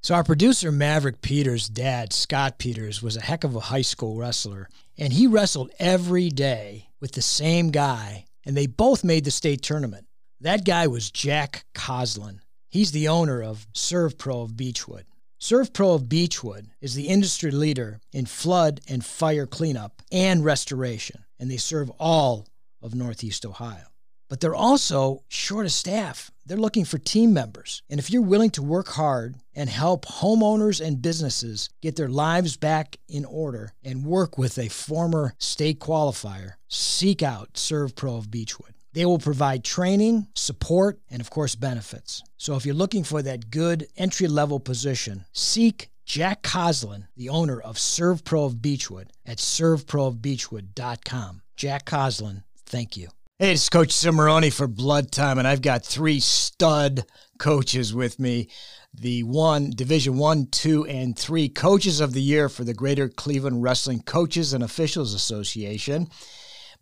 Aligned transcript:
So, 0.00 0.14
our 0.14 0.22
producer, 0.22 0.70
Maverick 0.70 1.22
Peters' 1.22 1.68
dad, 1.68 2.12
Scott 2.12 2.58
Peters, 2.58 3.02
was 3.02 3.16
a 3.16 3.20
heck 3.20 3.42
of 3.42 3.56
a 3.56 3.60
high 3.60 3.82
school 3.82 4.16
wrestler. 4.16 4.68
And 4.96 5.12
he 5.12 5.26
wrestled 5.26 5.72
every 5.78 6.30
day 6.30 6.88
with 7.00 7.12
the 7.12 7.22
same 7.22 7.70
guy, 7.70 8.26
and 8.44 8.56
they 8.56 8.66
both 8.66 9.02
made 9.02 9.24
the 9.24 9.30
state 9.32 9.60
tournament. 9.60 10.06
That 10.40 10.64
guy 10.64 10.86
was 10.86 11.10
Jack 11.10 11.64
Coslin. 11.74 12.40
He's 12.68 12.92
the 12.92 13.08
owner 13.08 13.42
of 13.42 13.66
ServPro 13.74 14.44
of 14.44 14.56
Beechwood. 14.56 15.04
ServPro 15.40 15.96
of 15.96 16.08
Beechwood 16.08 16.68
is 16.80 16.94
the 16.94 17.08
industry 17.08 17.50
leader 17.50 18.00
in 18.12 18.26
flood 18.26 18.80
and 18.88 19.04
fire 19.04 19.46
cleanup 19.46 20.02
and 20.12 20.44
restoration, 20.44 21.24
and 21.40 21.50
they 21.50 21.56
serve 21.56 21.90
all 21.98 22.46
of 22.80 22.94
Northeast 22.94 23.44
Ohio. 23.44 23.86
But 24.28 24.40
they're 24.40 24.54
also 24.54 25.22
short 25.28 25.64
of 25.64 25.72
staff. 25.72 26.30
They're 26.44 26.58
looking 26.58 26.84
for 26.84 26.98
team 26.98 27.32
members. 27.32 27.82
And 27.88 27.98
if 27.98 28.10
you're 28.10 28.22
willing 28.22 28.50
to 28.50 28.62
work 28.62 28.88
hard 28.88 29.36
and 29.58 29.68
help 29.68 30.06
homeowners 30.06 30.80
and 30.80 31.02
businesses 31.02 31.68
get 31.82 31.96
their 31.96 32.08
lives 32.08 32.56
back 32.56 32.96
in 33.08 33.24
order 33.24 33.72
and 33.82 34.06
work 34.06 34.38
with 34.38 34.56
a 34.56 34.68
former 34.68 35.34
state 35.38 35.80
qualifier, 35.80 36.52
seek 36.68 37.24
out 37.24 37.54
ServPro 37.54 38.18
of 38.18 38.30
Beechwood. 38.30 38.74
They 38.92 39.04
will 39.04 39.18
provide 39.18 39.64
training, 39.64 40.28
support, 40.36 41.00
and 41.10 41.20
of 41.20 41.30
course, 41.30 41.56
benefits. 41.56 42.22
So 42.36 42.54
if 42.54 42.64
you're 42.64 42.74
looking 42.74 43.02
for 43.02 43.20
that 43.22 43.50
good 43.50 43.88
entry 43.96 44.28
level 44.28 44.60
position, 44.60 45.24
seek 45.32 45.90
Jack 46.06 46.42
Coslin, 46.42 47.08
the 47.16 47.28
owner 47.28 47.60
of 47.60 47.74
ServPro 47.76 48.46
of 48.46 48.62
Beechwood, 48.62 49.12
at 49.26 49.38
serveproofbeechwood.com. 49.38 51.42
Jack 51.56 51.84
Coslin, 51.84 52.44
thank 52.64 52.96
you. 52.96 53.08
Hey, 53.40 53.52
it's 53.52 53.68
Coach 53.68 53.90
Cimoroni 53.90 54.52
for 54.52 54.66
Blood 54.66 55.12
Time, 55.12 55.38
and 55.38 55.46
I've 55.46 55.62
got 55.62 55.84
three 55.84 56.18
stud 56.18 57.04
coaches 57.38 57.94
with 57.94 58.18
me. 58.18 58.48
The 58.94 59.22
one 59.22 59.70
Division 59.70 60.18
One, 60.18 60.46
Two, 60.46 60.84
and 60.86 61.16
Three 61.16 61.48
Coaches 61.48 62.00
of 62.00 62.12
the 62.12 62.22
Year 62.22 62.48
for 62.48 62.64
the 62.64 62.74
Greater 62.74 63.08
Cleveland 63.08 63.62
Wrestling 63.62 64.02
Coaches 64.02 64.52
and 64.52 64.64
Officials 64.64 65.14
Association. 65.14 66.08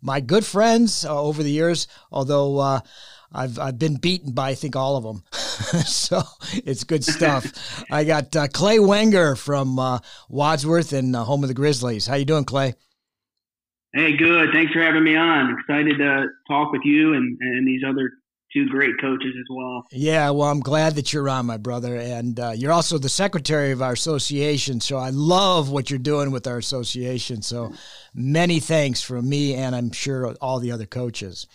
My 0.01 0.19
good 0.19 0.45
friends 0.45 1.05
uh, 1.05 1.19
over 1.19 1.43
the 1.43 1.51
years, 1.51 1.87
although 2.11 2.59
uh, 2.59 2.79
I've 3.31 3.59
I've 3.59 3.79
been 3.79 3.95
beaten 3.97 4.31
by 4.31 4.49
I 4.49 4.55
think 4.55 4.75
all 4.75 4.95
of 4.95 5.03
them, 5.03 5.23
so 5.31 6.21
it's 6.53 6.83
good 6.83 7.03
stuff. 7.03 7.83
I 7.91 8.03
got 8.03 8.35
uh, 8.35 8.47
Clay 8.47 8.79
Wenger 8.79 9.35
from 9.35 9.77
uh, 9.79 9.99
Wadsworth 10.29 10.93
and 10.93 11.15
uh, 11.15 11.23
home 11.23 11.43
of 11.43 11.49
the 11.49 11.53
Grizzlies. 11.53 12.07
How 12.07 12.15
you 12.15 12.25
doing, 12.25 12.45
Clay? 12.45 12.75
Hey, 13.93 14.15
good. 14.15 14.49
Thanks 14.53 14.73
for 14.73 14.81
having 14.81 15.03
me 15.03 15.15
on. 15.15 15.57
Excited 15.59 15.97
to 15.97 16.27
talk 16.47 16.71
with 16.71 16.81
you 16.83 17.13
and, 17.13 17.37
and 17.41 17.67
these 17.67 17.81
other 17.87 18.11
two 18.57 18.69
great 18.69 18.99
coaches 18.99 19.33
as 19.37 19.45
well. 19.49 19.85
Yeah, 19.91 20.29
well, 20.31 20.49
I'm 20.49 20.59
glad 20.59 20.95
that 20.95 21.13
you're 21.13 21.29
on, 21.29 21.45
my 21.45 21.57
brother. 21.57 21.95
And 21.95 22.39
uh, 22.39 22.51
you're 22.55 22.71
also 22.71 22.97
the 22.97 23.09
secretary 23.09 23.71
of 23.71 23.81
our 23.81 23.93
association. 23.93 24.79
So 24.79 24.97
I 24.97 25.09
love 25.09 25.69
what 25.69 25.89
you're 25.89 25.99
doing 25.99 26.31
with 26.31 26.47
our 26.47 26.57
association. 26.57 27.41
So 27.41 27.73
many 28.13 28.59
thanks 28.59 29.01
from 29.01 29.29
me 29.29 29.53
and 29.53 29.75
I'm 29.75 29.91
sure 29.91 30.35
all 30.41 30.59
the 30.59 30.71
other 30.71 30.85
coaches. 30.85 31.47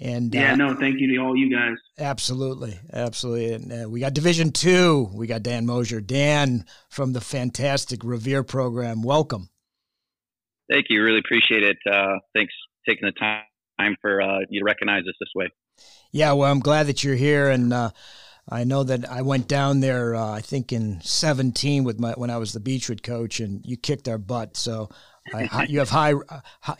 And 0.00 0.34
yeah, 0.34 0.52
uh, 0.52 0.56
no, 0.56 0.74
thank 0.76 1.00
you 1.00 1.14
to 1.14 1.22
all 1.22 1.36
you 1.36 1.54
guys. 1.54 1.76
Absolutely, 1.98 2.78
absolutely. 2.92 3.52
And 3.52 3.84
uh, 3.84 3.88
we 3.88 4.00
got 4.00 4.14
Division 4.14 4.52
Two. 4.52 5.10
We 5.12 5.26
got 5.26 5.42
Dan 5.42 5.66
Mosher. 5.66 6.00
Dan 6.00 6.64
from 6.88 7.12
the 7.12 7.20
fantastic 7.20 8.02
Revere 8.04 8.42
program. 8.42 9.02
Welcome. 9.02 9.50
Thank 10.70 10.86
you. 10.88 11.02
Really 11.02 11.18
appreciate 11.18 11.64
it. 11.64 11.76
Uh, 11.90 12.18
thanks 12.34 12.54
for 12.54 12.92
taking 12.92 13.06
the 13.06 13.12
time 13.20 13.96
for 14.00 14.22
uh, 14.22 14.38
you 14.48 14.60
to 14.60 14.64
recognize 14.64 15.02
us 15.02 15.14
this 15.20 15.30
way. 15.34 15.48
Yeah, 16.12 16.32
well, 16.32 16.50
I'm 16.50 16.60
glad 16.60 16.86
that 16.86 17.04
you're 17.04 17.14
here, 17.14 17.50
and 17.50 17.72
uh, 17.72 17.90
I 18.48 18.64
know 18.64 18.82
that 18.82 19.08
I 19.10 19.22
went 19.22 19.48
down 19.48 19.80
there. 19.80 20.14
Uh, 20.14 20.32
I 20.32 20.40
think 20.40 20.72
in 20.72 21.00
'17 21.00 21.84
with 21.84 22.00
my 22.00 22.12
when 22.12 22.30
I 22.30 22.38
was 22.38 22.52
the 22.52 22.60
Beechwood 22.60 23.02
coach, 23.02 23.40
and 23.40 23.64
you 23.64 23.76
kicked 23.76 24.08
our 24.08 24.18
butt. 24.18 24.56
So 24.56 24.90
I, 25.32 25.66
you 25.68 25.78
have 25.78 25.90
high, 25.90 26.14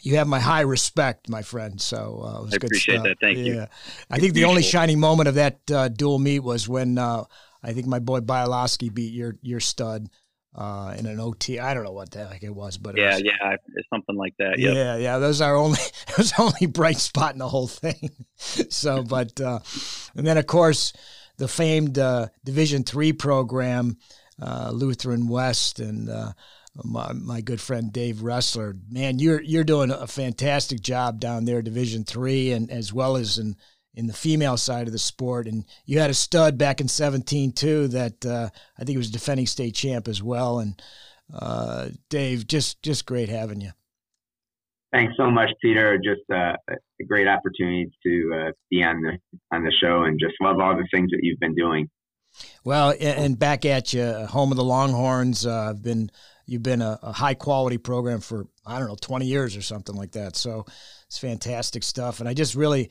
you 0.02 0.16
have 0.16 0.26
my 0.26 0.40
high 0.40 0.62
respect, 0.62 1.28
my 1.28 1.42
friend. 1.42 1.80
So 1.80 2.22
uh, 2.24 2.38
it 2.40 2.44
was 2.44 2.54
I 2.54 2.58
good 2.58 2.64
appreciate 2.64 2.94
stuff. 2.96 3.04
that. 3.04 3.20
Thank 3.20 3.38
yeah. 3.38 3.44
you. 3.44 3.66
I 4.10 4.18
think 4.18 4.34
the 4.34 4.44
only 4.44 4.62
shining 4.62 4.98
moment 4.98 5.28
of 5.28 5.36
that 5.36 5.58
uh, 5.70 5.88
dual 5.88 6.18
meet 6.18 6.40
was 6.40 6.68
when 6.68 6.98
I 6.98 7.72
think 7.72 7.86
my 7.86 7.98
boy 7.98 8.20
Bialowski 8.20 8.92
beat 8.92 9.12
your 9.12 9.36
your 9.42 9.60
stud 9.60 10.08
uh, 10.54 10.94
in 10.98 11.06
an 11.06 11.20
OT. 11.20 11.58
I 11.58 11.74
don't 11.74 11.84
know 11.84 11.92
what 11.92 12.10
the 12.10 12.26
heck 12.26 12.42
it 12.42 12.54
was, 12.54 12.76
but 12.76 12.96
yeah, 12.96 13.14
was, 13.14 13.22
yeah, 13.22 13.56
it's 13.74 13.88
something 13.88 14.16
like 14.16 14.34
that. 14.38 14.58
Yep. 14.58 14.74
Yeah, 14.74 14.96
yeah. 14.96 15.18
Those 15.18 15.40
are 15.40 15.56
only 15.56 15.78
those 16.16 16.32
only 16.38 16.66
bright 16.66 16.98
spot 16.98 17.32
in 17.32 17.38
the 17.38 17.48
whole 17.48 17.68
thing. 17.68 18.10
so, 18.36 19.02
but 19.08 19.40
uh, 19.40 19.60
and 20.14 20.26
then 20.26 20.38
of 20.38 20.46
course 20.46 20.92
the 21.36 21.48
famed 21.48 21.98
uh, 21.98 22.28
Division 22.44 22.84
three 22.84 23.12
program, 23.12 23.98
uh, 24.40 24.70
Lutheran 24.72 25.28
West, 25.28 25.80
and 25.80 26.08
uh, 26.08 26.32
my, 26.84 27.12
my 27.12 27.40
good 27.40 27.60
friend 27.60 27.92
Dave 27.92 28.16
Ressler. 28.16 28.78
Man, 28.90 29.18
you're 29.18 29.40
you're 29.42 29.64
doing 29.64 29.90
a 29.90 30.06
fantastic 30.06 30.80
job 30.80 31.20
down 31.20 31.44
there, 31.44 31.62
Division 31.62 32.04
three, 32.04 32.52
and 32.52 32.70
as 32.70 32.92
well 32.92 33.16
as 33.16 33.38
in 33.38 33.56
in 33.94 34.06
the 34.06 34.12
female 34.12 34.56
side 34.56 34.86
of 34.86 34.92
the 34.92 34.98
sport. 34.98 35.46
And 35.46 35.64
you 35.84 35.98
had 35.98 36.10
a 36.10 36.14
stud 36.14 36.56
back 36.58 36.80
in 36.80 36.88
17 36.88 37.52
too 37.52 37.88
that 37.88 38.24
uh, 38.24 38.48
I 38.76 38.78
think 38.78 38.90
he 38.90 38.96
was 38.96 39.10
defending 39.10 39.46
state 39.46 39.74
champ 39.74 40.08
as 40.08 40.22
well. 40.22 40.60
And 40.60 40.80
uh, 41.32 41.88
Dave, 42.08 42.46
just 42.46 42.82
just 42.82 43.06
great 43.06 43.28
having 43.28 43.60
you. 43.60 43.70
Thanks 44.92 45.14
so 45.16 45.30
much, 45.30 45.50
Peter. 45.62 45.98
Just 45.98 46.22
uh, 46.32 46.56
a 46.68 47.04
great 47.06 47.28
opportunity 47.28 47.92
to 48.04 48.32
uh, 48.34 48.52
be 48.70 48.82
on 48.82 49.00
the 49.02 49.18
on 49.52 49.62
the 49.62 49.72
show, 49.80 50.02
and 50.02 50.18
just 50.18 50.34
love 50.40 50.58
all 50.58 50.76
the 50.76 50.86
things 50.92 51.10
that 51.12 51.20
you've 51.22 51.38
been 51.38 51.54
doing. 51.54 51.88
Well, 52.64 52.94
and 53.00 53.38
back 53.38 53.64
at 53.64 53.92
you, 53.92 54.04
home 54.26 54.50
of 54.50 54.56
the 54.56 54.64
Longhorns. 54.64 55.46
Uh, 55.46 55.70
I've 55.70 55.82
been 55.82 56.10
you've 56.46 56.62
been 56.62 56.82
a, 56.82 56.98
a, 57.02 57.12
high 57.12 57.34
quality 57.34 57.78
program 57.78 58.20
for 58.20 58.46
I 58.66 58.78
don't 58.78 58.88
know 58.88 58.96
20 59.00 59.26
years 59.26 59.56
or 59.56 59.62
something 59.62 59.94
like 59.94 60.12
that. 60.12 60.34
So 60.34 60.66
it's 61.06 61.18
fantastic 61.18 61.84
stuff, 61.84 62.18
and 62.18 62.28
I 62.28 62.34
just 62.34 62.56
really 62.56 62.90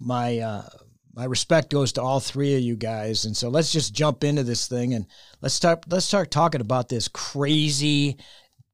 my 0.00 0.38
uh, 0.38 0.68
my 1.14 1.24
respect 1.24 1.70
goes 1.70 1.92
to 1.92 2.02
all 2.02 2.20
three 2.20 2.54
of 2.54 2.62
you 2.62 2.76
guys. 2.76 3.24
And 3.24 3.36
so 3.36 3.48
let's 3.48 3.72
just 3.72 3.94
jump 3.94 4.24
into 4.24 4.42
this 4.42 4.66
thing 4.66 4.94
and 4.94 5.06
let's 5.40 5.54
start 5.54 5.84
let's 5.88 6.06
start 6.06 6.30
talking 6.30 6.60
about 6.60 6.88
this 6.88 7.08
crazy 7.08 8.16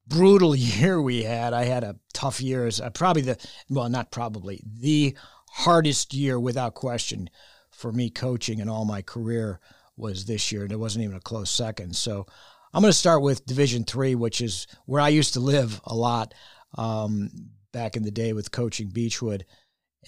brutal 0.07 0.55
year 0.55 1.01
we 1.01 1.25
had. 1.25 1.53
I 1.53 1.65
had 1.65 1.85
a 1.85 1.97
tough 2.13 2.41
year. 2.41 2.67
As, 2.67 2.81
uh, 2.81 2.91
probably 2.91 3.23
the 3.23 3.39
well, 3.69 3.89
not 3.89 4.11
probably 4.11 4.63
the 4.65 5.17
hardest 5.51 6.15
year 6.15 6.39
without 6.39 6.75
question 6.75 7.31
for 7.71 7.93
me 7.93 8.11
coaching 8.11 8.59
in 8.59 8.69
all 8.69 8.85
my 8.85 9.03
career 9.03 9.61
was 9.97 10.27
this 10.27 10.53
year, 10.53 10.63
and 10.63 10.73
it 10.73 10.79
wasn't 10.79 11.05
even 11.05 11.17
a 11.17 11.21
close 11.21 11.51
second. 11.51 11.97
So 11.97 12.27
I'm 12.73 12.83
going 12.83 12.93
to 12.93 12.99
start 12.99 13.23
with 13.23 13.47
Division 13.47 13.85
Three, 13.85 14.15
which 14.15 14.41
is 14.41 14.67
where 14.85 15.01
I 15.01 15.09
used 15.09 15.35
to 15.35 15.41
live 15.41 15.81
a 15.85 15.95
lot 15.95 16.35
um, 16.77 17.31
back 17.73 17.97
in 17.97 18.03
the 18.03 18.11
day 18.11 18.33
with 18.33 18.53
coaching 18.53 18.89
Beechwood. 18.89 19.47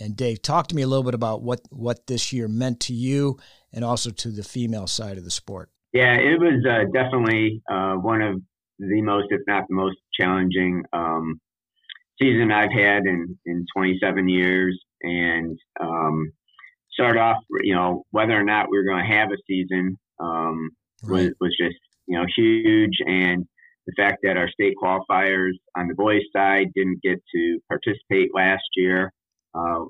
And 0.01 0.17
Dave, 0.17 0.43
talk 0.43 0.69
to 0.69 0.77
me 0.77 0.83
a 0.83 0.87
little 0.87 1.05
bit 1.05 1.15
about 1.15 1.43
what 1.43 1.61
what 1.71 2.07
this 2.07 2.33
year 2.33 2.49
meant 2.49 2.81
to 2.81 2.95
you, 2.95 3.39
and 3.73 3.85
also 3.85 4.11
to 4.11 4.31
the 4.31 4.43
female 4.43 4.87
side 4.87 5.19
of 5.19 5.25
the 5.25 5.31
sport. 5.31 5.71
Yeah, 5.93 6.15
it 6.15 6.39
was 6.39 6.65
uh, 6.69 6.85
definitely 6.93 7.63
uh, 7.71 7.95
one 7.95 8.23
of 8.23 8.41
the 8.79 9.03
most, 9.03 9.27
if 9.31 9.41
not 9.47 9.65
the 9.69 9.75
most 9.75 9.97
challenging 10.19 10.85
um, 10.93 11.41
season 12.21 12.53
I've 12.53 12.73
had 12.73 13.05
in 13.07 13.39
in 13.47 13.67
27 13.75 14.29
years. 14.29 14.79
And 15.03 15.59
um, 15.81 16.33
start 16.93 17.17
off, 17.17 17.39
you 17.63 17.75
know, 17.75 18.05
whether 18.11 18.33
or 18.33 18.45
not 18.45 18.71
we 18.71 18.79
were 18.79 18.85
going 18.85 19.05
to 19.05 19.15
have 19.15 19.29
a 19.31 19.37
season 19.47 19.97
um, 20.21 20.71
right. 21.03 21.23
was 21.23 21.31
was 21.41 21.57
just 21.59 21.79
you 22.07 22.19
know 22.19 22.27
huge, 22.37 22.99
and 23.07 23.47
the 23.87 23.93
fact 23.97 24.19
that 24.23 24.37
our 24.37 24.49
state 24.51 24.75
qualifiers 24.83 25.53
on 25.77 25.89
the 25.89 25.95
boys' 25.95 26.23
side 26.35 26.69
didn't 26.75 27.03
get 27.03 27.23
to 27.35 27.59
participate 27.69 28.35
last 28.35 28.65
year. 28.77 29.13
Uh, 29.55 29.87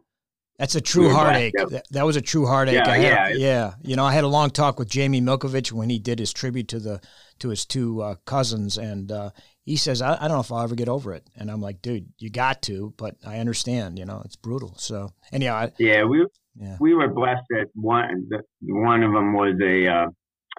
that's 0.58 0.74
a 0.74 0.80
true 0.80 1.10
heartache. 1.10 1.54
That, 1.56 1.84
that, 1.90 2.04
was 2.04 2.16
a 2.16 2.20
true 2.20 2.44
heartache. 2.44 2.74
Yeah, 2.74 2.96
yeah, 2.96 3.28
yeah. 3.28 3.74
You 3.80 3.94
know, 3.94 4.04
I 4.04 4.12
had 4.12 4.24
a 4.24 4.28
long 4.28 4.50
talk 4.50 4.76
with 4.76 4.88
Jamie 4.88 5.20
Milkovich 5.20 5.70
when 5.70 5.88
he 5.88 6.00
did 6.00 6.18
his 6.18 6.32
tribute 6.32 6.66
to 6.68 6.80
the 6.80 7.00
to 7.38 7.50
his 7.50 7.64
two 7.64 8.02
uh, 8.02 8.16
cousins, 8.24 8.76
and 8.76 9.12
uh, 9.12 9.30
he 9.64 9.76
says, 9.76 10.02
I, 10.02 10.16
I, 10.16 10.26
don't 10.26 10.36
know 10.36 10.40
if 10.40 10.50
I'll 10.50 10.64
ever 10.64 10.74
get 10.74 10.88
over 10.88 11.14
it." 11.14 11.24
And 11.36 11.48
I'm 11.48 11.60
like, 11.60 11.80
"Dude, 11.80 12.08
you 12.18 12.28
got 12.28 12.62
to," 12.62 12.92
but 12.96 13.14
I 13.24 13.38
understand. 13.38 14.00
You 14.00 14.04
know, 14.04 14.20
it's 14.24 14.34
brutal. 14.34 14.74
So 14.78 15.12
anyhow, 15.32 15.54
I, 15.54 15.72
yeah, 15.78 16.02
we 16.02 16.26
yeah. 16.60 16.76
we 16.80 16.92
were 16.92 17.06
blessed 17.06 17.44
that 17.50 17.66
one 17.74 18.26
the, 18.28 18.42
one 18.62 19.04
of 19.04 19.12
them 19.12 19.34
was 19.34 19.54
a 19.62 19.86
uh, 19.86 20.06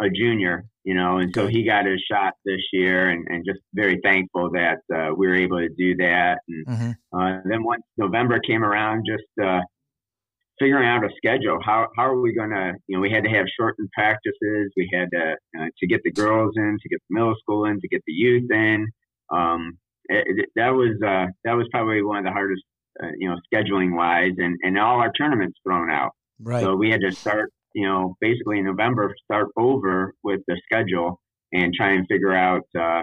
a 0.02 0.10
junior, 0.10 0.66
you 0.84 0.94
know, 0.94 1.18
and 1.18 1.34
so 1.36 1.48
he 1.48 1.64
got 1.64 1.86
his 1.86 2.02
shot 2.10 2.34
this 2.46 2.62
year, 2.72 3.10
and, 3.10 3.28
and 3.30 3.46
just 3.46 3.60
very 3.74 4.00
thankful 4.04 4.50
that 4.52 4.80
uh, 4.94 5.14
we 5.16 5.28
were 5.28 5.36
able 5.36 5.60
to 5.60 5.70
do 5.78 5.96
that. 5.98 6.40
And 6.48 6.68
mm-hmm. 6.68 7.20
uh, 7.20 7.42
then 7.46 7.64
once 7.64 7.84
November 7.98 8.40
came 8.40 8.64
around, 8.64 9.06
just 9.06 9.24
uh, 9.44 9.62
figuring 10.60 10.88
out 10.88 11.04
a 11.04 11.10
schedule. 11.18 11.60
How 11.64 11.88
how 11.98 12.06
are 12.06 12.20
we 12.20 12.34
going 12.34 12.52
to? 12.52 12.74
You 12.88 12.98
know, 12.98 13.02
we 13.02 13.12
had 13.12 13.24
to 13.24 13.30
have 13.30 13.46
shortened 13.58 13.90
practices. 13.94 14.72
We 14.78 14.90
had 14.94 15.10
to 15.14 15.36
uh, 15.60 15.68
to 15.78 15.88
get 15.88 16.02
the 16.04 16.12
girls 16.12 16.54
in, 16.56 16.78
to 16.82 16.90
get 16.90 17.00
the 17.10 17.14
middle 17.16 17.36
school 17.42 17.66
in, 17.66 17.80
to 17.80 17.88
get 17.88 18.02
the 18.06 18.14
youth 18.14 18.50
in. 18.52 18.88
Um, 19.32 19.78
it, 20.06 20.26
it, 20.28 20.50
that 20.56 20.70
was 20.70 20.96
uh, 21.06 21.28
that 21.44 21.54
was 21.54 21.68
probably 21.72 22.02
one 22.02 22.18
of 22.18 22.24
the 22.24 22.32
hardest, 22.32 22.64
uh, 23.04 23.08
you 23.18 23.30
know, 23.30 23.38
scheduling 23.54 23.96
wise, 23.96 24.34
and 24.38 24.58
and 24.64 24.78
all 24.80 25.00
our 25.00 25.12
tournaments 25.14 25.60
thrown 25.66 25.90
out. 25.90 26.12
Right. 26.42 26.64
So 26.64 26.76
we 26.76 26.90
had 26.90 27.02
to 27.02 27.12
start, 27.12 27.52
you 27.80 27.88
know, 27.88 28.18
basically 28.20 28.60
in 28.60 28.66
November, 28.66 29.16
start 29.24 29.48
over 29.56 30.14
with 30.22 30.42
the 30.48 30.60
schedule 30.66 31.22
and 31.54 31.74
try 31.74 31.94
and 31.94 32.06
figure 32.10 32.36
out 32.36 32.64
uh, 32.78 33.02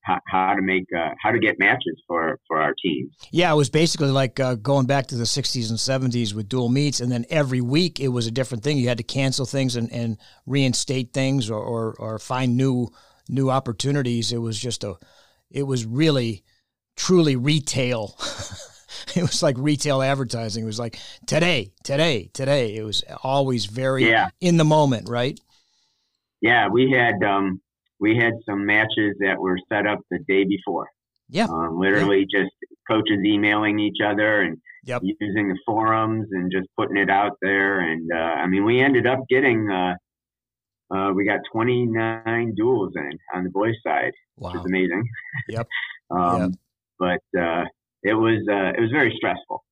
how, 0.00 0.18
how 0.26 0.54
to 0.54 0.62
make 0.62 0.84
uh, 0.98 1.10
how 1.22 1.30
to 1.30 1.38
get 1.38 1.58
matches 1.58 2.02
for 2.08 2.38
for 2.48 2.58
our 2.58 2.72
teams. 2.82 3.12
Yeah, 3.30 3.52
it 3.52 3.56
was 3.56 3.68
basically 3.68 4.10
like 4.10 4.40
uh, 4.40 4.54
going 4.54 4.86
back 4.86 5.08
to 5.08 5.16
the 5.16 5.24
'60s 5.24 5.68
and 5.68 5.78
'70s 5.78 6.32
with 6.32 6.48
dual 6.48 6.70
meets, 6.70 7.00
and 7.00 7.12
then 7.12 7.26
every 7.28 7.60
week 7.60 8.00
it 8.00 8.08
was 8.08 8.26
a 8.26 8.30
different 8.30 8.64
thing. 8.64 8.78
You 8.78 8.88
had 8.88 8.96
to 8.96 9.04
cancel 9.04 9.44
things 9.44 9.76
and, 9.76 9.92
and 9.92 10.16
reinstate 10.46 11.12
things 11.12 11.50
or, 11.50 11.62
or, 11.62 11.94
or 11.98 12.18
find 12.18 12.56
new 12.56 12.88
new 13.28 13.50
opportunities. 13.50 14.32
It 14.32 14.38
was 14.38 14.58
just 14.58 14.84
a, 14.84 14.94
it 15.50 15.64
was 15.64 15.84
really, 15.84 16.44
truly 16.96 17.36
retail. 17.36 18.16
it 19.16 19.22
was 19.22 19.42
like 19.42 19.56
retail 19.58 20.02
advertising. 20.02 20.64
It 20.64 20.66
was 20.66 20.78
like 20.78 20.98
today, 21.26 21.72
today, 21.82 22.30
today. 22.32 22.76
It 22.76 22.82
was 22.82 23.04
always 23.22 23.66
very 23.66 24.08
yeah. 24.08 24.28
in 24.40 24.56
the 24.56 24.64
moment, 24.64 25.08
right? 25.08 25.38
Yeah, 26.40 26.68
we 26.68 26.90
had 26.90 27.22
um, 27.26 27.60
we 28.00 28.16
had 28.16 28.34
some 28.48 28.66
matches 28.66 29.16
that 29.20 29.38
were 29.38 29.58
set 29.70 29.86
up 29.86 30.00
the 30.10 30.18
day 30.28 30.44
before. 30.44 30.88
Yeah. 31.28 31.46
Um, 31.46 31.78
literally 31.78 32.26
yeah. 32.28 32.42
just 32.42 32.52
coaches 32.88 33.18
emailing 33.24 33.78
each 33.78 33.98
other 34.04 34.42
and 34.42 34.58
yep. 34.84 35.02
using 35.02 35.48
the 35.48 35.58
forums 35.64 36.28
and 36.32 36.52
just 36.52 36.68
putting 36.76 36.96
it 36.96 37.10
out 37.10 37.32
there. 37.40 37.80
And 37.80 38.10
uh, 38.12 38.16
I 38.16 38.46
mean, 38.46 38.64
we 38.64 38.80
ended 38.80 39.06
up 39.06 39.20
getting, 39.28 39.70
uh, 39.70 39.94
uh, 40.94 41.12
we 41.12 41.24
got 41.24 41.40
29 41.52 42.54
duels 42.54 42.92
in 42.94 43.18
on 43.34 43.44
the 43.44 43.50
boys' 43.50 43.74
side, 43.86 44.12
wow. 44.36 44.50
which 44.50 44.60
is 44.60 44.66
amazing. 44.66 45.04
Yep. 45.48 45.68
um, 46.10 46.40
yep. 46.40 46.50
But 46.98 47.40
uh, 47.40 47.64
it 48.04 48.14
was 48.14 48.46
uh, 48.48 48.78
it 48.78 48.80
was 48.80 48.90
very 48.92 49.12
stressful. 49.16 49.64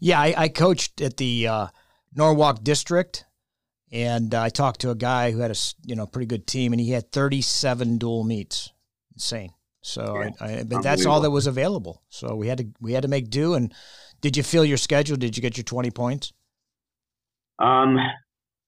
Yeah, 0.00 0.20
I, 0.20 0.34
I 0.36 0.48
coached 0.48 1.00
at 1.00 1.16
the 1.16 1.46
uh, 1.46 1.66
Norwalk 2.14 2.62
district 2.62 3.24
and 3.92 4.34
I 4.34 4.48
talked 4.48 4.80
to 4.82 4.90
a 4.90 4.94
guy 4.94 5.32
who 5.32 5.40
had 5.40 5.50
a 5.50 5.56
you 5.84 5.96
know 5.96 6.06
pretty 6.06 6.26
good 6.26 6.46
team, 6.46 6.72
and 6.72 6.80
he 6.80 6.90
had 6.90 7.10
37 7.12 7.98
dual 7.98 8.24
meets. 8.24 8.70
Insane. 9.14 9.52
So, 9.82 10.20
yeah. 10.20 10.30
I, 10.40 10.58
I, 10.58 10.62
but 10.64 10.82
that's 10.82 11.06
all 11.06 11.20
that 11.22 11.30
was 11.30 11.46
available. 11.46 12.02
So 12.08 12.34
we 12.36 12.48
had 12.48 12.58
to 12.58 12.66
we 12.80 12.92
had 12.92 13.02
to 13.02 13.08
make 13.08 13.30
do. 13.30 13.54
And 13.54 13.72
did 14.20 14.36
you 14.36 14.42
fill 14.42 14.64
your 14.64 14.76
schedule? 14.76 15.16
Did 15.16 15.36
you 15.36 15.42
get 15.42 15.56
your 15.56 15.64
20 15.64 15.90
points? 15.90 16.32
Um, 17.58 17.98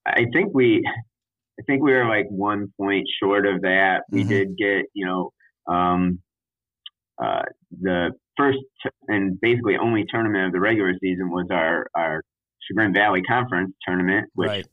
I 0.07 0.27
think 0.33 0.53
we, 0.55 0.83
I 0.87 1.63
think 1.63 1.83
we 1.83 1.93
were 1.93 2.07
like 2.07 2.27
one 2.29 2.73
point 2.79 3.07
short 3.23 3.47
of 3.47 3.63
that. 3.63 4.03
We 4.11 4.21
mm-hmm. 4.21 4.29
did 4.29 4.57
get 4.57 4.87
you 4.95 5.07
know, 5.07 5.33
um, 5.67 6.21
uh, 7.23 7.43
the 7.81 8.11
first 8.37 8.59
t- 8.83 8.91
and 9.09 9.41
basically 9.41 9.77
only 9.77 10.05
tournament 10.09 10.47
of 10.47 10.53
the 10.53 10.61
regular 10.61 10.95
season 11.01 11.31
was 11.31 11.47
our 11.51 11.87
our 11.97 12.23
Chagrin 12.69 12.93
Valley 12.93 13.23
Conference 13.23 13.73
tournament, 13.85 14.29
which 14.35 14.49
right 14.49 14.67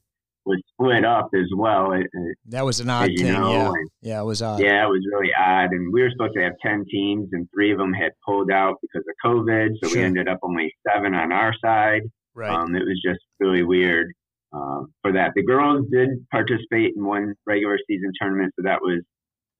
was 0.49 0.61
split 0.73 1.05
up 1.05 1.29
as 1.35 1.47
well. 1.55 1.91
It, 1.93 2.07
that 2.47 2.65
was 2.65 2.79
an 2.79 2.89
odd 2.89 3.11
thing. 3.15 3.31
Know, 3.31 3.51
yeah. 3.51 3.71
yeah, 4.01 4.21
it 4.21 4.25
was 4.25 4.41
odd. 4.41 4.59
Yeah, 4.59 4.85
it 4.85 4.89
was 4.89 5.05
really 5.13 5.31
odd. 5.37 5.71
And 5.71 5.93
we 5.93 6.01
were 6.01 6.09
supposed 6.09 6.33
to 6.35 6.41
have 6.41 6.53
10 6.65 6.85
teams, 6.89 7.29
and 7.31 7.47
three 7.53 7.71
of 7.71 7.77
them 7.77 7.93
had 7.93 8.11
pulled 8.25 8.51
out 8.51 8.75
because 8.81 9.05
of 9.07 9.15
COVID. 9.23 9.69
So 9.81 9.89
sure. 9.89 9.99
we 9.99 10.03
ended 10.03 10.27
up 10.27 10.39
only 10.41 10.73
seven 10.87 11.13
on 11.13 11.31
our 11.31 11.53
side. 11.63 12.01
Right. 12.33 12.51
Um, 12.51 12.75
it 12.75 12.83
was 12.83 12.99
just 13.05 13.19
really 13.39 13.63
weird 13.63 14.11
um, 14.51 14.91
for 15.01 15.13
that. 15.13 15.31
The 15.35 15.43
girls 15.43 15.85
did 15.91 16.09
participate 16.31 16.93
in 16.95 17.05
one 17.05 17.35
regular 17.45 17.77
season 17.87 18.11
tournament, 18.19 18.53
so 18.57 18.63
that 18.63 18.81
was 18.81 19.01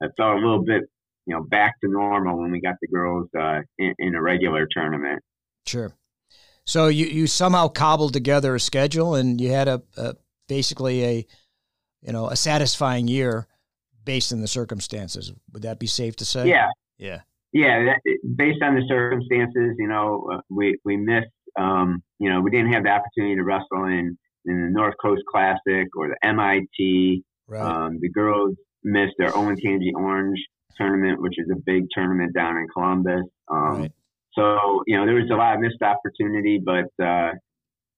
that 0.02 0.12
felt 0.18 0.38
a 0.38 0.40
little 0.40 0.64
bit, 0.64 0.84
you 1.30 1.36
know, 1.36 1.44
back 1.44 1.80
to 1.82 1.88
normal 1.88 2.40
when 2.40 2.52
we 2.52 2.60
got 2.60 2.76
the 2.82 2.88
girls 2.88 3.30
uh, 3.40 3.60
in, 3.78 3.94
in 4.00 4.16
a 4.16 4.22
regular 4.22 4.68
tournament. 4.72 5.22
Sure. 5.68 5.94
So 6.66 6.88
you, 6.88 7.06
you 7.06 7.28
somehow 7.28 7.68
cobbled 7.68 8.14
together 8.14 8.56
a 8.56 8.60
schedule, 8.60 9.14
and 9.14 9.40
you 9.40 9.52
had 9.52 9.68
a, 9.68 9.84
a 9.96 10.16
basically 10.48 11.06
a 11.06 11.26
you 12.02 12.12
know 12.12 12.30
a 12.30 12.36
satisfying 12.36 13.08
year 13.08 13.48
based 14.06 14.34
on 14.34 14.42
the 14.42 14.48
circumstances. 14.48 15.32
Would 15.54 15.62
that 15.62 15.78
be 15.78 15.86
safe 15.86 16.16
to 16.16 16.26
say? 16.26 16.50
Yeah. 16.50 16.70
Yeah. 16.98 17.22
Yeah. 17.54 17.86
That, 17.86 18.18
based 18.36 18.64
on 18.64 18.74
the 18.74 18.84
circumstances, 18.88 19.76
you 19.78 19.88
know, 19.88 20.28
uh, 20.34 20.42
we 20.50 20.80
we 20.84 20.98
missed. 20.98 21.28
Um, 21.60 22.02
you 22.18 22.32
know, 22.32 22.42
we 22.42 22.50
didn't 22.50 22.74
have 22.74 22.84
the 22.84 22.90
opportunity 22.90 23.36
to 23.36 23.44
wrestle 23.44 23.86
in 23.86 24.18
in 24.46 24.64
the 24.64 24.70
North 24.72 24.96
Coast 25.00 25.22
Classic 25.32 25.88
or 25.96 26.08
the 26.08 26.18
MIT. 26.24 27.24
Right. 27.48 27.62
Um, 27.62 28.00
the 28.02 28.10
girls 28.10 28.56
missed 28.84 29.14
their 29.20 29.32
Olentangy 29.32 29.94
Orange 29.96 30.40
tournament, 30.80 31.22
which 31.22 31.38
is 31.38 31.48
a 31.52 31.60
big 31.66 31.86
tournament 31.94 32.34
down 32.34 32.58
in 32.58 32.68
Columbus. 32.74 33.26
Um, 33.52 33.82
right. 33.82 33.92
So, 34.34 34.84
you 34.88 34.98
know, 34.98 35.06
there 35.06 35.16
was 35.16 35.30
a 35.32 35.36
lot 35.36 35.56
of 35.56 35.62
missed 35.62 35.82
opportunity, 35.82 36.62
but, 36.64 37.04
uh, 37.04 37.32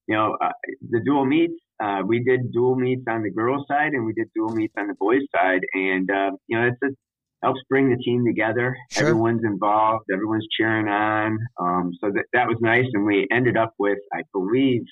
you 0.08 0.16
know, 0.16 0.38
uh, 0.42 0.52
the 0.90 1.02
dual 1.06 1.26
meets, 1.26 1.54
uh, 1.82 2.02
we 2.06 2.24
did 2.24 2.52
dual 2.52 2.76
meets 2.76 3.04
on 3.10 3.24
the 3.24 3.32
girls' 3.32 3.66
side 3.68 3.94
and 3.94 4.06
we 4.06 4.14
did 4.14 4.28
dual 4.36 4.54
meets 4.54 4.74
on 4.78 4.88
the 4.88 4.94
boys' 5.00 5.22
side, 5.36 5.62
and 5.74 6.10
uh, 6.12 6.30
you 6.48 6.58
know 6.58 6.68
it's 6.68 6.78
a 6.84 6.96
helps 7.44 7.62
bring 7.70 7.90
the 7.90 7.98
team 8.04 8.24
together. 8.26 8.76
Sure. 8.92 9.08
Everyone's 9.08 9.44
involved. 9.44 10.06
Everyone's 10.14 10.46
cheering 10.56 10.88
on. 10.88 11.40
Um, 11.60 11.92
so 12.00 12.12
that 12.14 12.26
that 12.34 12.48
was 12.48 12.58
nice, 12.62 12.86
and 12.94 13.06
we 13.06 13.28
ended 13.32 13.58
up 13.58 13.74
with, 13.80 13.98
I 14.14 14.22
believe, 14.32 14.84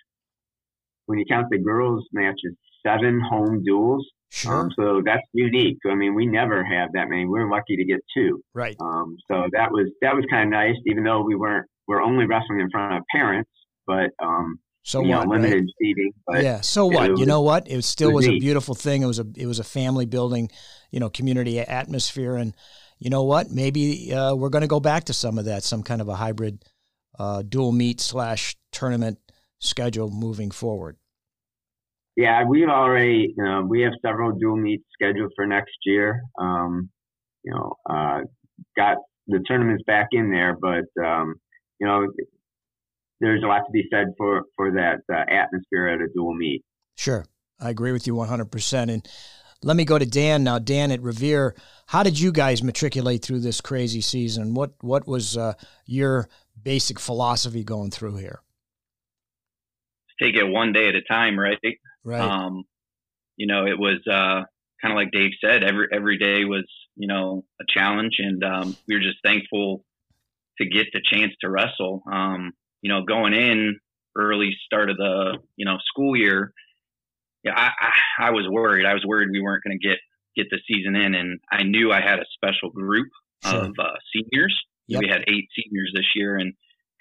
when 1.05 1.19
you 1.19 1.25
count 1.29 1.47
the 1.51 1.59
girls' 1.59 2.07
matches, 2.11 2.55
seven 2.85 3.21
home 3.21 3.63
duels. 3.63 4.07
Sure. 4.31 4.53
Um, 4.53 4.71
so 4.77 5.01
that's 5.03 5.23
unique. 5.33 5.79
I 5.89 5.95
mean, 5.95 6.13
we 6.13 6.27
never 6.27 6.63
have 6.63 6.89
that 6.93 7.09
many. 7.09 7.25
We're 7.25 7.49
lucky 7.49 7.75
to 7.77 7.83
get 7.83 7.99
two. 8.15 8.43
Right. 8.53 8.75
Um, 8.79 9.17
so 9.29 9.47
that 9.53 9.71
was 9.71 9.87
that 10.01 10.15
was 10.15 10.23
kind 10.29 10.43
of 10.43 10.49
nice, 10.51 10.75
even 10.85 11.03
though 11.03 11.21
we 11.21 11.35
weren't 11.35 11.65
we're 11.87 12.01
only 12.01 12.25
wrestling 12.25 12.59
in 12.59 12.69
front 12.69 12.95
of 12.95 13.03
parents, 13.11 13.49
but 13.87 14.11
um, 14.23 14.59
so 14.83 15.01
you 15.01 15.09
what? 15.09 15.25
Know, 15.25 15.31
limited 15.31 15.63
right? 15.63 15.73
seating. 15.81 16.11
yeah. 16.41 16.61
So 16.61 16.85
what? 16.85 17.11
Was, 17.11 17.19
you 17.19 17.25
know 17.25 17.41
what? 17.41 17.69
It 17.69 17.83
still 17.83 18.11
it 18.11 18.13
was, 18.13 18.27
was 18.27 18.35
a 18.35 18.39
beautiful 18.39 18.75
thing. 18.75 19.01
It 19.01 19.07
was 19.07 19.19
a 19.19 19.25
it 19.35 19.47
was 19.47 19.59
a 19.59 19.63
family 19.63 20.05
building, 20.05 20.49
you 20.91 20.99
know, 20.99 21.09
community 21.09 21.59
atmosphere, 21.59 22.35
and 22.35 22.55
you 22.99 23.09
know 23.09 23.23
what? 23.23 23.49
Maybe 23.49 24.13
uh, 24.13 24.35
we're 24.35 24.49
going 24.49 24.61
to 24.61 24.67
go 24.67 24.79
back 24.79 25.05
to 25.05 25.13
some 25.13 25.37
of 25.37 25.45
that, 25.45 25.63
some 25.63 25.83
kind 25.83 26.01
of 26.01 26.09
a 26.09 26.15
hybrid 26.15 26.63
uh, 27.17 27.41
dual 27.41 27.71
meet 27.71 27.99
slash 27.99 28.55
tournament 28.71 29.17
schedule 29.59 30.09
moving 30.09 30.51
forward. 30.51 30.97
Yeah, 32.19 32.43
we've 32.43 32.67
already 32.67 33.33
uh, 33.41 33.61
we 33.61 33.79
have 33.83 33.93
several 34.05 34.33
dual 34.33 34.57
meets 34.57 34.83
scheduled 34.91 35.31
for 35.37 35.47
next 35.47 35.77
year. 35.85 36.21
Um, 36.37 36.89
you 37.43 37.53
know, 37.53 37.75
uh, 37.89 38.19
got 38.75 38.97
the 39.27 39.39
tournaments 39.47 39.85
back 39.87 40.09
in 40.11 40.29
there, 40.29 40.57
but 40.59 40.83
um, 41.01 41.35
you 41.79 41.87
know, 41.87 42.11
there's 43.21 43.41
a 43.41 43.47
lot 43.47 43.59
to 43.59 43.71
be 43.71 43.87
said 43.89 44.07
for 44.17 44.43
for 44.57 44.69
that 44.71 44.99
uh, 45.09 45.33
atmosphere 45.33 45.87
at 45.87 46.01
a 46.01 46.07
dual 46.13 46.33
meet. 46.33 46.61
Sure, 46.97 47.25
I 47.57 47.69
agree 47.69 47.93
with 47.93 48.05
you 48.05 48.15
100. 48.15 48.51
percent 48.51 48.91
And 48.91 49.07
let 49.63 49.77
me 49.77 49.85
go 49.85 49.97
to 49.97 50.05
Dan 50.05 50.43
now. 50.43 50.59
Dan 50.59 50.91
at 50.91 51.01
Revere, 51.01 51.55
how 51.87 52.03
did 52.03 52.19
you 52.19 52.33
guys 52.33 52.61
matriculate 52.61 53.23
through 53.23 53.39
this 53.39 53.61
crazy 53.61 54.01
season? 54.01 54.55
What 54.55 54.73
what 54.81 55.07
was 55.07 55.37
uh, 55.37 55.53
your 55.85 56.27
basic 56.61 56.99
philosophy 56.99 57.63
going 57.63 57.91
through 57.91 58.17
here? 58.17 58.41
Take 60.21 60.35
it 60.35 60.43
one 60.43 60.73
day 60.73 60.89
at 60.89 60.95
a 60.95 61.01
time, 61.01 61.39
right? 61.39 61.57
Right. 62.09 62.21
Um, 62.21 62.63
you 63.37 63.47
know, 63.47 63.65
it 63.65 63.77
was 63.77 63.99
uh, 64.07 64.43
kind 64.81 64.91
of 64.91 64.95
like 64.95 65.11
Dave 65.11 65.31
said. 65.43 65.63
Every 65.63 65.87
every 65.93 66.17
day 66.17 66.45
was 66.45 66.65
you 66.95 67.07
know 67.07 67.45
a 67.61 67.65
challenge, 67.67 68.15
and 68.19 68.43
um, 68.43 68.77
we 68.87 68.95
were 68.95 69.01
just 69.01 69.19
thankful 69.23 69.83
to 70.59 70.65
get 70.65 70.87
the 70.93 71.01
chance 71.03 71.33
to 71.41 71.49
wrestle. 71.49 72.03
Um, 72.11 72.53
you 72.81 72.91
know, 72.91 73.03
going 73.03 73.33
in 73.33 73.79
early 74.17 74.51
start 74.65 74.89
of 74.89 74.97
the, 74.97 75.37
you 75.55 75.65
know, 75.65 75.77
school 75.87 76.15
year, 76.15 76.53
yeah, 77.43 77.53
I, 77.55 77.69
I, 77.79 78.27
I 78.27 78.31
was 78.31 78.45
worried. 78.49 78.85
I 78.85 78.93
was 78.93 79.03
worried 79.05 79.29
we 79.31 79.41
weren't 79.41 79.63
going 79.63 79.79
to 79.79 79.87
get, 79.87 79.97
get 80.35 80.47
the 80.49 80.59
season 80.67 80.95
in. 80.95 81.15
And 81.15 81.39
I 81.51 81.63
knew 81.63 81.91
I 81.91 82.01
had 82.01 82.19
a 82.19 82.25
special 82.33 82.69
group 82.69 83.07
sure. 83.45 83.65
of 83.65 83.71
uh, 83.79 83.97
seniors. 84.13 84.57
Yep. 84.87 85.01
We 85.01 85.07
had 85.07 85.23
eight 85.27 85.47
seniors 85.55 85.91
this 85.95 86.07
year 86.15 86.35
and 86.37 86.53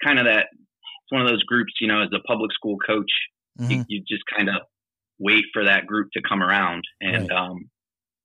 kind 0.03 0.19
of 0.19 0.25
that, 0.25 0.47
it's 0.51 1.11
one 1.11 1.21
of 1.21 1.27
those 1.27 1.43
groups, 1.43 1.73
you 1.81 1.87
know, 1.87 2.01
as 2.01 2.09
a 2.13 2.21
public 2.27 2.53
school 2.53 2.77
coach, 2.85 3.11
mm-hmm. 3.59 3.71
you, 3.71 3.85
you, 3.87 4.03
just 4.07 4.23
kind 4.35 4.47
of 4.47 4.55
wait 5.19 5.43
for 5.53 5.65
that 5.65 5.85
group 5.85 6.09
to 6.13 6.21
come 6.21 6.41
around. 6.41 6.83
And, 7.01 7.29
right. 7.29 7.37
um, 7.37 7.69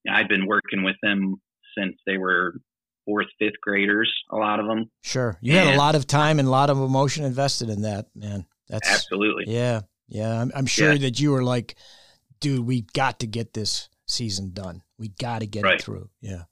I've 0.08 0.28
been 0.28 0.46
working 0.46 0.82
with 0.84 0.96
them 1.02 1.36
since 1.76 1.96
they 2.06 2.18
were 2.18 2.54
fourth, 3.04 3.26
fifth 3.38 3.60
graders, 3.62 4.12
a 4.30 4.36
lot 4.36 4.60
of 4.60 4.66
them. 4.66 4.90
Sure. 5.02 5.36
You 5.40 5.54
and, 5.54 5.68
had 5.68 5.74
a 5.74 5.78
lot 5.78 5.94
of 5.94 6.06
time 6.06 6.38
and 6.38 6.48
a 6.48 6.50
lot 6.50 6.70
of 6.70 6.78
emotion 6.78 7.24
invested 7.24 7.68
in 7.68 7.82
that, 7.82 8.06
man. 8.14 8.46
That's 8.68 8.88
absolutely. 8.88 9.44
Yeah. 9.48 9.82
Yeah. 10.08 10.40
I'm, 10.40 10.52
I'm 10.54 10.66
sure 10.66 10.92
yeah. 10.92 10.98
that 10.98 11.20
you 11.20 11.32
were 11.32 11.42
like, 11.42 11.76
dude, 12.40 12.66
we 12.66 12.82
got 12.92 13.20
to 13.20 13.26
get 13.26 13.54
this 13.54 13.88
season 14.06 14.52
done. 14.52 14.82
We 14.98 15.08
got 15.08 15.40
to 15.40 15.46
get 15.46 15.64
Right. 15.64 15.74
it 15.74 15.82
through. 15.82 16.10
Yeah. 16.20 16.44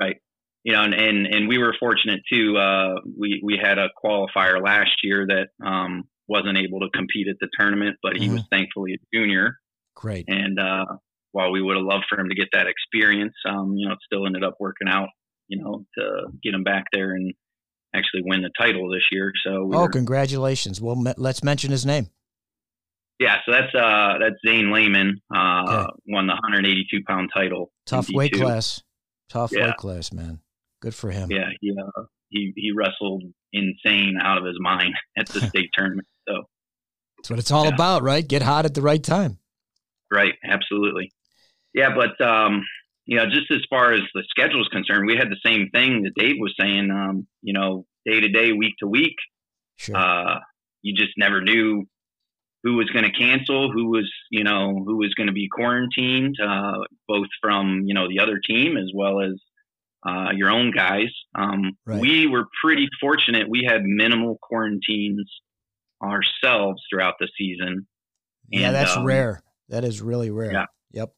Right. 0.00 0.16
You 0.64 0.74
know, 0.74 0.82
and, 0.82 0.94
and, 0.94 1.26
and 1.26 1.48
we 1.48 1.58
were 1.58 1.74
fortunate 1.80 2.20
too. 2.30 2.56
Uh, 2.56 2.96
we, 3.16 3.40
we 3.44 3.58
had 3.62 3.78
a 3.78 3.88
qualifier 4.04 4.62
last 4.62 4.90
year 5.02 5.26
that, 5.26 5.66
um, 5.66 6.04
wasn't 6.26 6.58
able 6.58 6.80
to 6.80 6.90
compete 6.92 7.26
at 7.26 7.36
the 7.40 7.48
tournament, 7.58 7.96
but 8.02 8.16
he 8.18 8.28
was 8.28 8.42
thankfully 8.50 8.92
a 8.92 9.16
junior. 9.16 9.56
Great. 9.98 10.24
And, 10.28 10.58
uh, 10.60 10.84
while 11.32 11.50
we 11.50 11.60
would 11.60 11.76
have 11.76 11.84
loved 11.84 12.04
for 12.08 12.18
him 12.18 12.28
to 12.28 12.34
get 12.34 12.48
that 12.52 12.66
experience, 12.68 13.34
um, 13.48 13.74
you 13.76 13.86
know, 13.86 13.92
it 13.94 13.98
still 14.06 14.26
ended 14.26 14.44
up 14.44 14.54
working 14.60 14.88
out, 14.88 15.08
you 15.48 15.60
know, 15.62 15.84
to 15.98 16.28
get 16.42 16.54
him 16.54 16.62
back 16.62 16.84
there 16.92 17.10
and 17.12 17.34
actually 17.94 18.22
win 18.24 18.42
the 18.42 18.50
title 18.58 18.88
this 18.90 19.02
year. 19.10 19.32
So, 19.44 19.64
we 19.64 19.76
Oh, 19.76 19.82
were- 19.82 19.88
congratulations. 19.88 20.80
Well, 20.80 20.94
me- 20.96 21.12
let's 21.16 21.42
mention 21.42 21.70
his 21.72 21.84
name. 21.84 22.06
yeah, 23.20 23.38
so 23.44 23.50
that's, 23.52 23.74
uh, 23.74 24.18
that's 24.20 24.36
Zane 24.46 24.70
Lehman, 24.70 25.20
uh, 25.34 25.64
Okay. 25.68 25.92
won 26.06 26.28
the 26.28 26.34
182 26.34 27.02
pound 27.06 27.30
title. 27.34 27.72
Tough 27.84 28.08
weight 28.10 28.32
D2. 28.32 28.40
class. 28.44 28.82
Tough 29.28 29.50
Yeah. 29.52 29.66
weight 29.66 29.76
class, 29.76 30.12
man. 30.12 30.40
Good 30.80 30.94
for 30.94 31.10
him. 31.10 31.30
Yeah. 31.32 31.50
He, 31.60 31.72
uh, 31.76 32.02
he, 32.30 32.52
he 32.56 32.70
wrestled 32.72 33.24
insane 33.52 34.16
out 34.22 34.38
of 34.38 34.44
his 34.44 34.56
mind 34.60 34.94
at 35.18 35.26
the 35.28 35.40
state 35.56 35.70
tournament. 35.74 36.06
So, 36.28 36.44
That's 37.16 37.30
what 37.30 37.38
it's 37.40 37.50
all 37.50 37.64
Yeah. 37.66 37.74
about, 37.74 38.02
right? 38.02 38.26
Get 38.26 38.42
hot 38.42 38.64
at 38.64 38.74
the 38.74 38.82
right 38.82 39.02
time. 39.02 39.38
Right, 40.10 40.34
absolutely. 40.44 41.12
Yeah, 41.74 41.94
but 41.94 42.20
um, 42.24 42.64
you 43.04 43.16
know, 43.16 43.26
just 43.26 43.50
as 43.50 43.60
far 43.70 43.92
as 43.92 44.00
the 44.14 44.24
schedule 44.28 44.60
is 44.60 44.68
concerned, 44.68 45.06
we 45.06 45.16
had 45.16 45.30
the 45.30 45.40
same 45.44 45.70
thing 45.70 46.02
that 46.02 46.14
Dave 46.16 46.36
was 46.38 46.54
saying. 46.60 46.90
Um, 46.90 47.26
you 47.42 47.52
know, 47.52 47.84
day 48.04 48.20
to 48.20 48.28
day, 48.28 48.52
week 48.52 48.74
to 48.80 48.86
week, 48.86 49.16
Sure. 49.76 49.96
uh, 49.96 50.40
you 50.82 50.94
just 50.94 51.12
never 51.16 51.40
knew 51.40 51.84
who 52.64 52.74
was 52.74 52.90
going 52.90 53.04
to 53.04 53.12
cancel, 53.12 53.70
who 53.70 53.90
was 53.90 54.10
you 54.30 54.44
know 54.44 54.82
who 54.84 54.96
was 54.96 55.14
going 55.14 55.28
to 55.28 55.32
be 55.32 55.48
quarantined, 55.48 56.36
uh, 56.42 56.78
both 57.06 57.28
from 57.40 57.82
you 57.86 57.94
know 57.94 58.08
the 58.08 58.20
other 58.20 58.40
team 58.44 58.76
as 58.76 58.90
well 58.94 59.20
as 59.20 59.34
uh, 60.06 60.30
your 60.34 60.50
own 60.50 60.70
guys. 60.70 61.08
Um, 61.34 61.76
Right. 61.86 62.00
We 62.00 62.26
were 62.26 62.46
pretty 62.62 62.88
fortunate; 63.00 63.48
we 63.48 63.64
had 63.68 63.82
minimal 63.84 64.38
quarantines 64.42 65.30
ourselves 66.02 66.82
throughout 66.90 67.14
the 67.18 67.28
season. 67.36 67.86
yeah, 68.48 68.66
and, 68.68 68.74
that's 68.74 68.96
um, 68.96 69.04
rare. 69.04 69.42
That 69.68 69.84
is 69.84 70.00
really 70.00 70.30
rare. 70.30 70.52
yeah. 70.52 70.64
Yep. 70.92 71.12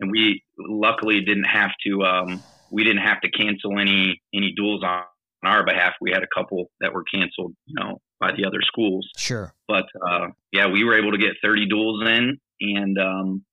and 0.00 0.10
we 0.10 0.42
luckily 0.58 1.20
didn't 1.20 1.44
have 1.44 1.70
to 1.84 2.02
um, 2.02 2.42
we 2.70 2.84
didn't 2.84 3.02
have 3.02 3.20
to 3.22 3.30
cancel 3.30 3.78
any 3.78 4.20
any 4.34 4.52
duels 4.56 4.82
on, 4.84 5.02
on 5.44 5.52
our 5.52 5.64
behalf. 5.64 5.94
We 6.00 6.10
had 6.12 6.22
a 6.22 6.28
couple 6.34 6.70
that 6.80 6.92
were 6.92 7.04
canceled, 7.12 7.54
you 7.66 7.74
know, 7.78 7.98
by 8.20 8.32
the 8.36 8.46
other 8.46 8.60
schools. 8.62 9.08
Sure. 9.16 9.52
But 9.68 9.86
uh, 10.08 10.28
yeah, 10.52 10.68
we 10.68 10.84
were 10.84 10.98
able 10.98 11.12
to 11.12 11.18
get 11.18 11.32
30 11.42 11.68
duels 11.68 12.08
in 12.08 12.38
and 12.60 12.98
um, 12.98 13.44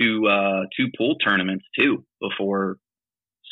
two 0.00 0.26
uh, 0.26 0.62
two 0.76 0.88
pool 0.96 1.16
tournaments 1.16 1.64
too 1.78 2.04
before 2.20 2.76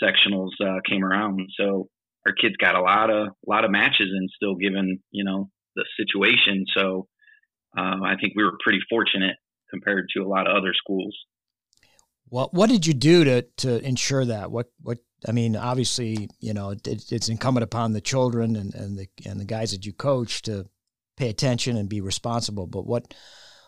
sectionals 0.03 0.51
uh, 0.61 0.81
came 0.89 1.05
around. 1.05 1.41
So 1.59 1.89
our 2.27 2.33
kids 2.33 2.57
got 2.57 2.75
a 2.75 2.81
lot 2.81 3.11
of 3.11 3.29
a 3.29 3.51
lot 3.51 3.65
of 3.65 3.71
matches 3.71 4.09
and 4.13 4.29
still, 4.35 4.55
given 4.55 5.01
you 5.11 5.25
know 5.25 5.51
the 5.77 5.85
situation. 5.97 6.65
So 6.77 7.07
um, 7.77 8.03
I 8.03 8.17
think 8.21 8.35
we 8.37 8.45
were 8.45 8.57
pretty 8.63 8.81
fortunate 8.89 9.37
compared 9.73 10.09
to 10.17 10.23
a 10.23 10.29
lot 10.29 10.47
of 10.49 10.57
other 10.57 10.75
schools. 10.75 11.17
What 12.29 12.53
What 12.55 12.71
did 12.71 12.87
you 12.87 12.95
do 12.95 13.25
to 13.25 13.43
to 13.59 13.79
ensure 13.85 14.25
that? 14.25 14.51
What 14.51 14.67
What 14.81 14.99
I 15.29 15.33
mean, 15.33 15.57
obviously, 15.57 16.29
you 16.41 16.53
know, 16.55 16.71
it, 16.71 16.87
it's 17.13 17.29
incumbent 17.29 17.65
upon 17.65 17.93
the 17.93 18.01
children 18.01 18.57
and, 18.57 18.75
and 18.75 18.99
the 18.99 19.07
and 19.25 19.39
the 19.41 19.45
guys 19.45 19.73
that 19.73 19.87
you 19.87 19.93
coach 19.93 20.43
to 20.43 20.67
pay 21.17 21.29
attention 21.29 21.77
and 21.77 21.89
be 21.89 22.01
responsible. 22.01 22.67
But 22.67 22.87
what 22.87 23.15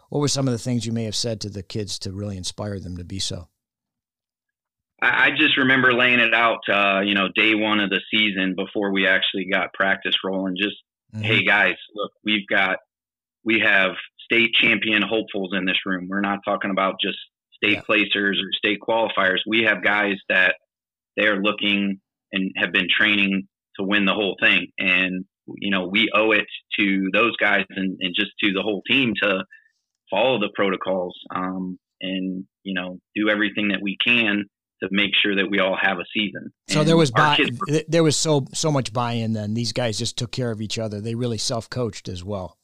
what 0.09 0.21
were 0.21 0.29
some 0.29 0.49
of 0.49 0.53
the 0.53 0.59
things 0.59 0.87
you 0.87 0.93
may 0.93 1.05
have 1.05 1.17
said 1.17 1.41
to 1.41 1.51
the 1.51 1.63
kids 1.63 1.99
to 2.01 2.13
really 2.13 2.37
inspire 2.37 2.81
them 2.81 2.97
to 2.97 3.05
be 3.05 3.19
so? 3.19 3.49
I, 5.03 5.31
just 5.37 5.59
remember 5.59 5.93
laying 5.93 6.21
it 6.21 6.33
out, 6.33 6.61
uh, 6.69 7.01
you 7.01 7.15
know, 7.15 7.29
day 7.35 7.55
one 7.55 7.81
of 7.81 7.91
the 7.91 8.01
season 8.11 8.55
before 8.57 8.91
we 8.91 9.07
actually 9.07 9.47
got 9.53 9.75
practice 9.75 10.15
rolling. 10.25 10.57
Just, 10.57 10.77
Mhm. 11.15 11.23
hey 11.23 11.45
guys, 11.45 11.75
look, 11.95 12.13
we've 12.25 12.47
got, 12.47 12.79
we 13.45 13.61
have 13.61 13.97
state 14.25 14.53
champion 14.55 15.03
hopefuls 15.03 15.53
in 15.57 15.65
this 15.65 15.77
room. 15.87 16.09
We're 16.09 16.21
not 16.21 16.41
talking 16.45 16.71
about 16.71 16.95
just 17.01 17.19
state 17.55 17.75
Yeah. 17.75 17.83
placers 17.83 18.39
or 18.41 18.49
state 18.57 18.79
qualifiers. 18.81 19.39
We 19.47 19.63
have 19.65 19.83
guys 19.85 20.17
that 20.29 20.55
they're 21.17 21.41
looking 21.41 22.01
and 22.33 22.51
have 22.57 22.73
been 22.73 22.89
training 22.91 23.47
to 23.79 23.85
win 23.87 24.05
the 24.07 24.15
whole 24.15 24.37
thing. 24.41 24.69
And, 24.79 25.25
you 25.59 25.71
know, 25.71 25.87
we 25.87 26.11
owe 26.15 26.33
it 26.33 26.47
to 26.79 27.09
those 27.13 27.37
guys 27.37 27.65
and, 27.71 27.97
and 28.01 28.15
just 28.15 28.33
to 28.43 28.53
the 28.53 28.63
whole 28.63 28.83
team 28.89 29.13
to 29.23 29.45
follow 30.11 30.39
the 30.41 30.51
protocols 30.55 31.17
um, 31.35 31.79
and, 32.01 32.45
you 32.63 32.75
know, 32.75 32.99
do 33.15 33.29
everything 33.31 33.69
that 33.69 33.81
we 33.83 33.97
can 34.05 34.45
to 34.83 34.89
make 34.91 35.11
sure 35.23 35.37
that 35.37 35.49
we 35.51 35.61
all 35.61 35.77
have 35.81 35.99
a 35.99 36.05
season. 36.13 36.53
So 36.69 36.81
And 36.81 36.89
there 36.89 36.97
was 36.97 37.11
buy, 37.11 37.37
kids- 37.37 37.85
there 37.89 38.03
was 38.03 38.17
so 38.17 38.47
so 38.53 38.71
much 38.73 38.93
buy-in. 38.93 39.33
Then 39.33 39.55
these 39.55 39.73
guys 39.73 39.99
just 39.99 40.17
took 40.19 40.33
care 40.33 40.51
of 40.51 40.61
each 40.61 40.79
other. 40.79 41.01
They 41.01 41.15
really 41.15 41.39
self-coached 41.39 42.09
as 42.09 42.25
well. 42.25 42.59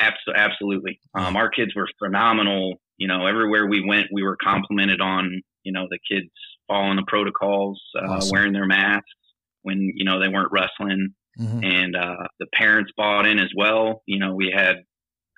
Abso- 0.00 0.34
absolutely. 0.34 1.00
Um, 1.14 1.36
our 1.36 1.48
kids 1.48 1.74
were 1.74 1.88
phenomenal. 1.98 2.80
You 2.98 3.08
know, 3.08 3.26
everywhere 3.26 3.66
we 3.66 3.84
went, 3.86 4.08
we 4.12 4.22
were 4.22 4.36
complimented 4.42 5.00
on, 5.00 5.42
you 5.62 5.72
know, 5.72 5.86
the 5.90 5.98
kids 6.10 6.30
following 6.68 6.96
the 6.96 7.04
protocols, 7.06 7.80
uh, 7.96 8.08
Awesome. 8.08 8.30
wearing 8.32 8.52
their 8.52 8.66
masks 8.66 9.10
when, 9.62 9.92
you 9.94 10.04
know, 10.04 10.20
they 10.20 10.28
weren't 10.28 10.52
wrestling. 10.52 11.14
Mhm. 11.38 11.64
And 11.64 11.96
uh, 11.96 12.26
the 12.40 12.46
parents 12.54 12.92
bought 12.96 13.26
in 13.26 13.38
as 13.38 13.50
well. 13.56 14.02
You 14.06 14.18
know, 14.18 14.34
we 14.34 14.50
had 14.54 14.76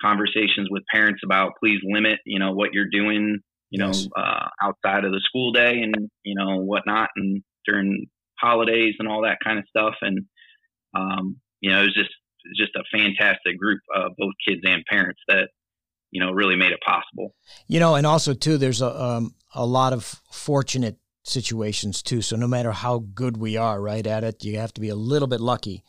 conversations 0.01 0.69
with 0.71 0.85
parents 0.93 1.23
about 1.25 1.53
please 1.59 1.81
limit, 1.83 2.21
you 2.25 2.39
know, 2.39 2.53
what 2.53 2.73
you're 2.73 2.89
doing, 2.91 3.41
you 3.71 3.79
know, 3.79 3.91
uh, 4.17 4.49
outside 4.63 5.05
of 5.05 5.11
the 5.13 5.21
school 5.25 5.51
day 5.53 5.81
and, 5.83 6.09
you 6.23 6.35
know, 6.37 6.59
whatnot 6.59 7.11
and 7.17 7.43
during 7.67 8.07
holidays 8.39 8.95
and 9.01 9.09
all 9.09 9.23
that 9.23 9.39
kind 9.43 9.59
of 9.59 9.65
stuff. 9.69 9.95
And, 10.01 10.21
um, 10.95 11.37
you 11.61 11.71
know, 11.71 11.81
it 11.81 11.87
was 11.87 11.95
just, 11.95 12.11
just 12.57 12.75
a 12.77 12.85
fantastic 12.91 13.59
group, 13.59 13.81
uh, 13.95 14.09
both 14.17 14.35
kids 14.47 14.61
and 14.65 14.85
parents 14.87 15.21
that, 15.29 15.49
you 16.11 16.21
know, 16.21 16.33
really 16.33 16.57
made 16.57 16.73
it 16.73 16.81
possible. 16.87 17.35
You 17.67 17.81
know, 17.81 17.95
and 17.95 18.07
also 18.07 18.35
too, 18.35 18.59
there's 18.59 18.83
a 18.83 19.03
um, 19.03 19.35
a 19.55 19.67
lot 19.67 19.93
of 19.93 20.05
fortunate 20.31 20.97
situations 21.25 22.03
too. 22.03 22.23
So 22.23 22.37
no 22.37 22.47
matter 22.47 22.73
how 22.73 23.01
good 23.15 23.37
we 23.37 23.57
are, 23.57 23.81
right 23.81 24.07
at 24.07 24.25
it, 24.25 24.45
you 24.45 24.59
have 24.59 24.73
to 24.75 24.81
be 24.81 24.89
a 24.89 24.95
little 24.95 25.29
bit 25.29 25.41
lucky 25.41 25.85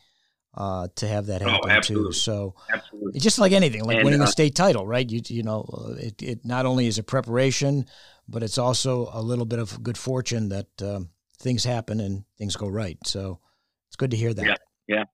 uh, 0.54 0.88
to 0.96 1.08
have 1.08 1.26
that 1.26 1.42
Oh, 1.42 1.66
happen 1.66 1.82
too. 1.82 2.12
So 2.12 2.54
Absolutely. 2.72 3.20
just 3.20 3.38
like 3.38 3.52
anything, 3.52 3.84
like 3.84 3.98
And, 3.98 4.04
winning 4.04 4.20
a 4.20 4.24
uh, 4.24 4.26
state 4.26 4.54
title, 4.54 4.86
right? 4.86 5.08
You 5.08 5.20
you 5.28 5.42
know, 5.42 5.64
uh, 5.72 5.92
it 5.92 6.22
it 6.22 6.44
not 6.44 6.66
only 6.66 6.86
is 6.86 6.98
a 6.98 7.02
preparation, 7.02 7.86
but 8.28 8.42
it's 8.42 8.58
also 8.58 9.08
a 9.12 9.22
little 9.22 9.46
bit 9.46 9.58
of 9.58 9.82
good 9.82 9.98
fortune 9.98 10.48
that 10.50 10.82
um, 10.82 11.10
things 11.38 11.64
happen 11.64 12.00
and 12.00 12.24
things 12.38 12.56
go 12.56 12.68
right. 12.68 12.98
So 13.04 13.40
it's 13.88 13.96
good 13.96 14.10
to 14.10 14.16
hear 14.16 14.34
that. 14.34 14.44
Yeah, 14.46 14.56
yeah, 14.86 15.04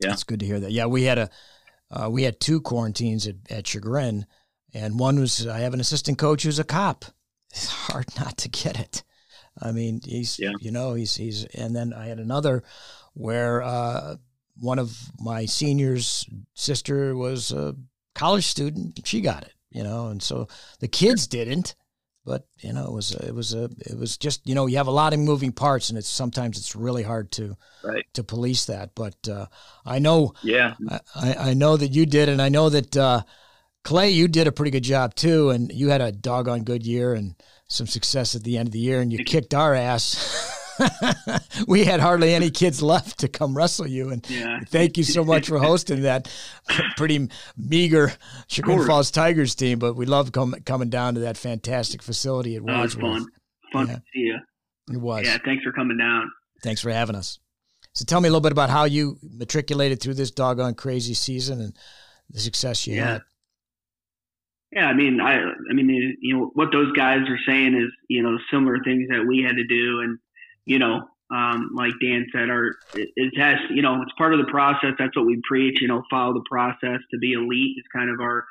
yeah. 0.00 0.12
It's 0.12 0.24
good 0.24 0.40
to 0.40 0.46
hear 0.46 0.60
that. 0.60 0.72
Yeah, 0.72 0.86
we 0.86 1.04
had 1.04 1.18
a 1.18 1.30
uh, 1.90 2.08
we 2.10 2.24
had 2.24 2.40
two 2.40 2.60
quarantines 2.60 3.26
at, 3.26 3.36
at 3.50 3.66
Chagrin, 3.66 4.26
and 4.74 4.98
one 4.98 5.18
was 5.20 5.46
I 5.46 5.60
have 5.60 5.74
an 5.74 5.80
assistant 5.80 6.18
coach 6.18 6.42
who's 6.42 6.58
a 6.58 6.64
cop. 6.64 7.04
It's 7.52 7.66
hard 7.66 8.06
not 8.18 8.36
to 8.38 8.48
get 8.48 8.78
it. 8.78 9.02
I 9.60 9.72
mean, 9.72 10.00
he's 10.04 10.38
Yeah. 10.38 10.52
you 10.60 10.70
know 10.70 10.94
he's 10.94 11.16
he's 11.16 11.44
and 11.46 11.74
then 11.74 11.92
I 11.94 12.06
had 12.06 12.18
another 12.18 12.62
where 13.14 13.62
uh, 13.62 14.16
one 14.58 14.78
of 14.78 14.96
my 15.18 15.46
seniors' 15.46 16.26
sister 16.54 17.16
was 17.16 17.52
a 17.52 17.74
college 18.14 18.46
student. 18.46 19.00
She 19.04 19.20
got 19.22 19.44
it, 19.44 19.52
you 19.70 19.82
know, 19.82 20.08
and 20.08 20.22
so 20.22 20.48
the 20.80 20.88
kids 20.88 21.26
didn't. 21.26 21.74
But 22.26 22.44
you 22.58 22.72
know, 22.72 22.84
it 22.86 22.92
was 22.92 23.12
it 23.12 23.32
was 23.34 23.54
a 23.54 23.70
it 23.78 23.96
was 23.96 24.18
just 24.18 24.46
you 24.48 24.54
know 24.56 24.66
you 24.66 24.76
have 24.78 24.88
a 24.88 24.90
lot 25.02 25.14
of 25.14 25.20
moving 25.20 25.52
parts, 25.52 25.88
and 25.88 25.96
it's 25.98 26.08
sometimes 26.08 26.58
it's 26.58 26.74
really 26.76 27.04
hard 27.04 27.30
to 27.32 27.56
Right. 27.84 28.04
to 28.14 28.24
police 28.24 28.64
that. 28.66 28.96
But 28.96 29.14
uh, 29.28 29.46
I 29.86 30.00
know 30.00 30.34
Yeah. 30.42 30.74
I- 30.90 31.00
I, 31.14 31.34
I 31.50 31.54
know 31.54 31.76
that 31.76 31.92
you 31.92 32.04
did, 32.04 32.28
and 32.28 32.42
I 32.42 32.48
know 32.48 32.68
that 32.68 32.96
uh, 32.96 33.22
Clay, 33.84 34.10
you 34.10 34.26
did 34.26 34.48
a 34.48 34.52
pretty 34.52 34.72
good 34.72 34.82
job 34.82 35.14
too, 35.14 35.50
and 35.50 35.70
you 35.72 35.88
had 35.90 36.00
a 36.00 36.10
doggone 36.10 36.64
good 36.64 36.84
year 36.84 37.14
and 37.14 37.36
some 37.68 37.86
success 37.86 38.34
at 38.34 38.42
the 38.42 38.58
end 38.58 38.68
of 38.68 38.72
the 38.72 38.80
year, 38.80 39.00
and 39.00 39.12
you 39.12 39.22
kicked 39.24 39.54
our 39.54 39.74
ass. 39.74 40.52
we 41.68 41.84
had 41.84 42.00
hardly 42.00 42.34
any 42.34 42.50
kids 42.50 42.82
left 42.82 43.18
to 43.20 43.28
come 43.28 43.56
wrestle 43.56 43.86
you, 43.86 44.10
and 44.10 44.28
Yeah. 44.28 44.60
thank 44.68 44.96
you 44.96 45.04
so 45.04 45.24
much 45.24 45.48
for 45.48 45.58
hosting 45.58 46.02
that 46.02 46.30
pretty 46.96 47.28
meager 47.56 48.12
Chagrin. 48.48 48.86
Falls 48.86 49.10
Tigers 49.10 49.54
team. 49.54 49.78
But 49.78 49.94
we 49.96 50.06
love 50.06 50.32
com- 50.32 50.54
coming 50.64 50.90
down 50.90 51.14
to 51.14 51.20
that 51.20 51.36
fantastic 51.36 52.02
facility 52.02 52.56
at 52.56 52.62
oh, 52.62 52.66
That 52.66 52.80
was 52.82 52.94
fun. 52.94 53.26
Fun 53.72 53.88
Yeah. 53.88 53.94
to 53.94 54.00
see 54.14 54.20
you. 54.20 54.38
It 54.92 55.00
was. 55.00 55.26
Yeah, 55.26 55.38
thanks 55.44 55.64
for 55.64 55.72
coming 55.72 55.98
down. 55.98 56.30
Thanks 56.62 56.80
for 56.80 56.90
having 56.90 57.16
us. 57.16 57.38
So 57.92 58.04
tell 58.04 58.20
me 58.20 58.28
a 58.28 58.30
little 58.30 58.40
bit 58.42 58.52
about 58.52 58.70
how 58.70 58.84
you 58.84 59.18
matriculated 59.22 60.00
through 60.00 60.14
this 60.14 60.30
doggone 60.30 60.74
crazy 60.74 61.14
season 61.14 61.60
and 61.60 61.76
the 62.30 62.40
success 62.40 62.86
you 62.86 62.96
Yeah. 62.96 63.06
had. 63.14 63.22
Yeah, 64.72 64.86
I 64.88 64.94
mean, 64.94 65.20
I, 65.20 65.38
I 65.38 65.72
mean, 65.72 66.16
you 66.20 66.34
know, 66.36 66.50
what 66.54 66.70
those 66.72 66.92
guys 66.92 67.20
are 67.28 67.38
saying 67.46 67.74
is, 67.74 67.88
you 68.08 68.22
know, 68.22 68.36
similar 68.50 68.78
things 68.84 69.08
that 69.08 69.24
we 69.26 69.40
had 69.42 69.56
to 69.56 69.64
do, 69.66 70.00
and 70.00 70.18
you 70.66 70.78
know, 70.78 71.00
um, 71.34 71.70
like 71.74 71.92
Dan 72.02 72.26
said, 72.32 72.50
our 72.50 72.72
it, 72.94 73.08
it 73.16 73.38
has, 73.38 73.56
you 73.70 73.82
know, 73.82 74.02
it's 74.02 74.12
part 74.18 74.34
of 74.34 74.38
the 74.44 74.50
process. 74.50 74.92
That's 74.98 75.16
what 75.16 75.26
we 75.26 75.40
preach. 75.48 75.80
You 75.80 75.88
know, 75.88 76.02
follow 76.10 76.34
the 76.34 76.44
process 76.48 77.00
to 77.10 77.18
be 77.18 77.32
elite 77.32 77.76
is 77.78 77.84
kind 77.94 78.10
of 78.10 78.20
our 78.20 78.44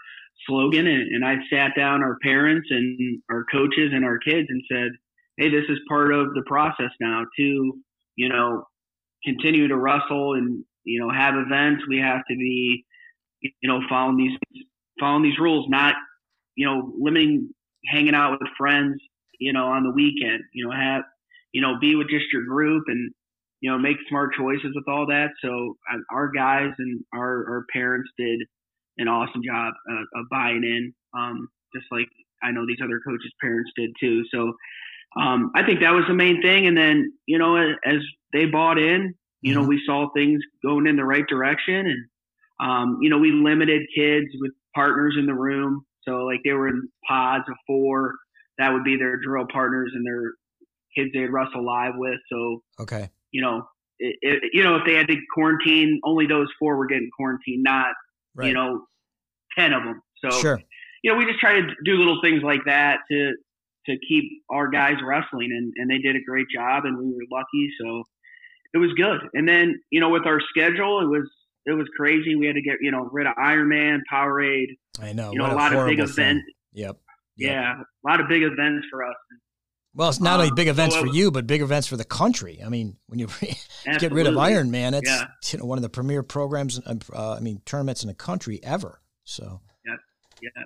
slogan. 0.48 0.88
And, 0.88 1.15
and 1.15 1.25
I 1.25 1.36
sat 1.50 1.72
down 1.77 2.03
our 2.03 2.17
parents 2.22 2.67
and 2.69 3.22
our 3.29 3.45
coaches 3.51 3.91
and 3.93 4.03
our 4.03 4.17
kids 4.17 4.48
and 4.50 4.62
said, 4.69 4.91
hey, 5.38 5.50
this 5.50 5.65
is 5.69 5.79
part 5.88 6.13
of 6.13 6.34
the 6.34 6.43
process 6.45 6.91
now 7.00 7.24
to, 7.38 7.74
you 8.15 8.29
know, 8.29 8.63
continue 9.24 9.67
to 9.67 9.77
wrestle 9.77 10.34
and, 10.34 10.63
you 10.84 11.00
know, 11.00 11.10
have 11.10 11.36
events. 11.36 11.84
We 11.88 12.00
have 12.00 12.22
to 12.29 12.36
be, 12.36 12.86
you 13.41 13.69
know, 13.69 13.79
following 13.88 14.17
these, 14.17 14.38
following 15.00 15.24
these 15.24 15.39
rules, 15.39 15.65
not, 15.69 15.95
you 16.55 16.65
know, 16.65 16.93
limiting 17.00 17.50
hanging 17.88 18.15
out 18.15 18.31
with 18.31 18.50
friends, 18.57 18.95
you 19.39 19.53
know, 19.53 19.67
on 19.67 19.84
the 19.84 19.91
weekend, 19.91 20.43
you 20.53 20.65
know, 20.65 20.72
have, 20.75 21.03
you 21.55 21.62
know, 21.62 21.79
be 21.79 21.95
with 21.95 22.09
just 22.09 22.25
your 22.33 22.43
group 22.43 22.83
and, 22.88 23.12
you 23.62 23.71
know, 23.71 23.77
make 23.77 23.95
smart 24.09 24.33
choices 24.38 24.74
with 24.75 24.83
all 24.89 25.05
that. 25.07 25.29
So 25.41 25.77
uh, 25.89 26.00
our 26.13 26.29
guys 26.29 26.71
and 26.77 27.01
our, 27.13 27.31
our 27.50 27.65
parents 27.71 28.09
did 28.17 28.41
an 28.97 29.07
awesome 29.07 29.41
job 29.41 29.74
uh, 29.89 30.19
of 30.19 30.25
buying 30.29 30.63
in, 30.65 30.93
um, 31.17 31.47
just 31.74 31.85
like 31.93 32.09
I 32.43 32.51
know 32.51 32.65
these 32.67 32.83
other 32.83 33.00
coaches' 33.07 33.31
parents 33.41 33.71
did 33.77 33.91
too. 34.01 34.24
So 34.33 34.51
um, 35.15 35.51
I 35.55 35.65
think 35.65 35.79
that 35.79 35.91
was 35.91 36.03
the 36.09 36.13
main 36.13 36.41
thing. 36.41 36.67
And 36.67 36.77
then, 36.77 37.13
you 37.25 37.38
know, 37.38 37.55
as 37.55 38.01
they 38.33 38.47
bought 38.47 38.77
in, 38.77 39.13
you 39.39 39.53
know, 39.53 39.62
mm-hmm. 39.62 39.69
we 39.69 39.83
saw 39.85 40.09
things 40.13 40.41
going 40.62 40.88
in 40.88 40.97
the 40.97 41.05
right 41.05 41.25
direction. 41.25 41.85
And, 41.88 42.05
um, 42.59 43.00
you 43.01 43.09
know, 43.09 43.17
we 43.17 43.31
limited 43.31 43.83
kids 43.95 44.27
with 44.41 44.51
partners 44.74 45.15
in 45.17 45.25
the 45.25 45.33
room. 45.33 45.85
So, 46.05 46.25
like, 46.25 46.41
they 46.43 46.51
were 46.51 46.67
in 46.67 46.89
pods 47.07 47.45
of 47.47 47.55
four. 47.65 48.15
That 48.57 48.74
would 48.74 48.83
be 48.83 48.97
their 48.97 49.15
drill 49.25 49.47
partners 49.50 49.93
and 49.95 50.05
their 50.05 50.33
kids 50.95 51.11
they'd 51.13 51.27
wrestle 51.27 51.65
live 51.65 51.93
with. 51.95 52.19
So, 52.31 52.61
okay. 52.79 53.09
You 53.31 53.41
know, 53.41 53.67
it, 53.99 54.15
it, 54.21 54.43
you 54.53 54.63
know, 54.63 54.75
if 54.75 54.83
they 54.85 54.93
had 54.93 55.07
to 55.07 55.15
quarantine, 55.33 55.99
only 56.03 56.27
those 56.27 56.47
four 56.59 56.77
were 56.77 56.87
getting 56.87 57.09
quarantined, 57.15 57.63
not, 57.63 57.93
right. 58.35 58.47
you 58.47 58.53
know, 58.53 58.85
10 59.57 59.73
of 59.73 59.83
them. 59.83 60.01
So, 60.23 60.29
sure. 60.39 60.61
you 61.03 61.11
know, 61.11 61.17
we 61.17 61.25
just 61.25 61.39
try 61.39 61.59
to 61.59 61.67
do 61.83 61.95
little 61.95 62.19
things 62.21 62.43
like 62.43 62.61
that 62.65 62.99
to, 63.11 63.33
to 63.87 63.97
keep 64.07 64.23
our 64.49 64.67
guys 64.67 64.95
wrestling, 65.05 65.51
and, 65.51 65.73
and 65.77 65.89
they 65.89 65.99
did 65.99 66.15
a 66.15 66.23
great 66.25 66.47
job, 66.53 66.85
and 66.85 66.97
we 66.97 67.05
were 67.05 67.25
lucky, 67.31 67.69
so 67.79 68.03
it 68.75 68.79
was 68.79 68.91
good. 68.93 69.21
And 69.33 69.47
then 69.47 69.79
you 69.89 69.99
know, 69.99 70.09
with 70.09 70.27
our 70.27 70.39
schedule, 70.49 70.99
it 71.01 71.07
was 71.07 71.27
it 71.65 71.71
was 71.71 71.87
crazy. 71.97 72.35
We 72.35 72.45
had 72.45 72.55
to 72.55 72.61
get 72.61 72.75
you 72.81 72.91
know 72.91 73.09
rid 73.11 73.25
of 73.25 73.33
Ironman, 73.35 73.99
Powerade. 74.11 74.67
I 75.01 75.13
know. 75.13 75.31
You 75.31 75.39
know, 75.39 75.51
a, 75.51 75.55
lot 75.55 75.73
of 75.73 75.87
big 75.87 75.99
events. 75.99 76.43
Yep. 76.73 76.97
yep. 77.37 77.51
Yeah, 77.51 77.73
a 77.81 78.07
lot 78.07 78.19
of 78.19 78.27
big 78.27 78.43
events 78.43 78.85
for 78.91 79.03
us. 79.03 79.15
Well, 79.95 80.09
it's 80.09 80.19
not 80.19 80.39
only 80.39 80.49
um, 80.49 80.55
big 80.55 80.67
events 80.67 80.95
so 80.95 81.01
for 81.01 81.07
you, 81.07 81.31
but 81.31 81.47
big 81.47 81.61
events 81.61 81.87
for 81.87 81.97
the 81.97 82.03
country. 82.03 82.61
I 82.63 82.69
mean, 82.69 82.97
when 83.07 83.17
you 83.17 83.27
get 83.99 84.11
rid 84.11 84.27
of 84.27 84.37
Iron 84.37 84.69
Man, 84.69 84.93
it's 84.93 85.09
yeah. 85.09 85.25
you 85.51 85.59
know, 85.59 85.65
one 85.65 85.77
of 85.77 85.83
the 85.83 85.89
premier 85.89 86.21
programs. 86.21 86.79
Uh, 86.85 87.33
I 87.33 87.39
mean, 87.39 87.61
tournaments 87.65 88.03
in 88.03 88.07
the 88.07 88.13
country 88.13 88.59
ever. 88.63 89.01
So. 89.23 89.61
Yeah. 89.85 89.95
Yeah 90.41 90.63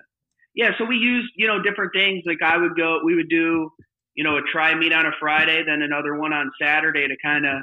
yeah, 0.59 0.71
so 0.77 0.83
we 0.83 0.97
used, 0.97 1.31
you 1.37 1.47
know, 1.47 1.61
different 1.61 1.93
things. 1.93 2.23
Like 2.25 2.41
I 2.43 2.57
would 2.57 2.75
go, 2.75 2.99
we 3.05 3.15
would 3.15 3.29
do, 3.29 3.71
you 4.15 4.25
know, 4.25 4.35
a 4.35 4.41
tri 4.51 4.75
meet 4.75 4.91
on 4.91 5.05
a 5.05 5.11
Friday, 5.17 5.63
then 5.65 5.81
another 5.81 6.19
one 6.19 6.33
on 6.33 6.51
Saturday 6.61 7.07
to 7.07 7.15
kind 7.23 7.45
of 7.45 7.61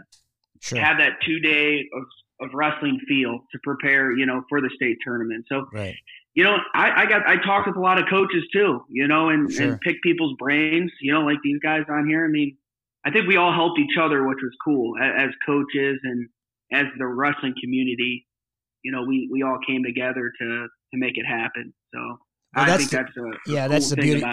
sure. 0.62 0.78
have 0.78 0.96
that 0.96 1.18
two 1.24 1.38
day 1.40 1.84
of, 1.94 2.04
of 2.40 2.54
wrestling 2.54 2.98
feel 3.06 3.40
to 3.52 3.58
prepare, 3.62 4.16
you 4.16 4.24
know, 4.24 4.42
for 4.48 4.62
the 4.62 4.70
state 4.74 4.96
tournament. 5.04 5.44
So, 5.46 5.66
right. 5.74 5.94
You 6.36 6.44
know, 6.44 6.58
I, 6.74 7.02
I 7.02 7.06
got, 7.06 7.26
I 7.26 7.36
talked 7.42 7.66
with 7.66 7.76
a 7.76 7.80
lot 7.80 7.98
of 7.98 8.08
coaches 8.10 8.44
too, 8.52 8.84
you 8.90 9.08
know, 9.08 9.30
and, 9.30 9.50
sure. 9.50 9.72
and 9.72 9.80
pick 9.80 10.02
people's 10.02 10.36
brains, 10.38 10.92
you 11.00 11.10
know, 11.10 11.22
like 11.22 11.38
these 11.42 11.58
guys 11.62 11.84
on 11.88 12.06
here. 12.06 12.26
I 12.26 12.28
mean, 12.28 12.58
I 13.06 13.10
think 13.10 13.26
we 13.26 13.36
all 13.36 13.54
helped 13.54 13.80
each 13.80 13.96
other, 13.98 14.26
which 14.28 14.38
was 14.42 14.52
cool 14.62 14.98
as, 15.02 15.28
as 15.28 15.30
coaches 15.46 15.98
and 16.04 16.28
as 16.74 16.84
the 16.98 17.06
wrestling 17.06 17.54
community. 17.62 18.26
You 18.82 18.92
know, 18.92 19.02
we, 19.02 19.30
we 19.32 19.42
all 19.42 19.58
came 19.66 19.82
together 19.82 20.30
to, 20.38 20.46
to 20.46 20.98
make 20.98 21.16
it 21.16 21.24
happen. 21.24 21.72
So, 21.94 22.18
well, 22.56 22.64
I 22.64 22.68
that's 22.68 22.88
the, 22.88 22.96
that's 22.96 23.16
a, 23.16 23.52
yeah, 23.52 23.66
a 23.66 23.68
that's 23.68 23.90
the 23.90 23.96
beauty. 23.96 24.24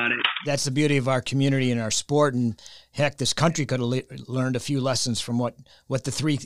That's 0.45 0.63
the 0.63 0.71
beauty 0.71 0.97
of 0.97 1.07
our 1.07 1.21
community 1.21 1.71
and 1.71 1.81
our 1.81 1.91
sport. 1.91 2.33
And 2.33 2.59
heck, 2.91 3.17
this 3.17 3.33
country 3.33 3.65
could 3.65 3.81
have 3.81 3.89
le- 3.89 4.03
learned 4.27 4.55
a 4.55 4.61
few 4.61 4.79
lessons 4.79 5.19
from 5.19 5.37
what 5.37 5.57
what 5.87 6.05
the 6.05 6.11
three 6.11 6.39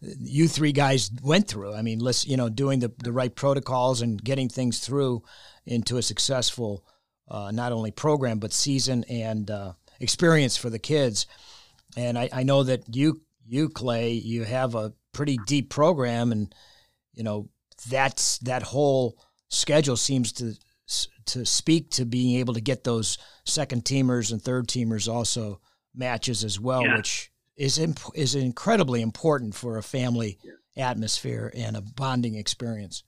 you 0.00 0.46
three 0.46 0.72
guys 0.72 1.10
went 1.22 1.48
through. 1.48 1.74
I 1.74 1.82
mean, 1.82 2.00
listen, 2.00 2.30
you 2.30 2.36
know, 2.36 2.48
doing 2.48 2.80
the 2.80 2.92
the 3.02 3.12
right 3.12 3.34
protocols 3.34 4.02
and 4.02 4.22
getting 4.22 4.48
things 4.48 4.78
through 4.78 5.22
into 5.64 5.96
a 5.96 6.02
successful 6.02 6.84
uh, 7.28 7.50
not 7.50 7.72
only 7.72 7.90
program 7.90 8.38
but 8.38 8.52
season 8.52 9.04
and 9.08 9.50
uh, 9.50 9.72
experience 10.00 10.56
for 10.56 10.70
the 10.70 10.78
kids. 10.78 11.26
And 11.96 12.18
I, 12.18 12.28
I 12.32 12.42
know 12.42 12.62
that 12.62 12.94
you 12.94 13.22
you 13.46 13.68
Clay, 13.68 14.12
you 14.12 14.44
have 14.44 14.74
a 14.74 14.92
pretty 15.12 15.38
deep 15.46 15.70
program, 15.70 16.32
and 16.32 16.54
you 17.14 17.22
know 17.22 17.48
that's 17.88 18.38
that 18.38 18.62
whole 18.62 19.18
schedule 19.48 19.96
seems 19.96 20.32
to 20.32 20.54
to 21.26 21.44
speak 21.46 21.90
to 21.90 22.04
being 22.04 22.38
able 22.38 22.54
to 22.54 22.60
get 22.60 22.84
those 22.84 23.18
second 23.44 23.84
teamers 23.84 24.32
and 24.32 24.42
third 24.42 24.68
teamers 24.68 25.12
also 25.12 25.60
matches 25.94 26.44
as 26.44 26.58
well, 26.58 26.82
yeah. 26.82 26.96
which 26.96 27.30
is 27.56 27.78
imp- 27.78 28.14
is 28.14 28.34
incredibly 28.34 29.02
important 29.02 29.54
for 29.54 29.76
a 29.76 29.82
family 29.82 30.38
yeah. 30.42 30.88
atmosphere 30.88 31.52
and 31.54 31.76
a 31.76 31.82
bonding 31.82 32.34
experience. 32.34 33.04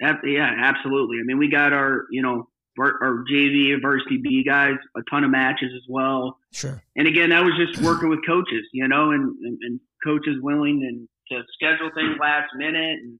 Yeah, 0.00 0.50
absolutely. 0.58 1.18
I 1.20 1.24
mean, 1.24 1.38
we 1.38 1.50
got 1.50 1.72
our 1.72 2.06
you 2.10 2.22
know 2.22 2.48
our, 2.78 3.24
JV 3.30 3.80
varsity 3.80 4.16
B 4.16 4.42
guys 4.44 4.76
a 4.96 5.00
ton 5.10 5.24
of 5.24 5.30
matches 5.30 5.70
as 5.74 5.82
well. 5.88 6.38
Sure. 6.52 6.82
And 6.96 7.06
again, 7.06 7.30
that 7.30 7.44
was 7.44 7.52
just 7.56 7.82
working 7.82 8.08
with 8.08 8.20
coaches, 8.26 8.64
you 8.72 8.88
know, 8.88 9.10
and, 9.10 9.36
and, 9.44 9.58
and 9.62 9.80
coaches 10.02 10.36
willing 10.40 10.82
and 10.82 11.08
to 11.30 11.44
schedule 11.54 11.90
things 11.94 12.16
last 12.20 12.48
minute 12.56 12.98
and 13.00 13.18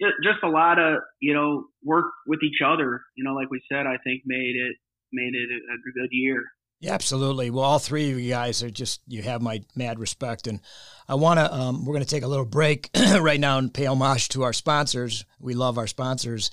just 0.00 0.42
a 0.42 0.48
lot 0.48 0.78
of 0.78 1.00
you 1.20 1.34
know 1.34 1.64
work 1.84 2.06
with 2.26 2.40
each 2.42 2.60
other. 2.64 3.02
You 3.16 3.24
know, 3.24 3.34
like 3.34 3.50
we 3.50 3.62
said, 3.70 3.86
I 3.86 3.96
think 4.04 4.22
made 4.26 4.56
it 4.56 4.76
made 5.12 5.34
it 5.34 5.48
a, 5.50 6.00
good 6.00 6.08
year. 6.10 6.44
Yeah, 6.80 6.92
absolutely. 6.92 7.50
Well, 7.50 7.64
all 7.64 7.78
three 7.78 8.12
of 8.12 8.20
you 8.20 8.30
guys 8.30 8.62
are 8.62 8.70
just 8.70 9.00
you 9.06 9.22
have 9.22 9.42
my 9.42 9.62
mad 9.74 9.98
respect, 9.98 10.46
and 10.46 10.60
I 11.08 11.14
want 11.14 11.40
to. 11.40 11.52
Um, 11.52 11.84
we're 11.84 11.94
going 11.94 12.04
to 12.04 12.10
take 12.10 12.22
a 12.22 12.28
little 12.28 12.44
break 12.44 12.90
right 13.20 13.40
now 13.40 13.58
and 13.58 13.72
pay 13.72 13.86
homage 13.86 14.28
to 14.30 14.42
our 14.42 14.52
sponsors. 14.52 15.24
We 15.40 15.54
love 15.54 15.78
our 15.78 15.86
sponsors. 15.86 16.50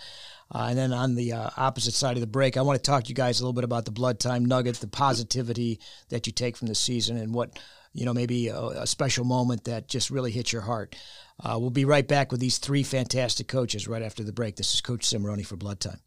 Uh, 0.54 0.68
and 0.70 0.78
then 0.78 0.94
on 0.94 1.16
the 1.16 1.34
uh, 1.34 1.50
opposite 1.58 1.94
side 1.94 2.18
of 2.18 2.22
the 2.22 2.28
break, 2.28 2.56
I 2.56 2.62
want 2.62 2.78
to 2.78 2.84
talk 2.84 3.04
to 3.04 3.10
you 3.10 3.16
guys 3.16 3.40
a 3.40 3.44
little 3.44 3.54
bit 3.54 3.64
about 3.64 3.86
the 3.86 3.92
blood 3.92 4.20
time 4.20 4.46
nugget, 4.46 4.76
the 4.76 4.88
positivity 4.88 5.80
that 6.10 6.28
you 6.28 6.34
take 6.34 6.56
from 6.56 6.68
the 6.68 6.76
season, 6.76 7.18
and 7.18 7.34
what 7.34 7.58
you 7.94 8.06
know 8.06 8.14
maybe 8.14 8.50
a, 8.50 8.60
a 8.60 8.88
special 8.88 9.26
moment 9.26 9.64
that 9.64 9.88
just 9.88 10.12
really 10.12 10.32
hit 10.32 10.52
your 10.52 10.62
heart. 10.62 10.96
Uh, 11.44 11.58
we'll 11.60 11.70
be 11.70 11.86
right 11.86 12.08
back 12.08 12.32
with 12.32 12.40
these 12.40 12.58
three 12.58 12.84
fantastic 12.84 13.48
coaches 13.48 13.88
right 13.88 14.02
after 14.02 14.24
the 14.24 14.32
break. 14.32 14.56
This 14.56 14.74
is 14.74 14.82
Coach 14.82 15.02
Cimoroni 15.02 15.46
for 15.46 15.56
Blood 15.56 15.80
Time. 15.80 16.00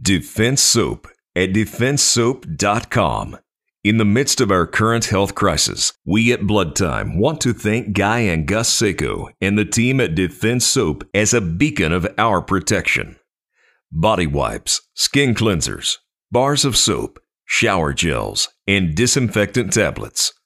Defense 0.00 0.62
Soap 0.62 1.08
at 1.36 1.50
defensesoap.com. 1.50 3.38
In 3.84 3.98
the 3.98 4.04
midst 4.04 4.40
of 4.40 4.50
our 4.50 4.66
current 4.66 5.04
health 5.06 5.34
crisis, 5.34 5.92
we 6.06 6.32
at 6.32 6.46
Blood 6.46 6.74
Time 6.74 7.18
want 7.18 7.42
to 7.42 7.52
thank 7.52 7.92
Guy 7.92 8.20
and 8.20 8.46
Gus 8.46 8.70
Seiko 8.74 9.28
and 9.42 9.58
the 9.58 9.66
team 9.66 10.00
at 10.00 10.14
Defense 10.14 10.64
Soap 10.64 11.04
as 11.12 11.34
a 11.34 11.42
beacon 11.42 11.92
of 11.92 12.06
our 12.16 12.40
protection. 12.40 13.16
Body 13.92 14.26
wipes, 14.26 14.80
skin 14.94 15.34
cleansers, 15.34 15.98
bars 16.32 16.64
of 16.64 16.78
soap, 16.78 17.20
shower 17.44 17.92
gels, 17.92 18.48
and 18.66 18.94
disinfectant 18.94 19.72
tablets– 19.72 20.32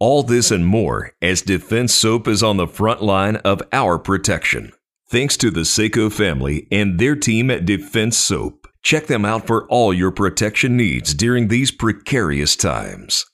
all 0.00 0.24
this 0.24 0.50
and 0.50 0.66
more 0.66 1.12
as 1.22 1.42
Defense 1.42 1.94
Soap 1.94 2.26
is 2.26 2.42
on 2.42 2.56
the 2.56 2.66
front 2.66 3.02
line 3.02 3.36
of 3.36 3.62
our 3.72 3.98
protection. 3.98 4.72
Thanks 5.08 5.36
to 5.36 5.50
the 5.50 5.60
Seiko 5.60 6.10
family 6.10 6.66
and 6.72 6.98
their 6.98 7.14
team 7.14 7.50
at 7.50 7.66
Defense 7.66 8.16
Soap. 8.16 8.66
Check 8.82 9.06
them 9.06 9.24
out 9.24 9.46
for 9.46 9.66
all 9.68 9.92
your 9.92 10.10
protection 10.10 10.76
needs 10.76 11.14
during 11.14 11.48
these 11.48 11.70
precarious 11.70 12.56
times. 12.56 13.26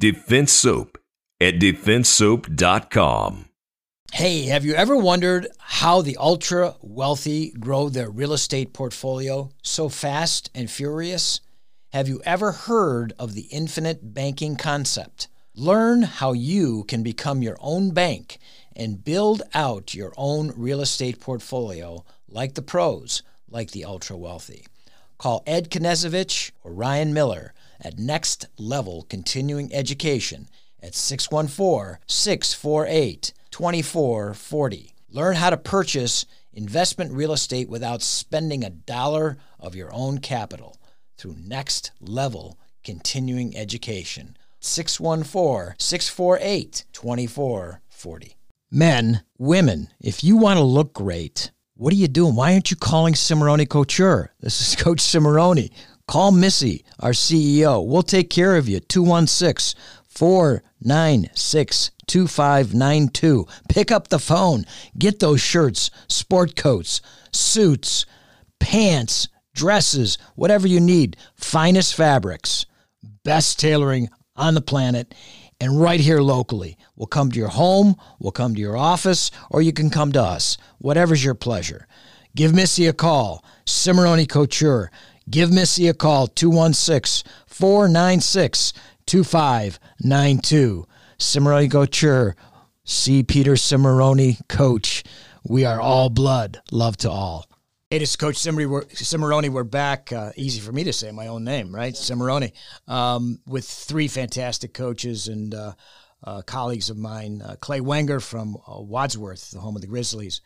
Defense 0.00 0.52
Soap 0.52 0.98
at 1.40 1.54
defensesoap.com. 1.54 3.44
Hey, 4.12 4.42
have 4.44 4.64
you 4.64 4.74
ever 4.74 4.96
wondered 4.96 5.48
how 5.58 6.00
the 6.00 6.16
ultra 6.18 6.76
wealthy 6.80 7.50
grow 7.50 7.88
their 7.88 8.08
real 8.08 8.32
estate 8.32 8.72
portfolio 8.72 9.50
so 9.62 9.88
fast 9.88 10.50
and 10.54 10.70
furious? 10.70 11.40
Have 11.92 12.08
you 12.08 12.22
ever 12.24 12.52
heard 12.52 13.12
of 13.18 13.34
the 13.34 13.48
infinite 13.50 14.14
banking 14.14 14.56
concept? 14.56 15.26
Learn 15.56 16.02
how 16.02 16.32
you 16.32 16.82
can 16.82 17.04
become 17.04 17.40
your 17.40 17.56
own 17.60 17.92
bank 17.92 18.38
and 18.74 19.04
build 19.04 19.42
out 19.54 19.94
your 19.94 20.12
own 20.16 20.52
real 20.56 20.80
estate 20.80 21.20
portfolio 21.20 22.04
like 22.28 22.54
the 22.54 22.62
pros, 22.62 23.22
like 23.48 23.70
the 23.70 23.84
ultra 23.84 24.16
wealthy. 24.16 24.66
Call 25.16 25.44
Ed 25.46 25.70
Knezovich 25.70 26.50
or 26.64 26.72
Ryan 26.72 27.14
Miller 27.14 27.54
at 27.80 28.00
Next 28.00 28.46
Level 28.58 29.06
Continuing 29.08 29.72
Education 29.72 30.48
at 30.82 30.96
614 30.96 32.00
648 32.04 33.32
2440. 33.52 34.94
Learn 35.08 35.36
how 35.36 35.50
to 35.50 35.56
purchase 35.56 36.26
investment 36.52 37.12
real 37.12 37.32
estate 37.32 37.68
without 37.68 38.02
spending 38.02 38.64
a 38.64 38.70
dollar 38.70 39.36
of 39.60 39.76
your 39.76 39.94
own 39.94 40.18
capital 40.18 40.80
through 41.16 41.36
Next 41.38 41.92
Level 42.00 42.58
Continuing 42.82 43.56
Education. 43.56 44.36
614 44.64 45.74
648 45.78 46.84
2440. 46.92 48.36
Men, 48.70 49.22
women, 49.38 49.88
if 50.00 50.24
you 50.24 50.36
want 50.36 50.56
to 50.56 50.64
look 50.64 50.94
great, 50.94 51.52
what 51.76 51.92
are 51.92 51.96
you 51.96 52.08
doing? 52.08 52.34
Why 52.34 52.54
aren't 52.54 52.70
you 52.70 52.76
calling 52.76 53.14
Cimoroni 53.14 53.68
Couture? 53.68 54.32
This 54.40 54.60
is 54.60 54.76
Coach 54.82 54.98
Cimoroni. 54.98 55.70
Call 56.06 56.32
Missy, 56.32 56.84
our 57.00 57.12
CEO. 57.12 57.86
We'll 57.86 58.02
take 58.02 58.30
care 58.30 58.56
of 58.56 58.68
you. 58.68 58.80
216 58.80 59.80
496 60.08 61.90
2592. 62.06 63.46
Pick 63.68 63.90
up 63.90 64.08
the 64.08 64.18
phone. 64.18 64.64
Get 64.98 65.18
those 65.18 65.40
shirts, 65.40 65.90
sport 66.08 66.56
coats, 66.56 67.00
suits, 67.32 68.06
pants, 68.60 69.28
dresses, 69.54 70.18
whatever 70.34 70.66
you 70.66 70.80
need. 70.80 71.16
Finest 71.34 71.94
fabrics, 71.94 72.66
best 73.24 73.58
tailoring 73.58 74.08
on 74.36 74.54
the 74.54 74.60
planet, 74.60 75.14
and 75.60 75.80
right 75.80 76.00
here 76.00 76.20
locally. 76.20 76.76
We'll 76.96 77.06
come 77.06 77.30
to 77.30 77.38
your 77.38 77.48
home, 77.48 77.96
we'll 78.18 78.32
come 78.32 78.54
to 78.54 78.60
your 78.60 78.76
office, 78.76 79.30
or 79.50 79.62
you 79.62 79.72
can 79.72 79.90
come 79.90 80.12
to 80.12 80.22
us. 80.22 80.56
Whatever's 80.78 81.24
your 81.24 81.34
pleasure. 81.34 81.86
Give 82.34 82.54
Missy 82.54 82.86
a 82.86 82.92
call, 82.92 83.44
Cimoroni 83.64 84.28
Couture. 84.28 84.90
Give 85.30 85.52
Missy 85.52 85.88
a 85.88 85.94
call, 85.94 86.26
216 86.26 87.30
496 87.46 88.72
2592. 89.06 90.86
Cimoroni 91.18 91.70
Couture. 91.70 92.34
See 92.84 93.22
Peter 93.22 93.52
Cimoroni, 93.52 94.46
coach. 94.48 95.04
We 95.46 95.64
are 95.64 95.80
all 95.80 96.10
blood. 96.10 96.60
Love 96.72 96.96
to 96.98 97.10
all. 97.10 97.46
Hey, 97.90 97.98
this 97.98 98.10
is 98.10 98.16
Coach 98.16 98.36
Cimoroni. 98.36 99.50
We're 99.50 99.62
back. 99.62 100.10
Uh, 100.10 100.32
easy 100.36 100.58
for 100.58 100.72
me 100.72 100.84
to 100.84 100.92
say 100.92 101.12
my 101.12 101.26
own 101.26 101.44
name, 101.44 101.72
right? 101.72 101.92
Cimoroni. 101.92 102.52
Um, 102.88 103.40
with 103.46 103.66
three 103.66 104.08
fantastic 104.08 104.72
coaches 104.72 105.28
and 105.28 105.54
uh, 105.54 105.74
uh, 106.24 106.40
colleagues 106.42 106.88
of 106.88 106.96
mine 106.96 107.42
uh, 107.42 107.56
Clay 107.60 107.82
Wenger 107.82 108.20
from 108.20 108.56
uh, 108.66 108.80
Wadsworth, 108.80 109.50
the 109.50 109.60
home 109.60 109.76
of 109.76 109.82
the 109.82 109.86
Grizzlies, 109.86 110.40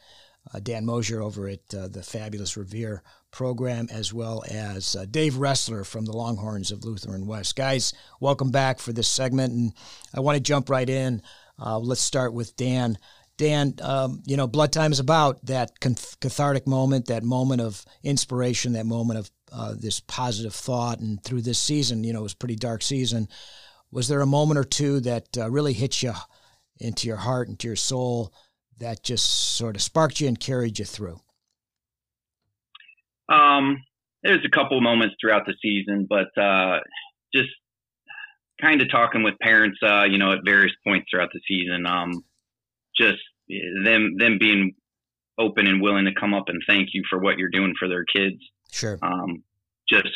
uh, 0.53 0.59
Dan 0.59 0.85
Mosher 0.85 1.23
over 1.23 1.49
at 1.49 1.69
the 1.69 2.03
fabulous 2.03 2.57
Revere 2.57 3.05
program, 3.31 3.87
as 3.91 4.13
well 4.13 4.43
as 4.51 4.97
Dave 5.11 5.35
Ressler 5.35 5.87
from 5.87 6.07
the 6.07 6.17
Longhorns 6.17 6.73
of 6.73 6.85
Lutheran 6.85 7.25
West. 7.25 7.55
Guys, 7.55 7.95
welcome 8.19 8.51
back 8.51 8.81
for 8.81 8.93
this 8.93 9.09
segment. 9.09 9.53
And 9.53 9.73
I 10.13 10.21
want 10.21 10.35
to 10.35 10.43
jump 10.43 10.69
right 10.69 10.91
in. 10.91 11.23
let's 11.57 12.01
start 12.01 12.33
with 12.33 12.57
Dan. 12.57 12.99
Dan, 13.39 13.75
um, 13.83 14.21
you 14.27 14.37
know, 14.37 14.49
Blood 14.49 14.73
Time 14.73 14.91
is 14.91 14.99
about 14.99 15.47
that 15.47 15.79
cathartic 15.81 16.67
moment, 16.67 17.07
that 17.07 17.23
moment 17.23 17.63
of 17.63 17.85
inspiration, 18.03 18.73
that 18.73 18.85
moment 18.85 19.21
of 19.21 19.31
uh, 19.53 19.75
this 19.79 20.01
positive 20.01 20.53
thought. 20.53 20.99
And 20.99 21.23
through 21.23 21.43
this 21.43 21.59
season, 21.59 22.03
you 22.03 22.13
know, 22.13 22.19
it 22.21 22.25
was 22.25 22.35
pretty 22.35 22.57
dark 22.57 22.83
season. 22.83 23.29
Was 23.93 24.09
there 24.09 24.21
a 24.21 24.27
moment 24.27 24.59
or 24.59 24.65
two 24.65 25.01
that 25.01 25.39
uh, 25.39 25.49
really 25.51 25.73
hit 25.73 26.03
you 26.03 26.13
into 26.81 27.07
your 27.07 27.17
heart, 27.17 27.49
into 27.49 27.69
your 27.69 27.77
soul, 27.77 28.35
that 28.79 29.05
just 29.05 29.57
sort 29.57 29.77
of 29.77 29.83
sparked 29.83 30.21
you 30.21 30.27
and 30.27 30.39
carried 30.39 30.81
you 30.81 30.85
through? 30.85 31.21
Um, 33.29 33.83
there's 34.25 34.45
a 34.45 34.51
couple 34.51 34.81
moments 34.81 35.15
throughout 35.21 35.47
the 35.47 35.55
season, 35.63 36.09
but 36.11 36.37
uh, 36.37 36.81
just 37.33 37.51
kind 38.61 38.83
of 38.83 38.91
talking 38.91 39.23
with 39.23 39.35
parents, 39.41 39.79
uh, 39.81 40.05
you 40.05 40.19
know, 40.19 40.33
at 40.33 40.41
various 40.45 40.73
points 40.85 41.07
throughout 41.09 41.31
the 41.33 41.41
season. 41.47 41.87
Um, 41.87 42.25
just 42.99 43.19
them 43.85 44.17
them 44.19 44.39
being 44.39 44.75
open 45.39 45.67
and 45.67 45.81
willing 45.81 46.05
to 46.05 46.15
come 46.19 46.35
up 46.35 46.49
and 46.49 46.63
thank 46.67 46.91
you 46.93 47.03
for 47.09 47.19
what 47.19 47.39
you're 47.39 47.49
doing 47.49 47.75
for 47.79 47.89
their 47.89 48.05
kids. 48.05 48.37
Sure. 48.71 48.99
Um, 49.03 49.45
just 49.89 50.09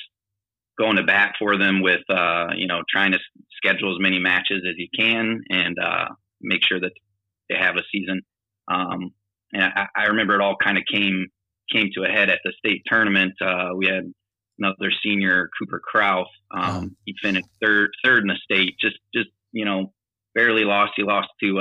going 0.78 0.96
to 0.96 1.04
bat 1.04 1.34
for 1.38 1.56
them 1.56 1.80
with 1.80 2.02
uh, 2.10 2.48
you 2.56 2.66
know 2.66 2.82
trying 2.90 3.12
to 3.12 3.18
schedule 3.56 3.94
as 3.94 4.00
many 4.00 4.18
matches 4.18 4.62
as 4.68 4.74
you 4.76 4.88
can 4.96 5.42
and 5.50 5.76
uh, 5.78 6.08
make 6.40 6.64
sure 6.64 6.80
that 6.80 6.92
they 7.48 7.56
have 7.56 7.76
a 7.76 7.82
season. 7.90 8.22
Um, 8.68 9.10
and 9.52 9.64
I, 9.64 9.86
I, 9.96 10.02
remember 10.06 10.34
it 10.34 10.40
all 10.40 10.56
kind 10.56 10.78
of 10.78 10.84
came 10.92 11.26
came 11.70 11.90
to 11.94 12.04
a 12.04 12.08
head 12.08 12.30
at 12.30 12.40
the 12.44 12.52
state 12.58 12.82
tournament. 12.86 13.34
Uh, 13.40 13.70
we 13.76 13.86
had 13.86 14.12
another 14.58 14.92
senior, 15.02 15.50
Cooper 15.58 15.80
Kraus. 15.80 16.28
Um, 16.50 16.62
uh-huh. 16.62 16.86
He 17.04 17.14
finished 17.22 17.48
third 17.62 17.90
third 18.04 18.22
in 18.22 18.28
the 18.28 18.38
state. 18.42 18.74
Just 18.80 18.98
just 19.14 19.28
you 19.52 19.64
know 19.64 19.92
barely 20.34 20.64
lost. 20.64 20.92
He 20.96 21.02
lost 21.02 21.28
to 21.42 21.60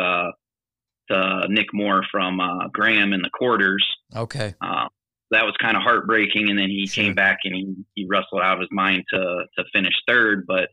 uh, 1.11 1.47
Nick 1.47 1.67
Moore 1.73 2.03
from 2.11 2.39
uh, 2.39 2.67
Graham 2.71 3.13
in 3.13 3.21
the 3.21 3.29
quarters. 3.29 3.85
Okay. 4.15 4.55
Uh, 4.61 4.87
that 5.31 5.45
was 5.45 5.55
kind 5.61 5.77
of 5.77 5.83
heartbreaking, 5.83 6.49
and 6.49 6.59
then 6.59 6.69
he 6.69 6.87
sure. 6.87 7.03
came 7.03 7.13
back 7.15 7.39
and 7.45 7.55
he, 7.55 7.75
he 7.95 8.05
wrestled 8.07 8.41
out 8.41 8.55
of 8.55 8.59
his 8.59 8.69
mind 8.71 9.03
to 9.13 9.45
to 9.57 9.63
finish 9.73 9.93
third. 10.07 10.45
But 10.45 10.69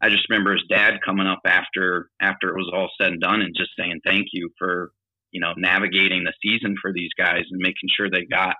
I 0.00 0.10
just 0.10 0.28
remember 0.28 0.52
his 0.52 0.64
dad 0.68 1.00
coming 1.04 1.26
up 1.26 1.40
after 1.46 2.10
after 2.20 2.50
it 2.50 2.56
was 2.56 2.70
all 2.72 2.90
said 3.00 3.12
and 3.12 3.20
done 3.20 3.40
and 3.40 3.54
just 3.56 3.70
saying 3.78 4.00
thank 4.04 4.28
you 4.32 4.50
for 4.58 4.92
you 5.30 5.40
know 5.40 5.54
navigating 5.56 6.24
the 6.24 6.34
season 6.42 6.76
for 6.80 6.92
these 6.92 7.10
guys 7.16 7.44
and 7.50 7.60
making 7.60 7.88
sure 7.96 8.10
they 8.10 8.24
got 8.24 8.56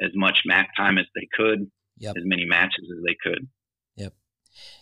as 0.00 0.10
much 0.14 0.40
mat 0.44 0.66
time 0.76 0.98
as 0.98 1.06
they 1.14 1.28
could, 1.32 1.70
yep. 1.98 2.16
as 2.16 2.24
many 2.26 2.44
matches 2.44 2.90
as 2.90 3.04
they 3.06 3.16
could. 3.22 3.48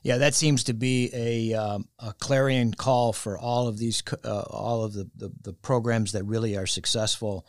Yeah, 0.03 0.19
that 0.19 0.35
seems 0.35 0.65
to 0.65 0.75
be 0.75 1.11
a, 1.13 1.55
um, 1.55 1.89
a 1.99 2.13
clarion 2.13 2.75
call 2.75 3.13
for 3.13 3.39
all 3.39 3.69
of 3.69 3.79
these, 3.79 4.03
uh, 4.25 4.41
all 4.41 4.85
of 4.85 4.93
the, 4.93 5.11
the, 5.17 5.31
the, 5.43 5.53
programs 5.53 6.13
that 6.13 6.25
really 6.25 6.57
are 6.57 6.67
successful, 6.67 7.47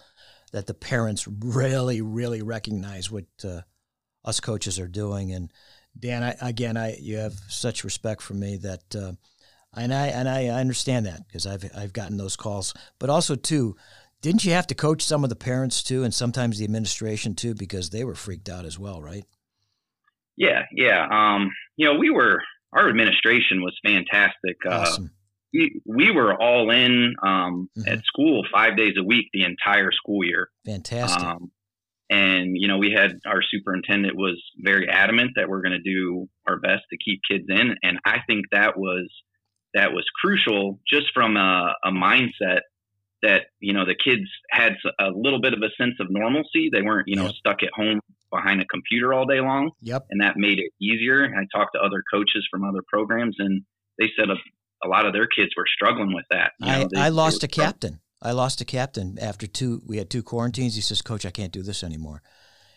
that 0.51 0.67
the 0.67 0.73
parents 0.73 1.27
really, 1.39 2.01
really 2.01 2.41
recognize 2.41 3.09
what 3.09 3.25
uh, 3.43 3.61
us 4.23 4.39
coaches 4.39 4.79
are 4.79 4.87
doing. 4.87 5.31
And 5.31 5.51
Dan, 5.97 6.23
I, 6.23 6.35
again, 6.41 6.77
I 6.77 6.95
you 6.97 7.17
have 7.17 7.33
such 7.49 7.83
respect 7.83 8.21
for 8.21 8.33
me 8.33 8.57
that, 8.57 8.95
uh, 8.95 9.13
and 9.75 9.93
I 9.93 10.07
and 10.07 10.27
I 10.27 10.47
understand 10.47 11.05
that 11.05 11.27
because 11.27 11.47
I've 11.47 11.69
I've 11.75 11.93
gotten 11.93 12.17
those 12.17 12.35
calls, 12.35 12.73
but 12.99 13.09
also 13.09 13.35
too. 13.35 13.75
Didn't 14.21 14.45
you 14.45 14.51
have 14.51 14.67
to 14.67 14.75
coach 14.75 15.01
some 15.01 15.23
of 15.23 15.31
the 15.31 15.35
parents 15.35 15.81
too, 15.81 16.03
and 16.03 16.13
sometimes 16.13 16.59
the 16.59 16.63
administration 16.63 17.33
too, 17.33 17.55
because 17.55 17.89
they 17.89 18.03
were 18.03 18.13
freaked 18.13 18.49
out 18.49 18.65
as 18.65 18.77
well, 18.77 19.01
right? 19.01 19.25
Yeah, 20.37 20.63
yeah. 20.71 21.07
Um, 21.09 21.51
you 21.81 21.87
know, 21.87 21.97
we 21.97 22.11
were 22.11 22.43
our 22.73 22.87
administration 22.87 23.63
was 23.63 23.75
fantastic. 23.83 24.57
Uh, 24.63 24.69
awesome. 24.69 25.05
Uh, 25.05 25.07
we 25.51 25.81
we 25.85 26.11
were 26.11 26.39
all 26.39 26.69
in 26.69 27.15
um, 27.23 27.69
mm-hmm. 27.75 27.87
at 27.87 28.05
school 28.05 28.43
five 28.53 28.77
days 28.77 28.93
a 28.99 29.03
week 29.03 29.25
the 29.33 29.43
entire 29.43 29.91
school 29.91 30.23
year. 30.23 30.49
Fantastic. 30.63 31.23
Um, 31.23 31.51
and 32.11 32.51
you 32.53 32.67
know, 32.67 32.77
we 32.77 32.93
had 32.95 33.19
our 33.25 33.41
superintendent 33.41 34.15
was 34.15 34.39
very 34.59 34.87
adamant 34.89 35.31
that 35.37 35.49
we're 35.49 35.63
going 35.63 35.71
to 35.71 35.81
do 35.81 36.29
our 36.47 36.59
best 36.59 36.83
to 36.91 36.97
keep 37.03 37.21
kids 37.29 37.45
in, 37.49 37.75
and 37.81 37.97
I 38.05 38.19
think 38.27 38.45
that 38.51 38.77
was 38.77 39.09
that 39.73 39.91
was 39.91 40.05
crucial 40.21 40.79
just 40.87 41.07
from 41.15 41.35
a, 41.35 41.73
a 41.83 41.89
mindset 41.89 42.59
that 43.23 43.45
you 43.59 43.73
know 43.73 43.85
the 43.85 43.95
kids 43.95 44.29
had 44.51 44.73
a 44.99 45.09
little 45.09 45.41
bit 45.41 45.53
of 45.53 45.61
a 45.63 45.71
sense 45.81 45.95
of 45.99 46.07
normalcy. 46.11 46.69
They 46.71 46.83
weren't 46.83 47.07
you 47.07 47.15
know 47.15 47.25
yep. 47.25 47.35
stuck 47.35 47.63
at 47.63 47.69
home 47.73 48.01
behind 48.31 48.61
a 48.61 48.65
computer 48.65 49.13
all 49.13 49.25
day 49.25 49.39
long. 49.39 49.71
Yep. 49.81 50.07
And 50.09 50.21
that 50.21 50.37
made 50.37 50.59
it 50.59 50.71
easier. 50.81 51.25
I 51.25 51.45
talked 51.55 51.73
to 51.75 51.79
other 51.79 52.03
coaches 52.11 52.47
from 52.49 52.63
other 52.63 52.81
programs, 52.87 53.35
and 53.39 53.63
they 53.99 54.07
said 54.17 54.29
a, 54.29 54.35
a 54.85 54.87
lot 54.87 55.05
of 55.05 55.13
their 55.13 55.27
kids 55.27 55.51
were 55.55 55.65
struggling 55.73 56.13
with 56.13 56.25
that. 56.31 56.51
You 56.59 56.71
I, 56.71 56.87
they, 56.91 57.01
I 57.01 57.09
lost 57.09 57.43
a 57.43 57.47
captain. 57.47 57.99
I 58.21 58.31
lost 58.31 58.61
a 58.61 58.65
captain 58.65 59.17
after 59.19 59.47
two. 59.47 59.81
We 59.85 59.97
had 59.97 60.09
two 60.09 60.23
quarantines. 60.23 60.75
He 60.75 60.81
says, 60.81 61.01
"Coach, 61.01 61.25
I 61.25 61.31
can't 61.31 61.51
do 61.51 61.63
this 61.63 61.83
anymore." 61.83 62.21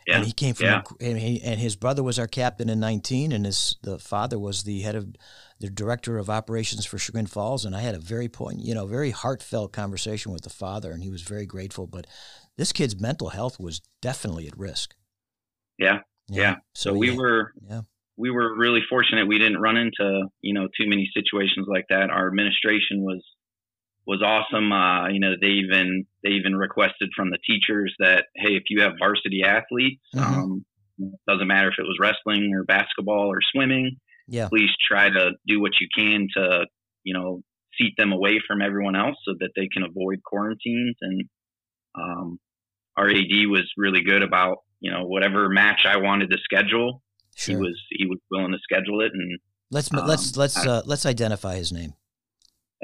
Yeah. 0.06 0.16
And 0.16 0.26
he 0.26 0.32
came 0.32 0.54
from, 0.54 0.66
yeah. 0.66 0.82
and, 1.00 1.18
he, 1.18 1.40
and 1.42 1.58
his 1.58 1.76
brother 1.76 2.02
was 2.02 2.18
our 2.18 2.26
captain 2.26 2.68
in 2.68 2.78
19, 2.78 3.32
and 3.32 3.46
his 3.46 3.76
the 3.82 3.98
father 3.98 4.38
was 4.38 4.62
the 4.62 4.82
head 4.82 4.96
of 4.96 5.14
the 5.60 5.70
director 5.70 6.18
of 6.18 6.28
operations 6.28 6.84
for 6.84 6.98
Chagrin 6.98 7.26
Falls. 7.26 7.64
And 7.64 7.74
I 7.74 7.80
had 7.80 7.94
a 7.94 8.00
very 8.00 8.28
point, 8.28 8.60
you 8.60 8.74
know, 8.74 8.86
very 8.86 9.12
heartfelt 9.12 9.72
conversation 9.72 10.30
with 10.30 10.42
the 10.42 10.50
father, 10.50 10.92
and 10.92 11.02
he 11.02 11.10
was 11.10 11.22
very 11.22 11.46
grateful. 11.46 11.86
But 11.86 12.06
this 12.58 12.72
kid's 12.72 13.00
mental 13.00 13.30
health 13.30 13.58
was 13.58 13.80
definitely 14.02 14.46
at 14.46 14.58
risk. 14.58 14.94
Yeah, 15.78 15.98
yeah. 16.28 16.40
yeah. 16.40 16.54
So, 16.74 16.92
we 16.92 17.10
yeah. 17.10 17.16
were, 17.16 17.52
yeah. 17.68 17.80
we 18.16 18.30
were 18.30 18.56
really 18.56 18.80
fortunate. 18.88 19.26
We 19.26 19.38
didn't 19.38 19.60
run 19.60 19.76
into, 19.76 20.26
you 20.40 20.54
know, 20.54 20.68
too 20.78 20.88
many 20.88 21.10
situations 21.14 21.66
like 21.68 21.86
that. 21.90 22.10
Our 22.10 22.28
administration 22.28 23.02
was 23.02 23.22
was 24.06 24.22
awesome. 24.22 24.70
Uh, 24.72 25.08
you 25.08 25.20
know, 25.20 25.34
they 25.40 25.48
even 25.48 26.06
they 26.22 26.30
even 26.30 26.54
requested 26.56 27.10
from 27.16 27.30
the 27.30 27.38
teachers 27.46 27.94
that 27.98 28.26
hey, 28.36 28.50
if 28.50 28.64
you 28.68 28.82
have 28.82 28.92
varsity 28.98 29.42
athletes, 29.44 30.02
mm-hmm. 30.14 30.34
um, 30.34 30.64
doesn't 31.26 31.48
matter 31.48 31.68
if 31.68 31.78
it 31.78 31.82
was 31.82 31.96
wrestling 32.00 32.52
or 32.54 32.64
basketball 32.64 33.28
or 33.28 33.38
swimming, 33.52 33.96
yeah. 34.28 34.48
please 34.48 34.70
try 34.86 35.08
to 35.08 35.32
do 35.46 35.60
what 35.60 35.72
you 35.80 35.88
can 35.96 36.28
to 36.36 36.66
you 37.02 37.14
know 37.14 37.40
seat 37.78 37.94
them 37.96 38.12
away 38.12 38.40
from 38.46 38.62
everyone 38.62 38.96
else 38.96 39.16
so 39.24 39.34
that 39.40 39.50
they 39.56 39.68
can 39.68 39.82
avoid 39.82 40.22
quarantines. 40.24 40.96
And 41.00 41.24
um, 41.94 42.38
our 42.96 43.08
AD 43.08 43.48
was 43.48 43.70
really 43.76 44.02
good 44.02 44.22
about 44.22 44.58
you 44.80 44.90
know 44.90 45.04
whatever 45.04 45.48
match 45.48 45.80
I 45.86 45.96
wanted 45.96 46.30
to 46.30 46.38
schedule. 46.44 47.02
Sure. 47.36 47.56
He 47.56 47.60
was 47.60 47.80
he 47.90 48.06
was 48.06 48.18
willing 48.30 48.52
to 48.52 48.58
schedule 48.62 49.00
it 49.00 49.12
and. 49.12 49.38
Let's 49.70 49.92
um, 49.92 50.06
let's 50.06 50.36
let's 50.36 50.56
uh, 50.64 50.82
let's 50.84 51.04
identify 51.04 51.56
his 51.56 51.72
name 51.72 51.94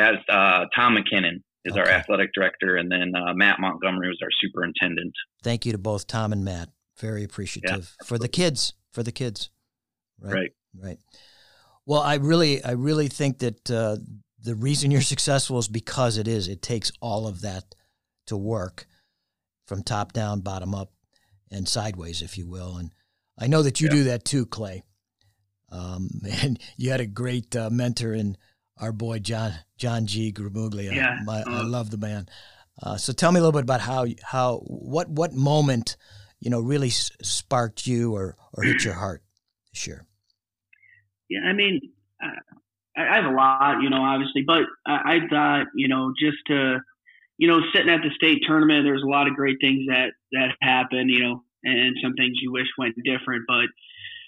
as 0.01 0.17
uh, 0.29 0.65
Tom 0.75 0.97
McKinnon 0.97 1.43
is 1.65 1.73
okay. 1.73 1.81
our 1.81 1.89
athletic 1.89 2.31
director, 2.35 2.77
and 2.77 2.91
then 2.91 3.13
uh, 3.15 3.35
Matt 3.35 3.61
Montgomery 3.61 4.09
was 4.09 4.19
our 4.23 4.31
superintendent. 4.41 5.13
Thank 5.43 5.67
you 5.67 5.73
to 5.73 5.79
both 5.79 6.07
Tom 6.07 6.33
and 6.33 6.45
Matt. 6.45 6.71
Very 6.99 7.25
appreciative 7.25 7.95
yeah, 8.01 8.07
for 8.07 8.19
the 8.19 8.29
kids. 8.29 8.75
For 8.93 9.03
the 9.03 9.13
kids, 9.13 9.51
right? 10.21 10.35
Right. 10.35 10.51
right. 10.83 10.99
Well, 11.87 12.01
I 12.01 12.17
really, 12.17 12.63
I 12.65 12.73
really 12.73 13.09
think 13.09 13.39
that 13.39 13.71
uh, 13.71 13.99
the 14.43 14.55
reason 14.55 14.91
you're 14.91 15.01
successful 15.01 15.59
is 15.59 15.69
because 15.69 16.19
it 16.19 16.27
is. 16.27 16.49
It 16.49 16.61
takes 16.61 16.91
all 17.01 17.27
of 17.27 17.43
that 17.43 17.75
to 18.27 18.37
work, 18.37 18.87
from 19.67 19.83
top 19.83 20.13
down, 20.13 20.41
bottom 20.41 20.75
up, 20.75 20.91
and 21.51 21.69
sideways, 21.69 22.23
if 22.23 22.39
you 22.39 22.47
will. 22.47 22.77
And 22.77 22.93
I 23.39 23.47
know 23.47 23.63
that 23.63 23.81
you 23.81 23.89
yeah. 23.89 23.95
do 23.95 24.05
that 24.05 24.25
too, 24.25 24.47
Clay. 24.47 24.83
Um, 25.71 26.09
and 26.43 26.59
you 26.77 26.91
had 26.91 27.01
a 27.01 27.07
great 27.07 27.55
uh, 27.57 27.71
mentor 27.71 28.15
in 28.15 28.37
our 28.79 28.93
boy 28.93 29.19
John 29.19 29.53
John 29.77 30.07
G. 30.07 30.33
Gramuglia. 30.33 30.95
Yeah, 30.95 31.19
My, 31.25 31.43
I 31.47 31.61
uh, 31.61 31.65
love 31.65 31.91
the 31.91 31.99
man. 31.99 32.29
Uh, 32.83 32.97
so 32.97 33.13
tell 33.13 33.31
me 33.31 33.39
a 33.39 33.43
little 33.43 33.53
bit 33.53 33.63
about 33.63 33.81
how 33.81 34.07
how 34.23 34.59
what 34.59 35.09
what 35.11 35.35
moment 35.35 35.97
you 36.41 36.49
know 36.49 36.61
really 36.61 36.89
s- 36.89 37.11
sparked 37.21 37.87
you 37.87 38.15
or 38.15 38.37
or 38.55 38.65
hit 38.65 38.85
your 38.85 38.95
heart 38.95 39.23
this 39.73 39.87
year. 39.87 40.07
Yeah, 41.29 41.41
I 41.47 41.53
mean, 41.53 41.93
I, 42.21 42.33
I 42.97 43.17
have 43.17 43.25
a 43.25 43.35
lot, 43.35 43.83
you 43.83 43.91
know, 43.91 44.03
obviously, 44.03 44.43
but 44.43 44.65
I, 44.87 45.17
I 45.17 45.19
thought, 45.29 45.67
you 45.75 45.89
know, 45.89 46.13
just 46.19 46.39
to, 46.49 46.81
you 47.41 47.49
know, 47.49 47.61
sitting 47.73 47.89
at 47.89 48.03
the 48.03 48.11
state 48.15 48.43
tournament, 48.47 48.85
there's 48.85 49.03
a 49.03 49.09
lot 49.09 49.27
of 49.27 49.35
great 49.35 49.57
things 49.63 49.87
that 49.89 50.13
that 50.33 50.51
happen, 50.61 51.09
you 51.09 51.21
know, 51.21 51.43
and 51.65 51.97
some 52.03 52.13
things 52.13 52.37
you 52.43 52.53
wish 52.53 52.67
went 52.79 52.95
different, 53.03 53.45
but 53.49 53.67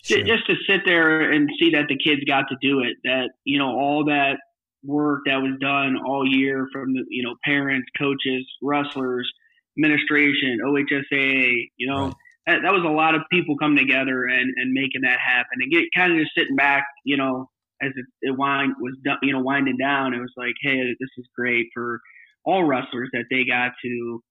Sure. 0.05 0.25
just 0.25 0.46
to 0.46 0.55
sit 0.66 0.81
there 0.85 1.31
and 1.31 1.48
see 1.61 1.70
that 1.70 1.87
the 1.88 1.96
kids 1.96 2.22
got 2.27 2.46
to 2.48 2.57
do 2.61 2.81
it, 2.81 2.96
that 3.05 3.31
you 3.44 3.59
know 3.59 3.68
all 3.68 4.07
that 4.07 4.38
work 4.83 5.20
that 5.27 5.37
was 5.37 5.57
done 5.61 5.96
all 6.05 6.27
year 6.27 6.66
from 6.72 6.92
the 6.92 7.05
you 7.09 7.22
know 7.22 7.37
parents, 7.44 7.87
coaches, 7.96 8.44
wrestlers, 8.62 9.31
administration, 9.79 10.59
OHSAA, 10.64 11.70
you 11.77 11.87
know. 11.87 12.07
Right. 12.07 12.14
That, 12.44 12.62
that 12.64 12.72
was 12.72 12.83
a 12.85 12.90
lot 12.90 13.14
of 13.14 13.22
people 13.31 13.57
coming 13.57 13.79
together 13.79 14.25
and, 14.25 14.53
and 14.57 14.72
making 14.72 15.03
that 15.03 15.20
happen 15.20 15.61
and 15.61 15.70
get 15.70 15.85
kind 15.94 16.11
of 16.11 16.18
just 16.18 16.33
sitting 16.37 16.57
back, 16.57 16.83
you 17.05 17.16
know, 17.16 17.48
as 17.81 17.92
it, 17.94 18.05
it 18.20 18.37
wind 18.37 18.75
was 18.81 18.96
done, 19.05 19.18
you 19.22 19.33
know, 19.33 19.38
winding 19.38 19.77
down. 19.77 20.12
It 20.12 20.18
was 20.18 20.33
like, 20.37 20.55
hey, 20.61 20.81
this 20.98 21.11
is 21.18 21.29
great 21.38 21.68
for 21.72 22.01
all 22.44 22.64
wrestlers 22.64 23.11
that 23.12 23.24
they 23.31 23.44
got 23.44 23.72
to 23.85 24.22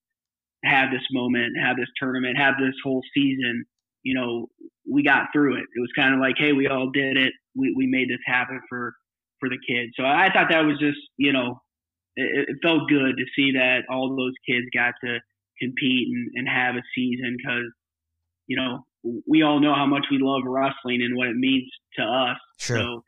have 0.64 0.92
this 0.92 1.06
moment, 1.12 1.54
have 1.62 1.78
this 1.78 1.90
tournament, 2.00 2.38
have 2.38 2.56
this 2.60 2.76
whole 2.84 3.02
season. 3.14 3.66
You 4.04 4.16
know, 4.16 4.48
we 4.90 5.04
got 5.04 5.28
through 5.34 5.56
it. 5.58 5.64
It 5.76 5.80
was 5.80 5.92
kind 5.96 6.14
of 6.14 6.20
like, 6.20 6.36
hey, 6.38 6.54
we 6.54 6.68
all 6.68 6.90
did 6.92 7.18
it. 7.18 7.34
We 7.56 7.74
we 7.76 7.88
made 7.88 8.10
this 8.10 8.24
happen 8.26 8.62
for 8.70 8.94
for 9.40 9.50
the 9.50 9.58
kids. 9.68 9.94
So 9.98 10.06
I 10.06 10.30
thought 10.32 10.48
that 10.52 10.62
was 10.62 10.78
just, 10.80 11.00
you 11.18 11.34
know, 11.34 11.60
it, 12.16 12.50
it 12.50 12.58
felt 12.62 12.90
good 12.90 13.18
to 13.18 13.26
see 13.36 13.54
that 13.54 13.82
all 13.90 14.16
those 14.16 14.34
kids 14.48 14.68
got 14.74 14.94
to 15.04 15.20
compete 15.60 16.08
and, 16.08 16.30
and 16.36 16.48
have 16.48 16.76
a 16.76 16.84
season 16.96 17.36
because, 17.38 17.66
you 18.48 18.56
know, 18.56 18.86
we 19.28 19.42
all 19.42 19.60
know 19.60 19.74
how 19.74 19.88
much 19.88 20.06
we 20.12 20.20
love 20.22 20.44
wrestling 20.46 21.02
and 21.02 21.18
what 21.18 21.28
it 21.28 21.36
means 21.36 21.70
to 21.98 22.04
us. 22.04 22.38
Sure. 22.60 22.78
So 22.78 23.04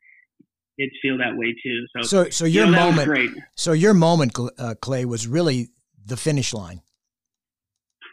it 0.77 0.89
feel 1.01 1.17
that 1.19 1.35
way 1.35 1.53
too. 1.63 1.85
So, 1.95 2.01
So 2.03 2.29
so 2.29 2.45
you 2.45 2.61
your 2.61 2.65
know, 2.71 2.85
moment 2.85 3.07
great. 3.07 3.31
so 3.55 3.71
your 3.73 3.93
moment 3.93 4.33
uh, 4.57 4.75
Clay 4.81 5.05
was 5.05 5.27
really 5.27 5.69
the 6.05 6.17
finish 6.17 6.53
line. 6.53 6.81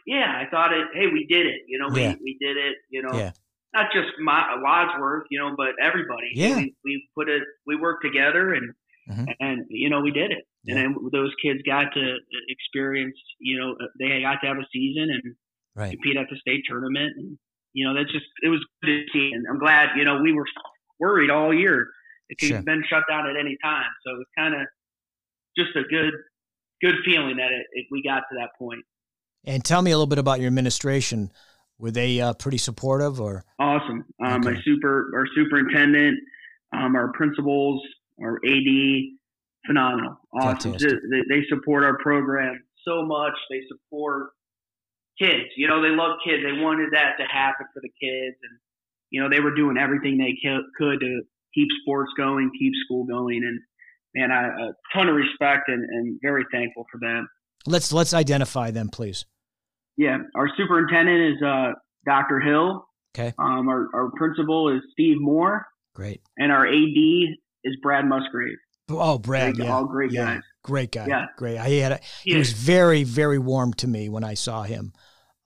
yeah, 0.07 0.33
I 0.41 0.49
thought 0.49 0.73
it. 0.73 0.87
Hey, 0.93 1.07
we 1.07 1.25
did 1.29 1.45
it. 1.45 1.61
You 1.67 1.77
know, 1.79 1.87
we, 1.93 2.01
Yeah. 2.01 2.15
we 2.23 2.37
did 2.39 2.57
it. 2.57 2.75
You 2.89 3.03
know, 3.03 3.13
Yeah. 3.17 3.31
not 3.73 3.91
just 3.93 4.09
my 4.19 4.55
Wadsworth, 4.61 5.25
you 5.29 5.39
know, 5.39 5.53
but 5.55 5.73
everybody. 5.81 6.31
Yeah. 6.33 6.55
we, 6.57 6.75
we 6.83 7.07
put 7.15 7.29
it. 7.29 7.43
We 7.65 7.75
worked 7.75 8.03
together, 8.03 8.53
and 8.53 8.73
Mhm. 9.09 9.27
and 9.39 9.65
you 9.69 9.89
know, 9.89 10.01
we 10.01 10.11
did 10.11 10.31
it. 10.31 10.43
Yeah. 10.63 10.75
And 10.77 10.95
then 10.95 11.09
those 11.11 11.33
kids 11.43 11.61
got 11.65 11.91
to 11.93 12.17
experience. 12.49 13.17
You 13.39 13.57
know, 13.59 13.75
they 13.99 14.21
got 14.21 14.39
to 14.41 14.47
have 14.47 14.57
a 14.57 14.67
season 14.71 15.09
and 15.11 15.35
Right. 15.75 15.91
compete 15.91 16.17
at 16.17 16.27
the 16.29 16.37
state 16.37 16.63
tournament, 16.67 17.13
and 17.17 17.37
you 17.73 17.85
know, 17.85 17.93
that's 17.93 18.11
just 18.11 18.25
it 18.43 18.49
was 18.49 18.59
good 18.83 19.05
to 19.05 19.11
see. 19.13 19.31
And 19.33 19.45
I'm 19.49 19.57
glad. 19.59 19.89
You 19.97 20.03
know, 20.05 20.21
we 20.21 20.33
were 20.33 20.45
worried 20.99 21.29
all 21.29 21.53
year. 21.53 21.87
It 22.31 22.39
could 22.39 22.47
Sure. 22.47 22.57
have 22.57 22.65
been 22.65 22.83
shut 22.89 23.03
down 23.09 23.29
at 23.29 23.35
any 23.37 23.57
time, 23.63 23.85
so 24.05 24.13
it 24.15 24.17
was 24.17 24.27
kind 24.37 24.55
of 24.55 24.61
just 25.57 25.75
a 25.75 25.83
good 25.83 26.13
good 26.81 26.95
feeling 27.05 27.37
that 27.37 27.51
it, 27.51 27.67
it, 27.73 27.85
we 27.91 28.01
got 28.01 28.21
to 28.31 28.35
that 28.39 28.49
point. 28.57 28.83
And 29.45 29.63
tell 29.63 29.83
me 29.83 29.91
a 29.91 29.95
little 29.95 30.07
bit 30.07 30.17
about 30.17 30.39
your 30.39 30.47
administration. 30.47 31.31
Were 31.77 31.91
they 31.91 32.19
uh, 32.21 32.33
pretty 32.33 32.57
supportive 32.57 33.19
or 33.21 33.43
Awesome. 33.59 34.03
Um, 34.23 34.33
Okay. 34.41 34.53
My 34.55 34.61
super, 34.63 35.11
our 35.15 35.25
superintendent, 35.35 36.17
um, 36.73 36.95
our 36.95 37.11
principals, 37.13 37.83
our 38.23 38.39
AD, 38.45 38.67
phenomenal. 39.67 40.17
Awesome. 40.33 40.73
Just- 40.73 40.95
They, 41.11 41.21
they 41.29 41.45
support 41.49 41.83
our 41.83 41.97
program 41.99 42.63
so 42.83 43.03
much. 43.05 43.33
They 43.51 43.61
support 43.67 44.29
kids. 45.19 45.49
You 45.57 45.67
know, 45.67 45.81
they 45.83 45.89
love 45.89 46.17
kids. 46.25 46.41
They 46.43 46.53
wanted 46.63 46.89
that 46.93 47.13
to 47.19 47.25
happen 47.25 47.67
for 47.73 47.81
the 47.81 47.89
kids, 48.01 48.37
and 48.41 48.57
you 49.11 49.21
know, 49.21 49.29
they 49.29 49.39
were 49.39 49.53
doing 49.53 49.77
everything 49.77 50.17
they 50.17 50.35
co- 50.43 50.63
could 50.77 50.99
to 51.01 51.21
keep 51.55 51.67
sports 51.81 52.11
going, 52.17 52.49
keep 52.57 52.73
school 52.85 53.05
going, 53.05 53.41
and 53.43 53.59
man, 54.15 54.31
I 54.31 54.47
a 54.47 54.71
ton 54.93 55.09
of 55.09 55.15
respect 55.15 55.67
and, 55.67 55.83
and 55.83 56.19
very 56.21 56.45
thankful 56.51 56.85
for 56.91 56.99
them. 56.99 57.27
let's 57.67 57.91
let's 57.93 58.13
identify 58.13 58.71
them, 58.71 58.89
please. 58.89 59.25
Yeah, 59.97 60.17
our 60.35 60.49
superintendent 60.57 61.35
is 61.35 61.43
uh, 61.43 61.71
Dr. 62.05 62.39
Hill. 62.39 62.85
Okay. 63.15 63.33
Um, 63.37 63.67
our, 63.67 63.87
our 63.93 64.09
principal 64.17 64.69
is 64.69 64.81
Steve 64.93 65.17
Moore. 65.19 65.65
Great. 65.93 66.21
and 66.37 66.51
our 66.53 66.65
AD 66.65 66.73
is 67.65 67.75
Brad 67.83 68.05
Musgrave. 68.05 68.55
Oh, 68.89 69.17
Brad, 69.19 69.55
Great- 69.55 69.65
yeah, 69.67 69.73
all 69.73 69.85
great 69.85 70.11
yeah, 70.11 70.35
guys. 70.35 70.41
great 70.63 70.91
guy, 70.91 71.05
Yeah. 71.07 71.25
great. 71.37 71.57
I 71.57 71.67
had 71.69 71.91
a, 71.93 71.99
he 72.23 72.31
He 72.31 72.37
was 72.37 72.53
very 72.53 73.03
very 73.03 73.37
warm 73.39 73.73
to 73.75 73.87
me 73.87 74.07
when 74.09 74.23
I 74.23 74.33
saw 74.35 74.63
him 74.63 74.93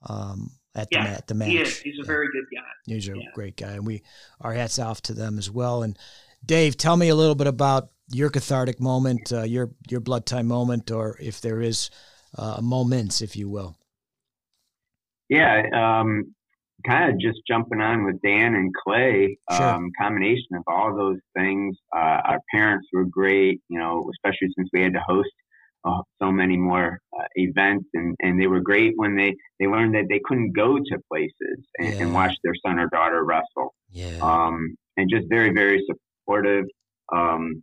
um, 0.08 0.50
at 0.76 0.88
the 0.90 0.96
Yeah, 0.98 1.04
ma- 1.04 1.10
at 1.10 1.26
the 1.26 1.34
match. 1.34 1.48
He 1.48 1.58
is. 1.58 1.78
He's 1.80 1.94
a 1.98 2.02
Yeah. 2.02 2.06
very 2.06 2.28
good 2.30 2.44
guy. 2.54 2.62
He's 2.86 3.08
a 3.08 3.16
Yeah. 3.16 3.30
great 3.34 3.56
guy, 3.56 3.72
and 3.72 3.86
we 3.86 4.02
our 4.40 4.52
hats 4.52 4.78
off 4.78 5.00
to 5.02 5.14
them 5.14 5.38
as 5.38 5.50
well. 5.50 5.82
And 5.82 5.98
Dave, 6.44 6.76
tell 6.76 6.96
me 6.96 7.08
a 7.08 7.14
little 7.16 7.34
bit 7.34 7.48
about 7.48 7.90
your 8.12 8.30
cathartic 8.30 8.78
moment, 8.80 9.32
uh, 9.32 9.42
your 9.42 9.72
your 9.90 10.00
blood 10.00 10.26
time 10.26 10.46
moment, 10.46 10.90
or 10.92 11.16
if 11.20 11.40
there 11.40 11.60
is 11.60 11.90
uh, 12.38 12.60
moments, 12.60 13.22
if 13.22 13.34
you 13.34 13.48
will. 13.48 13.76
Yeah, 15.28 15.62
um, 15.74 16.34
kind 16.86 17.10
of 17.12 17.18
just 17.18 17.38
jumping 17.48 17.80
on 17.80 18.04
with 18.04 18.20
Dan 18.22 18.54
and 18.54 18.72
Clay. 18.74 19.38
Sure. 19.50 19.66
Um, 19.74 19.90
combination 19.98 20.54
of 20.54 20.62
all 20.68 20.94
those 20.94 21.18
things. 21.36 21.76
Uh, 21.94 22.20
our 22.24 22.40
parents 22.52 22.86
were 22.92 23.04
great, 23.06 23.60
you 23.68 23.78
know, 23.78 24.08
especially 24.12 24.48
since 24.56 24.68
we 24.72 24.82
had 24.82 24.92
to 24.92 25.00
host 25.00 25.30
uh, 25.86 26.02
so 26.20 26.32
many 26.32 26.56
more 26.56 26.98
uh, 27.18 27.24
events, 27.36 27.86
and, 27.94 28.14
and 28.20 28.40
they 28.40 28.46
were 28.48 28.60
great 28.60 28.92
when 28.96 29.16
they 29.16 29.34
they 29.60 29.66
learned 29.66 29.94
that 29.94 30.06
they 30.08 30.20
couldn't 30.24 30.52
go 30.52 30.76
to 30.76 30.98
places 31.10 31.58
and, 31.78 31.88
Yeah. 31.92 31.98
and 32.02 32.12
watch 32.14 32.32
their 32.44 32.54
son 32.66 32.78
or 32.78 32.88
daughter 32.88 33.24
wrestle. 33.24 33.74
Yeah, 33.92 34.18
um, 34.20 34.76
and 34.96 35.08
just 35.08 35.26
very, 35.28 35.52
very 35.54 35.82
supportive. 35.88 36.64
Um, 37.14 37.62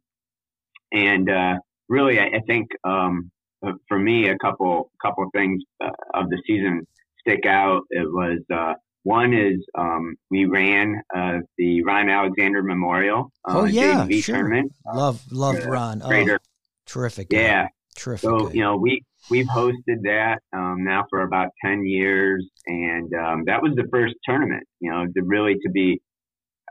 and 0.91 1.29
uh, 1.29 1.55
really, 1.89 2.19
I, 2.19 2.25
I 2.25 2.39
think 2.47 2.67
um, 2.83 3.29
uh, 3.65 3.73
for 3.87 3.99
me, 3.99 4.29
a 4.29 4.37
couple 4.37 4.89
couple 5.01 5.27
things 5.35 5.61
uh, 5.83 5.89
of 6.13 6.29
the 6.29 6.41
season 6.47 6.85
stick 7.19 7.45
out. 7.45 7.81
It 7.89 8.07
was 8.11 8.39
uh, 8.53 8.73
one 9.03 9.33
is 9.33 9.59
um, 9.77 10.15
we 10.31 10.45
ran 10.45 11.01
uh, 11.15 11.39
the 11.57 11.83
Ron 11.83 12.09
Alexander 12.09 12.63
Memorial 12.63 13.31
uh, 13.47 13.59
Oh, 13.59 13.65
yeah, 13.65 14.05
JV 14.07 14.23
sure. 14.23 14.35
tournament. 14.35 14.71
love 14.93 15.21
love 15.31 15.55
yeah, 15.59 15.65
Ron. 15.65 16.01
Oh, 16.03 16.37
terrific. 16.85 17.29
guy. 17.29 17.37
yeah. 17.37 17.67
Terrific. 17.95 18.21
So 18.21 18.51
you 18.51 18.61
know, 18.61 18.75
we 18.77 19.03
we've 19.29 19.47
hosted 19.47 20.01
that 20.03 20.39
um, 20.53 20.83
now 20.83 21.05
for 21.09 21.21
about 21.21 21.49
ten 21.63 21.85
years, 21.85 22.47
and 22.67 23.11
um, 23.13 23.43
that 23.45 23.61
was 23.61 23.73
the 23.75 23.87
first 23.91 24.15
tournament. 24.25 24.63
You 24.79 24.91
know, 24.91 25.05
to 25.05 25.21
really 25.23 25.55
to 25.65 25.69
be 25.71 26.01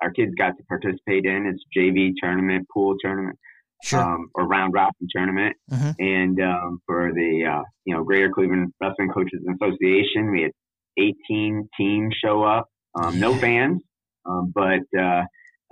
our 0.03 0.11
kids 0.11 0.33
got 0.37 0.57
to 0.57 0.65
participate 0.65 1.25
in. 1.25 1.47
It's 1.47 1.63
JV 1.77 2.13
tournament, 2.21 2.67
pool 2.73 2.97
tournament, 3.01 3.39
sure. 3.85 4.01
um, 4.01 4.29
or 4.35 4.47
round 4.47 4.73
robin 4.75 5.07
tournament, 5.15 5.57
Mhm. 5.71 5.95
and 5.99 6.41
um, 6.41 6.81
for 6.87 7.13
the 7.15 7.45
uh, 7.47 7.63
you 7.85 7.95
know 7.95 8.03
Greater 8.05 8.31
Cleveland 8.31 8.73
Wrestling 8.81 9.11
Coaches 9.11 9.41
Association, 9.55 10.31
we 10.33 10.43
had 10.43 10.53
18 10.99 11.69
teams 11.79 12.15
show 12.23 12.43
up. 12.43 12.69
Um, 12.95 13.19
No 13.19 13.35
fans, 13.35 13.81
um, 14.27 14.53
but 14.55 14.83
uh, 14.99 15.23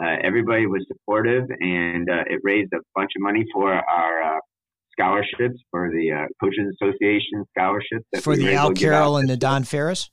uh, 0.03 0.17
everybody 0.23 0.67
was 0.67 0.83
supportive, 0.89 1.45
and 1.61 2.09
uh, 2.09 2.25
it 2.27 2.41
raised 2.43 2.73
a 2.73 2.79
bunch 2.95 3.11
of 3.15 3.21
money 3.23 3.45
for 3.53 3.71
our 3.75 4.23
uh, 4.23 4.39
scholarships 5.01 5.61
for 5.71 5.91
the 5.91 6.13
uh, 6.13 6.27
Coaches 6.43 6.75
Association 6.81 7.45
scholarships 7.57 8.05
that 8.13 8.23
For 8.23 8.37
the 8.37 8.55
Al 8.55 8.73
Carroll 8.73 9.17
and 9.17 9.29
the. 9.29 9.37
Don 9.37 9.65
Ferris. 9.65 10.11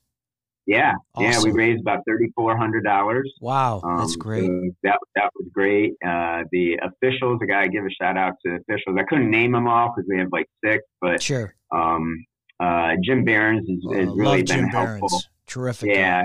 Yeah, 0.66 0.92
yeah, 1.18 1.42
we 1.42 1.50
raised 1.50 1.80
about 1.80 2.00
thirty 2.06 2.30
four 2.36 2.54
hundred 2.56 2.84
dollars. 2.84 3.32
Wow, 3.40 3.80
Um, 3.84 3.98
that's 3.98 4.16
great. 4.16 4.44
so 4.44 4.70
that 4.82 4.98
that 5.14 5.30
was 5.34 5.48
great. 5.52 5.92
Uh, 6.04 6.42
the 6.52 6.78
officials, 6.82 7.40
I 7.42 7.46
gotta 7.46 7.68
give 7.70 7.84
a 7.86 7.90
shout 7.90 8.18
out 8.18 8.34
to 8.44 8.52
the 8.52 8.56
officials. 8.56 8.98
I 8.98 9.04
couldn't 9.04 9.30
name 9.30 9.52
them 9.52 9.66
all 9.66 9.94
because 9.94 10.06
we 10.10 10.18
have 10.18 10.28
like 10.30 10.44
six, 10.62 10.84
but 11.00 11.22
Sure. 11.22 11.54
um, 11.74 12.22
uh, 12.60 12.96
Jim 13.02 13.24
Barons 13.24 13.66
has, 13.66 13.78
Uh, 13.90 13.98
has 14.00 14.08
really 14.14 14.38
been 14.42 14.46
Jim 14.46 14.64
helpful. 14.68 15.08
Barons. 15.08 15.28
Terrific. 15.46 15.88
Yeah, 15.94 16.24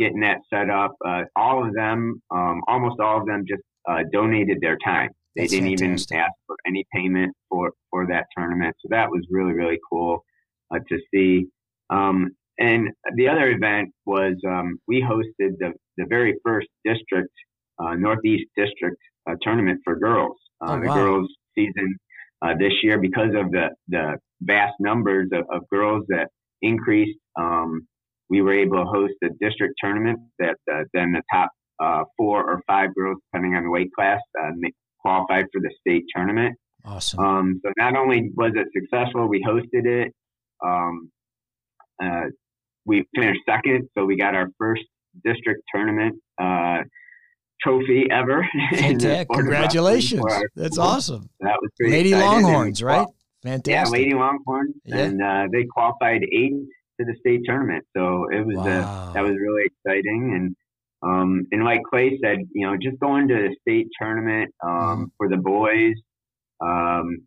getting 0.00 0.18
that 0.20 0.38
set 0.52 0.68
up. 0.68 0.96
Uh, 1.06 1.22
all 1.36 1.64
of 1.64 1.72
them, 1.72 2.20
um, 2.32 2.62
almost 2.66 2.98
all 2.98 3.20
of 3.20 3.26
them, 3.26 3.44
just 3.46 3.62
uh, 3.88 4.02
donated 4.12 4.58
their 4.60 4.78
time. 4.84 5.10
They 5.36 5.42
That's 5.42 5.52
didn't 5.52 5.78
fantastic. 5.78 6.16
even 6.16 6.24
ask 6.24 6.32
for 6.46 6.56
any 6.66 6.84
payment 6.94 7.32
for 7.48 7.72
for 7.90 8.06
that 8.08 8.26
tournament. 8.36 8.74
So 8.80 8.88
that 8.90 9.10
was 9.10 9.26
really 9.30 9.52
really 9.52 9.78
cool 9.90 10.24
uh, 10.74 10.78
to 10.88 10.98
see. 11.12 11.46
Um, 11.90 12.30
and 12.58 12.90
the 13.16 13.28
other 13.28 13.50
event 13.50 13.90
was 14.06 14.34
um, 14.46 14.78
we 14.88 15.00
hosted 15.02 15.56
the 15.58 15.72
the 15.96 16.06
very 16.08 16.34
first 16.44 16.68
district 16.84 17.30
uh, 17.82 17.94
Northeast 17.94 18.44
District 18.56 18.96
uh, 19.28 19.34
tournament 19.42 19.80
for 19.84 19.96
girls. 19.96 20.36
Uh, 20.60 20.72
Oh, 20.72 20.80
the 20.80 20.88
wow. 20.88 20.94
girls 20.94 21.28
season 21.54 21.96
uh, 22.42 22.54
this 22.58 22.72
year 22.82 22.98
because 23.00 23.30
of 23.34 23.50
the 23.50 23.68
the 23.88 24.16
vast 24.42 24.74
numbers 24.80 25.28
of, 25.32 25.44
of 25.50 25.68
girls 25.68 26.04
that 26.08 26.28
increased. 26.62 27.18
Um, 27.38 27.86
we 28.28 28.42
were 28.42 28.52
able 28.52 28.76
to 28.76 28.84
host 28.84 29.14
a 29.24 29.28
district 29.40 29.74
tournament 29.82 30.20
that 30.38 30.56
uh, 30.72 30.84
then 30.94 31.12
the 31.12 31.22
top 31.32 31.50
uh, 31.82 32.04
four 32.16 32.48
or 32.48 32.60
five 32.66 32.94
girls, 32.94 33.18
depending 33.32 33.56
on 33.56 33.64
the 33.64 33.70
weight 33.70 33.90
class, 33.92 34.20
uh, 34.40 34.50
qualified 35.02 35.46
for 35.52 35.60
the 35.60 35.70
state 35.80 36.04
tournament. 36.14 36.56
Awesome. 36.84 37.20
Um, 37.20 37.60
so 37.64 37.72
not 37.76 37.96
only 37.96 38.30
was 38.34 38.52
it 38.54 38.66
successful, 38.74 39.28
we 39.28 39.42
hosted 39.42 39.86
it. 39.86 40.12
Um, 40.64 41.10
uh, 42.02 42.24
we 42.86 43.04
finished 43.14 43.40
second, 43.48 43.88
so 43.96 44.04
we 44.04 44.16
got 44.16 44.34
our 44.34 44.48
first 44.58 44.82
district 45.24 45.62
tournament 45.74 46.16
uh, 46.40 46.78
trophy 47.62 48.06
ever. 48.10 48.46
Fantastic! 48.72 49.28
Congratulations! 49.28 50.24
That's 50.56 50.76
school. 50.76 50.86
awesome. 50.86 51.30
That 51.40 51.56
was. 51.60 51.70
Lady 51.80 52.14
Longhorns, 52.14 52.82
right? 52.82 53.06
Fantastic. 53.42 53.72
Yeah, 53.72 53.84
Lady 53.84 54.14
Longhorns, 54.14 54.74
yeah. 54.84 54.96
and 54.98 55.22
uh, 55.22 55.46
they 55.52 55.64
qualified 55.64 56.22
eight 56.22 56.52
to 57.00 57.06
the 57.06 57.14
state 57.20 57.40
tournament. 57.44 57.84
So 57.96 58.26
it 58.30 58.44
was 58.46 58.56
uh, 58.56 58.62
wow. 58.62 59.12
that 59.14 59.22
was 59.22 59.32
really 59.32 59.64
exciting, 59.64 60.32
and 60.36 60.56
um, 61.02 61.46
and 61.50 61.64
like 61.64 61.80
Clay 61.88 62.18
said, 62.22 62.38
you 62.52 62.66
know, 62.66 62.76
just 62.80 63.00
going 63.00 63.28
to 63.28 63.34
the 63.34 63.56
state 63.62 63.88
tournament 64.00 64.54
um, 64.62 64.70
mm. 64.70 65.06
for 65.16 65.28
the 65.28 65.38
boys. 65.38 65.94
Um, 66.60 67.26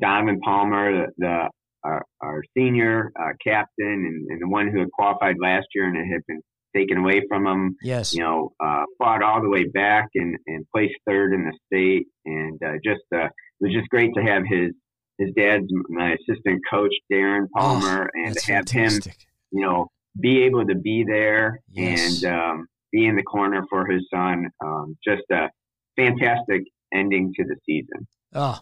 Donovan 0.00 0.40
Palmer, 0.40 1.06
the, 1.06 1.12
the 1.18 1.50
our, 1.84 2.04
our, 2.20 2.42
senior 2.56 3.12
uh, 3.20 3.32
captain, 3.42 3.86
and, 3.86 4.26
and, 4.30 4.42
the 4.42 4.48
one 4.48 4.68
who 4.68 4.80
had 4.80 4.90
qualified 4.92 5.36
last 5.40 5.66
year 5.74 5.86
and 5.86 5.96
it 5.96 6.12
had 6.12 6.22
been 6.26 6.40
taken 6.76 6.98
away 6.98 7.22
from 7.28 7.46
him. 7.46 7.76
Yes, 7.82 8.14
you 8.14 8.20
know, 8.20 8.50
uh, 8.62 8.82
fought 8.98 9.22
all 9.22 9.40
the 9.40 9.48
way 9.48 9.64
back 9.64 10.08
and, 10.14 10.36
and 10.48 10.66
placed 10.74 10.94
third 11.06 11.32
in 11.32 11.44
the 11.44 11.56
state, 11.66 12.06
and 12.24 12.60
uh, 12.64 12.78
just 12.84 13.02
uh, 13.14 13.26
it 13.26 13.32
was 13.60 13.72
just 13.72 13.88
great 13.90 14.12
to 14.14 14.22
have 14.22 14.42
his 14.48 14.72
his 15.18 15.30
dad's 15.36 15.66
my 15.88 16.14
assistant 16.14 16.60
coach 16.68 16.94
Darren 17.12 17.46
oh, 17.56 17.60
Palmer, 17.60 18.10
oh, 18.12 18.26
and 18.26 18.34
to 18.36 18.52
have 18.52 18.66
fantastic. 18.66 19.12
him, 19.12 19.18
you 19.52 19.62
know, 19.62 19.88
be 20.20 20.42
able 20.42 20.66
to 20.66 20.74
be 20.74 21.04
there 21.06 21.60
yes. 21.70 22.22
and 22.22 22.32
um, 22.32 22.66
be 22.92 23.06
in 23.06 23.16
the 23.16 23.22
corner 23.22 23.64
for 23.68 23.86
his 23.86 24.06
son. 24.12 24.48
Um, 24.64 24.96
just 25.04 25.22
a 25.30 25.48
fantastic 25.96 26.62
ending 26.94 27.32
to 27.36 27.44
the 27.44 27.56
season. 27.66 28.06
Oh, 28.34 28.58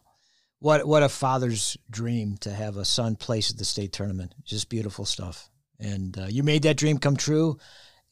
what 0.59 0.87
what 0.87 1.03
a 1.03 1.09
father's 1.09 1.77
dream 1.91 2.37
to 2.39 2.51
have 2.51 2.77
a 2.77 2.85
son 2.85 3.17
place 3.17 3.51
at 3.51 3.59
the 3.59 3.65
state 3.65 3.93
tournament. 3.93 4.35
Just 4.45 4.69
beautiful 4.69 5.05
stuff. 5.05 5.51
And 5.79 6.19
uh, 6.19 6.27
you 6.29 6.43
made 6.43 6.63
that 6.63 6.79
dream 6.79 6.99
come 6.99 7.17
true, 7.17 7.59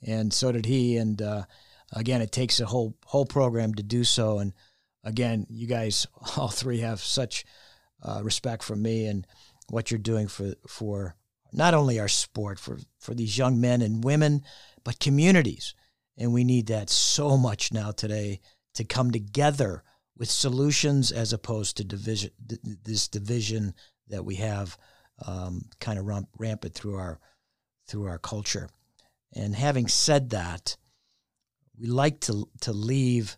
and 0.06 0.32
so 0.32 0.52
did 0.52 0.66
he. 0.66 0.96
And 0.98 1.20
uh, 1.22 1.44
again, 1.92 2.20
it 2.20 2.32
takes 2.32 2.60
a 2.60 2.66
whole 2.66 2.94
whole 3.06 3.24
program 3.24 3.74
to 3.74 3.82
do 3.82 4.04
so. 4.04 4.38
And 4.38 4.52
again, 5.02 5.46
you 5.48 5.66
guys 5.66 6.06
all 6.36 6.48
three 6.48 6.80
have 6.80 7.00
such 7.00 7.44
uh, 8.02 8.20
respect 8.22 8.62
for 8.62 8.76
me 8.76 9.06
and 9.06 9.26
what 9.70 9.90
you're 9.90 9.98
doing 9.98 10.28
for 10.28 10.54
for 10.68 11.16
not 11.52 11.72
only 11.72 11.98
our 11.98 12.08
sport 12.08 12.58
for 12.58 12.78
for 12.98 13.14
these 13.14 13.38
young 13.38 13.60
men 13.60 13.80
and 13.80 14.04
women, 14.04 14.42
but 14.84 15.00
communities. 15.00 15.74
And 16.16 16.32
we 16.32 16.44
need 16.44 16.68
that 16.68 16.90
so 16.90 17.36
much 17.36 17.72
now 17.72 17.90
today 17.90 18.40
to 18.74 18.84
come 18.84 19.10
together 19.10 19.82
with 20.16 20.30
solutions 20.30 21.10
as 21.10 21.32
opposed 21.32 21.76
to 21.76 21.84
division. 21.84 22.30
This 22.84 23.08
division 23.08 23.74
that 24.08 24.24
we 24.24 24.36
have 24.36 24.76
um, 25.26 25.62
kind 25.80 25.98
of 25.98 26.06
ramp, 26.06 26.28
rampant 26.38 26.74
through 26.74 26.96
our 26.96 27.20
through 27.86 28.06
our 28.06 28.18
culture. 28.18 28.68
And 29.34 29.54
having 29.54 29.88
said 29.88 30.30
that, 30.30 30.76
we 31.78 31.86
like 31.86 32.20
to 32.20 32.48
to 32.60 32.72
leave 32.72 33.36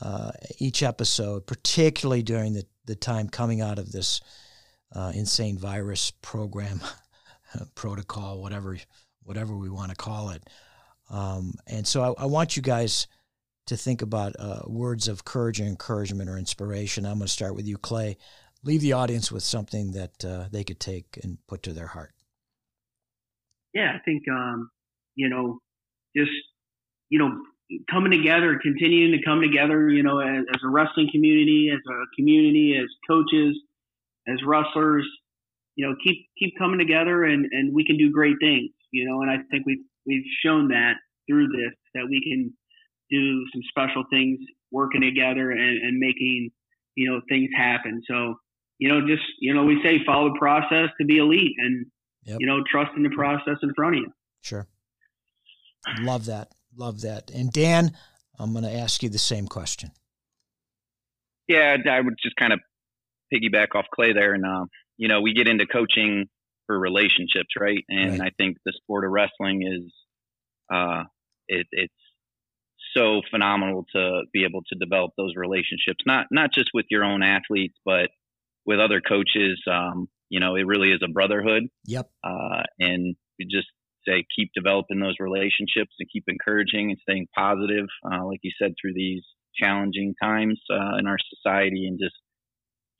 uh, 0.00 0.32
each 0.58 0.82
episode, 0.82 1.46
particularly 1.46 2.22
during 2.22 2.54
the, 2.54 2.64
the 2.86 2.96
time 2.96 3.28
coming 3.28 3.60
out 3.60 3.78
of 3.78 3.92
this 3.92 4.20
uh, 4.94 5.12
insane 5.14 5.58
virus 5.58 6.10
program, 6.22 6.80
protocol, 7.74 8.42
whatever 8.42 8.76
whatever 9.22 9.56
we 9.56 9.70
want 9.70 9.90
to 9.90 9.96
call 9.96 10.30
it. 10.30 10.42
Um, 11.10 11.54
and 11.66 11.86
so 11.86 12.02
I, 12.02 12.22
I, 12.22 12.26
want 12.26 12.56
you 12.56 12.62
guys 12.62 13.08
to 13.66 13.76
think 13.76 14.00
about 14.00 14.36
uh, 14.38 14.60
words 14.66 15.08
of 15.08 15.24
courage 15.24 15.58
and 15.58 15.68
encouragement 15.68 16.30
or 16.30 16.38
inspiration. 16.38 17.04
I'm 17.04 17.18
going 17.18 17.26
to 17.26 17.32
start 17.32 17.56
with 17.56 17.66
you, 17.66 17.78
Clay. 17.78 18.16
Leave 18.62 18.80
the 18.80 18.92
audience 18.92 19.32
with 19.32 19.42
something 19.42 19.92
that 19.92 20.24
uh, 20.24 20.44
they 20.52 20.62
could 20.62 20.78
take 20.78 21.18
and 21.22 21.38
put 21.48 21.64
to 21.64 21.72
their 21.72 21.88
heart. 21.88 22.12
Yeah, 23.74 23.92
I 23.94 23.98
think 24.04 24.22
um, 24.30 24.70
you 25.14 25.28
know, 25.28 25.58
just 26.16 26.30
you 27.08 27.18
know, 27.18 27.42
coming 27.90 28.12
together, 28.12 28.58
continuing 28.62 29.12
to 29.12 29.24
come 29.24 29.40
together. 29.40 29.88
You 29.88 30.02
know, 30.02 30.20
as, 30.20 30.44
as 30.54 30.60
a 30.64 30.68
wrestling 30.68 31.08
community, 31.12 31.70
as 31.72 31.80
a 31.88 32.16
community, 32.16 32.76
as 32.80 32.88
coaches, 33.08 33.56
as 34.28 34.38
wrestlers. 34.44 35.06
You 35.76 35.88
know, 35.88 35.94
keep 36.04 36.26
keep 36.38 36.58
coming 36.58 36.78
together, 36.78 37.24
and 37.24 37.46
and 37.50 37.74
we 37.74 37.84
can 37.84 37.96
do 37.96 38.12
great 38.12 38.36
things. 38.40 38.70
You 38.92 39.08
know, 39.08 39.22
and 39.22 39.30
I 39.30 39.38
think 39.50 39.66
we've 39.66 39.84
we've 40.10 40.24
shown 40.44 40.68
that 40.68 40.94
through 41.28 41.48
this 41.48 41.74
that 41.94 42.06
we 42.08 42.20
can 42.20 42.52
do 43.10 43.44
some 43.52 43.62
special 43.68 44.04
things 44.10 44.38
working 44.70 45.00
together 45.00 45.50
and, 45.50 45.78
and 45.82 45.98
making 45.98 46.50
you 46.96 47.10
know 47.10 47.20
things 47.28 47.48
happen. 47.56 48.02
So 48.06 48.34
you 48.80 48.88
know, 48.88 49.06
just 49.06 49.22
you 49.38 49.54
know, 49.54 49.64
we 49.64 49.80
say 49.84 49.98
follow 50.06 50.32
the 50.32 50.38
process 50.38 50.88
to 50.98 51.06
be 51.06 51.18
elite, 51.18 51.52
and 51.58 51.86
yep. 52.24 52.38
you 52.40 52.46
know, 52.46 52.62
trust 52.70 52.90
in 52.96 53.02
the 53.02 53.10
process 53.10 53.56
in 53.62 53.72
front 53.74 53.96
of 53.96 54.00
you. 54.00 54.12
Sure, 54.40 54.66
love 56.00 56.24
that, 56.24 56.48
love 56.74 57.02
that. 57.02 57.30
And 57.30 57.52
Dan, 57.52 57.92
I'm 58.38 58.52
going 58.52 58.64
to 58.64 58.72
ask 58.72 59.02
you 59.02 59.10
the 59.10 59.18
same 59.18 59.46
question. 59.46 59.90
Yeah, 61.46 61.76
I 61.90 62.00
would 62.00 62.14
just 62.22 62.36
kind 62.36 62.54
of 62.54 62.60
piggyback 63.32 63.74
off 63.74 63.84
Clay 63.94 64.14
there, 64.14 64.32
and 64.32 64.46
uh, 64.46 64.64
you 64.96 65.08
know, 65.08 65.20
we 65.20 65.34
get 65.34 65.46
into 65.46 65.66
coaching 65.66 66.30
for 66.70 66.78
relationships, 66.78 67.50
right? 67.58 67.84
And 67.88 68.20
right. 68.20 68.28
I 68.28 68.30
think 68.36 68.58
the 68.64 68.72
sport 68.76 69.04
of 69.04 69.10
wrestling 69.10 69.62
is 69.66 69.92
uh, 70.72 71.02
it, 71.48 71.66
it's 71.72 71.92
so 72.96 73.22
phenomenal 73.28 73.86
to 73.92 74.22
be 74.32 74.44
able 74.44 74.60
to 74.72 74.78
develop 74.78 75.10
those 75.16 75.32
relationships, 75.34 75.98
not 76.06 76.26
not 76.30 76.50
just 76.54 76.70
with 76.72 76.86
your 76.88 77.02
own 77.02 77.24
athletes, 77.24 77.74
but 77.84 78.10
with 78.66 78.78
other 78.78 79.00
coaches. 79.00 79.60
Um, 79.68 80.08
you 80.28 80.38
know, 80.38 80.54
it 80.54 80.64
really 80.64 80.92
is 80.92 81.00
a 81.04 81.10
brotherhood. 81.10 81.64
Yep. 81.86 82.08
Uh, 82.22 82.62
and 82.78 83.16
we 83.36 83.46
just 83.50 83.66
say 84.06 84.24
keep 84.36 84.50
developing 84.54 85.00
those 85.00 85.16
relationships 85.18 85.90
and 85.98 86.08
keep 86.12 86.24
encouraging 86.28 86.90
and 86.90 86.98
staying 87.02 87.26
positive, 87.36 87.86
uh, 88.04 88.24
like 88.24 88.38
you 88.42 88.52
said, 88.62 88.74
through 88.80 88.94
these 88.94 89.24
challenging 89.60 90.14
times 90.22 90.60
uh, 90.72 90.98
in 91.00 91.08
our 91.08 91.18
society, 91.34 91.88
and 91.88 91.98
just 92.00 92.14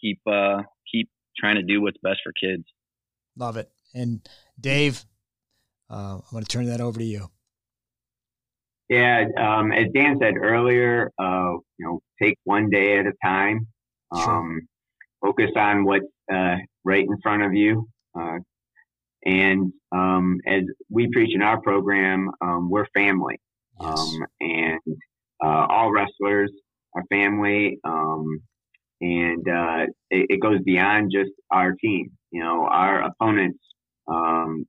keep 0.00 0.18
uh, 0.26 0.62
keep 0.90 1.08
trying 1.38 1.54
to 1.54 1.62
do 1.62 1.80
what's 1.80 1.98
best 2.02 2.18
for 2.24 2.32
kids. 2.32 2.64
Love 3.36 3.56
it. 3.56 3.70
And 3.94 4.20
Dave, 4.60 5.04
uh, 5.90 6.16
I'm 6.16 6.22
going 6.30 6.44
to 6.44 6.48
turn 6.48 6.66
that 6.66 6.80
over 6.80 6.98
to 6.98 7.04
you. 7.04 7.30
Yeah, 8.88 9.24
um, 9.38 9.70
as 9.72 9.86
Dan 9.94 10.18
said 10.20 10.34
earlier, 10.36 11.12
uh, 11.18 11.52
you 11.78 11.86
know, 11.86 12.00
take 12.20 12.36
one 12.44 12.70
day 12.70 12.98
at 12.98 13.06
a 13.06 13.12
time. 13.24 13.68
Um, 14.10 14.20
sure. 14.22 14.60
Focus 15.22 15.50
on 15.54 15.84
what's 15.84 16.06
uh, 16.32 16.56
right 16.84 17.04
in 17.04 17.20
front 17.22 17.42
of 17.42 17.54
you. 17.54 17.88
Uh, 18.18 18.38
and 19.24 19.72
um, 19.92 20.40
as 20.46 20.62
we 20.88 21.08
preach 21.12 21.34
in 21.34 21.42
our 21.42 21.60
program, 21.60 22.30
um, 22.40 22.68
we're 22.68 22.86
family. 22.94 23.38
Yes. 23.80 23.98
Um, 23.98 24.26
and 24.40 24.80
uh, 25.44 25.66
all 25.68 25.92
wrestlers 25.92 26.50
are 26.94 27.04
family. 27.10 27.78
And 29.00 29.48
uh, 29.48 29.86
it, 30.10 30.26
it, 30.30 30.40
goes 30.40 30.60
beyond 30.62 31.10
just 31.10 31.30
our 31.50 31.72
team. 31.72 32.10
You 32.30 32.42
know, 32.42 32.66
our 32.70 33.02
opponents 33.02 33.58
um, 34.06 34.66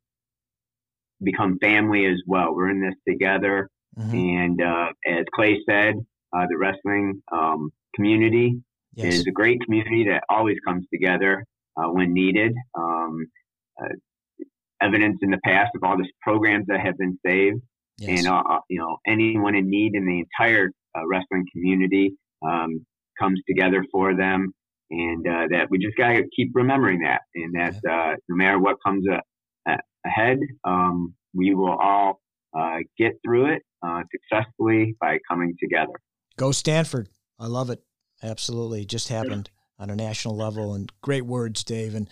become 1.21 1.59
family 1.59 2.05
as 2.05 2.21
well. 2.25 2.55
We're 2.55 2.69
in 2.69 2.81
this 2.81 2.95
together. 3.07 3.69
Mm-hmm. 3.97 4.15
And 4.15 4.61
uh, 4.61 4.87
as 5.05 5.25
Clay 5.35 5.59
said, 5.67 5.95
uh, 6.33 6.45
the 6.49 6.57
wrestling 6.57 7.21
um, 7.31 7.71
community 7.95 8.57
yes. 8.95 9.15
is 9.15 9.27
a 9.27 9.31
great 9.31 9.61
community 9.65 10.05
that 10.05 10.23
always 10.29 10.57
comes 10.65 10.85
together 10.93 11.45
uh, 11.77 11.89
when 11.89 12.13
needed. 12.13 12.53
Um, 12.77 13.25
uh, 13.81 13.89
evidence 14.81 15.19
in 15.21 15.29
the 15.29 15.39
past 15.45 15.71
of 15.75 15.83
all 15.83 15.97
the 15.97 16.07
programs 16.21 16.65
that 16.67 16.79
have 16.79 16.97
been 16.97 17.17
saved, 17.25 17.61
yes. 17.99 18.19
and 18.19 18.27
uh, 18.27 18.41
uh, 18.49 18.59
you 18.69 18.79
know 18.79 18.97
anyone 19.05 19.55
in 19.55 19.69
need 19.69 19.93
in 19.93 20.05
the 20.05 20.19
entire 20.19 20.71
wrestling 21.07 21.45
community 21.53 22.13
um, 22.43 22.85
comes 23.21 23.39
together 23.47 23.85
for 23.91 24.15
them 24.15 24.53
and 24.91 25.25
uh, 25.25 25.47
that 25.49 25.67
we 25.69 25.79
just 25.79 25.97
got 25.97 26.09
to 26.09 26.23
keep 26.35 26.51
remembering 26.53 26.99
that, 26.99 27.21
and 27.33 27.55
that 27.55 27.75
uh, 27.89 28.15
no 28.27 28.35
matter 28.35 28.59
what 28.59 28.75
comes 28.85 29.05
a, 29.07 29.71
a, 29.71 29.77
ahead, 30.05 30.37
um, 30.65 31.15
we 31.33 31.55
will 31.55 31.77
all 31.81 32.19
uh, 32.57 32.79
get 32.97 33.13
through 33.25 33.53
it 33.53 33.61
uh, 33.81 34.01
successfully 34.11 34.95
by 34.99 35.17
coming 35.29 35.55
together. 35.59 35.93
Go 36.37 36.51
Stanford! 36.51 37.07
I 37.39 37.47
love 37.47 37.69
it. 37.69 37.81
Absolutely, 38.21 38.85
just 38.85 39.07
happened 39.07 39.49
on 39.79 39.89
a 39.89 39.95
national 39.95 40.35
level, 40.35 40.73
and 40.73 40.91
great 41.01 41.25
words, 41.25 41.63
Dave. 41.63 41.95
And 41.95 42.09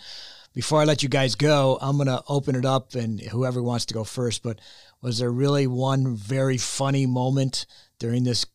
before 0.54 0.80
I 0.80 0.84
let 0.84 1.02
you 1.02 1.08
guys 1.08 1.34
go, 1.34 1.78
I'm 1.82 1.96
going 1.96 2.08
to 2.08 2.22
open 2.28 2.56
it 2.56 2.64
up, 2.64 2.94
and 2.94 3.20
whoever 3.20 3.62
wants 3.62 3.84
to 3.86 3.94
go 3.94 4.04
first. 4.04 4.42
But 4.42 4.58
was 5.02 5.18
there 5.18 5.30
really 5.30 5.66
one 5.66 6.16
very 6.16 6.56
funny 6.56 7.04
moment 7.04 7.66
during 7.98 8.24
this 8.24 8.46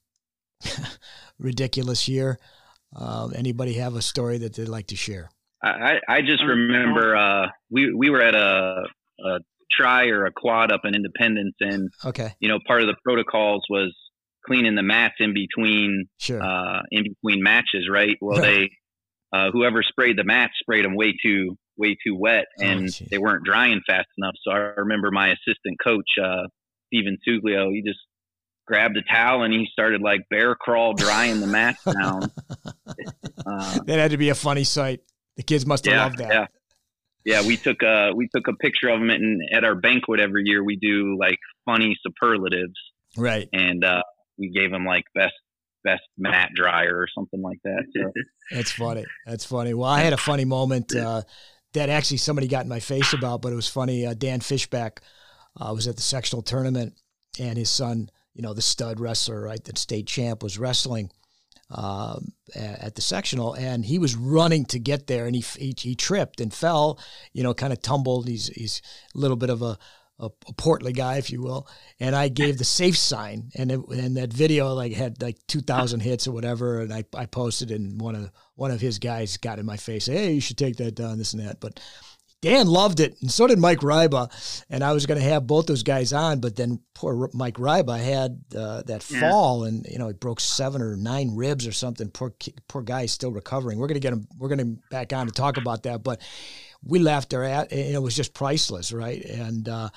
ridiculous 1.40 2.08
year? 2.08 2.40
Uh, 2.96 3.28
anybody 3.36 3.74
have 3.74 3.96
a 3.96 4.02
story 4.02 4.38
that 4.40 4.54
they'd 4.56 4.68
like 4.68 4.88
to 4.88 4.96
share? 4.96 5.30
I, 5.64 5.96
I 6.08 6.22
just 6.22 6.44
remember 6.44 7.16
uh, 7.16 7.48
we 7.72 7.94
we 7.94 8.10
were 8.10 8.22
at 8.22 8.36
a, 8.36 8.84
a 9.26 9.40
tri 9.72 10.08
or 10.08 10.26
a 10.26 10.32
quad 10.32 10.72
up 10.72 10.82
in 10.84 10.94
Independence, 10.96 11.56
and 11.60 11.90
okay, 12.06 12.34
you 12.40 12.48
know, 12.50 12.60
part 12.68 12.82
of 12.82 12.88
the 12.88 12.96
protocols 13.04 13.64
was 13.70 13.94
cleaning 14.46 14.76
the 14.76 14.84
mats 14.84 15.16
in 15.20 15.34
between 15.34 16.06
Sure. 16.20 16.42
uh, 16.42 16.82
in 16.92 17.04
between 17.04 17.42
matches, 17.42 17.88
right? 17.92 18.16
Well, 18.22 18.40
Right. 18.40 18.70
they 19.34 19.38
uh, 19.38 19.50
whoever 19.52 19.82
sprayed 19.82 20.18
the 20.18 20.24
mats 20.24 20.54
sprayed 20.60 20.86
them 20.86 20.96
way 20.96 21.16
too 21.22 21.58
way 21.78 21.98
too 22.06 22.16
wet, 22.16 22.46
Oh, 22.60 22.64
and 22.64 22.82
geez. 22.94 23.10
they 23.10 23.18
weren't 23.18 23.44
drying 23.44 23.82
fast 23.88 24.08
enough. 24.20 24.36
So 24.46 24.52
I 24.54 24.58
remember 24.78 25.10
my 25.12 25.30
assistant 25.30 25.78
coach, 25.84 26.06
uh, 26.24 26.44
Steven 26.88 27.18
Suglio, 27.28 27.72
he 27.74 27.82
just 27.82 28.00
grabbed 28.66 28.98
a 28.98 29.02
towel 29.04 29.44
and 29.44 29.54
he 29.54 29.68
started 29.72 30.02
like 30.02 30.22
bear 30.30 30.56
crawl 30.56 30.94
drying 30.94 31.40
the 31.40 31.48
mats 31.48 31.84
down. 31.84 32.32
Uh, 33.48 33.80
that 33.86 34.00
had 34.00 34.12
to 34.12 34.18
be 34.18 34.30
a 34.30 34.36
funny 34.36 34.64
sight. 34.64 35.02
The 35.38 35.44
kids 35.44 35.66
must 35.68 35.86
have 35.86 35.94
yeah, 35.94 36.04
loved 36.04 36.18
that. 36.18 36.30
yeah. 36.34 36.46
Yeah, 37.26 37.48
we 37.48 37.58
took 37.58 37.82
a 37.84 38.12
we 38.16 38.28
took 38.36 38.48
a 38.48 38.54
picture 38.54 38.88
of 38.90 39.00
him 39.02 39.10
and 39.10 39.42
at 39.54 39.64
our 39.64 39.76
banquet 39.76 40.20
every 40.20 40.44
year 40.46 40.64
we 40.64 40.76
do 40.78 41.18
like 41.20 41.38
funny 41.66 41.96
superlatives, 42.04 42.74
Right. 43.18 43.48
and 43.54 43.84
uh, 43.84 44.02
we 44.38 44.50
gave 44.50 44.72
him 44.72 44.86
like 44.86 45.04
best 45.14 45.34
best 45.84 46.02
mat 46.18 46.50
dryer 46.56 46.96
or 46.98 47.08
something 47.14 47.42
like 47.42 47.60
that. 47.64 47.84
So, 47.96 48.12
That's 48.52 48.72
funny. 48.72 49.06
That's 49.28 49.46
funny. 49.46 49.74
Well, 49.76 49.90
I 49.90 50.02
had 50.02 50.14
a 50.14 50.18
funny 50.18 50.46
moment 50.46 50.96
uh, 50.96 51.22
that 51.74 51.90
actually 51.90 52.18
somebody 52.18 52.48
got 52.48 52.64
in 52.64 52.70
my 52.70 52.80
face 52.80 53.14
about, 53.14 53.42
but 53.44 53.52
it 53.52 53.56
was 53.56 53.68
funny. 53.68 54.06
Uh, 54.08 54.14
Dan 54.16 54.40
Fishback 54.40 55.02
uh, 55.60 55.72
was 55.74 55.88
at 55.88 55.96
the 55.98 56.02
sectional 56.02 56.42
tournament, 56.42 56.94
and 57.40 57.58
his 57.58 57.70
son, 57.70 58.10
you 58.36 58.42
know, 58.42 58.54
the 58.54 58.62
stud 58.62 59.00
wrestler, 59.00 59.42
right, 59.42 59.64
the 59.64 59.76
state 59.78 60.08
champ, 60.08 60.44
was 60.44 60.60
wrestling 60.60 61.10
um, 61.72 62.34
at 62.54 62.94
the 62.96 63.02
sectional, 63.02 63.54
and 63.54 63.86
he 63.86 63.98
was 63.98 64.16
running 64.16 64.66
to 64.66 64.78
get 64.78 65.08
there, 65.08 65.26
and 65.26 65.36
he 65.36 65.44
he, 65.58 65.74
he 65.78 65.96
tripped 65.96 66.42
and 66.42 66.54
fell, 66.54 67.00
you 67.34 67.42
know, 67.44 67.54
kind 67.54 67.74
of 67.74 67.82
tumbled. 67.82 68.28
He's 68.28 68.48
he's 68.50 68.82
a 69.16 69.18
little 69.18 69.38
bit 69.38 69.50
of 69.50 69.62
a 69.62 69.78
a, 70.20 70.26
a 70.48 70.54
portly 70.54 70.94
guy, 70.94 71.18
if 71.18 71.30
you 71.30 71.42
will. 71.42 71.68
And 72.00 72.16
I 72.16 72.28
gave 72.28 72.58
the 72.58 72.66
safe 72.66 72.98
sign, 72.98 73.52
and 73.56 73.72
it, 73.72 73.80
and 73.88 74.18
that 74.18 74.32
video 74.32 74.74
like 74.74 74.94
had 74.94 75.22
like 75.22 75.38
two 75.48 75.62
thousand 75.62 76.02
hits 76.02 76.28
or 76.28 76.34
whatever, 76.34 76.82
and 76.82 76.94
I, 76.94 77.04
I 77.16 77.26
posted, 77.26 77.72
and 77.72 78.00
one 78.00 78.16
of 78.16 78.32
one 78.56 78.72
of 78.72 78.82
his 78.82 79.00
guys 79.00 79.38
got 79.38 79.60
in 79.60 79.66
my 79.66 79.78
face, 79.78 80.06
hey, 80.08 80.34
you 80.34 80.42
should 80.42 80.58
take 80.58 80.76
that 80.78 80.96
down, 80.96 81.18
this 81.18 81.34
and 81.34 81.42
that, 81.48 81.60
but. 81.60 81.80
Dan 82.46 82.68
loved 82.68 83.00
it, 83.00 83.16
and 83.22 83.32
so 83.32 83.48
did 83.48 83.58
Mike 83.58 83.80
Ryba. 83.80 84.30
And 84.70 84.84
I 84.84 84.94
was 84.94 85.08
going 85.08 85.20
to 85.20 85.26
have 85.26 85.48
both 85.48 85.66
those 85.66 85.82
guys 85.82 86.14
on, 86.14 86.40
but 86.40 86.56
then 86.56 86.80
poor 86.94 87.30
Mike 87.34 87.56
Ryba 87.56 88.00
had 88.00 88.40
uh, 88.56 88.84
that 88.84 89.10
Yeah. 89.10 89.20
fall, 89.20 89.64
and 89.64 89.86
you 89.90 89.98
know 89.98 90.08
he 90.08 90.14
broke 90.14 90.40
seven 90.40 90.82
or 90.82 90.96
nine 90.96 91.36
ribs 91.36 91.66
or 91.66 91.72
something. 91.72 92.10
Poor 92.10 92.34
poor 92.68 92.84
guy 92.84 93.02
is 93.04 93.12
still 93.12 93.32
recovering. 93.32 93.80
We're 93.80 93.88
going 93.88 93.96
to 94.02 94.08
get 94.08 94.14
him. 94.14 94.28
We're 94.38 94.50
going 94.50 94.60
to 94.60 94.78
back 94.92 95.12
on 95.12 95.26
to 95.26 95.32
talk 95.32 95.58
about 95.58 95.84
that, 95.84 96.04
but 96.04 96.22
we 96.84 97.00
laughed 97.00 97.34
our 97.34 97.44
at, 97.44 97.72
and 97.72 97.96
it 97.96 98.02
was 98.02 98.16
just 98.16 98.34
priceless, 98.36 98.92
right? 98.94 99.24
And 99.26 99.68
uh, 99.68 99.90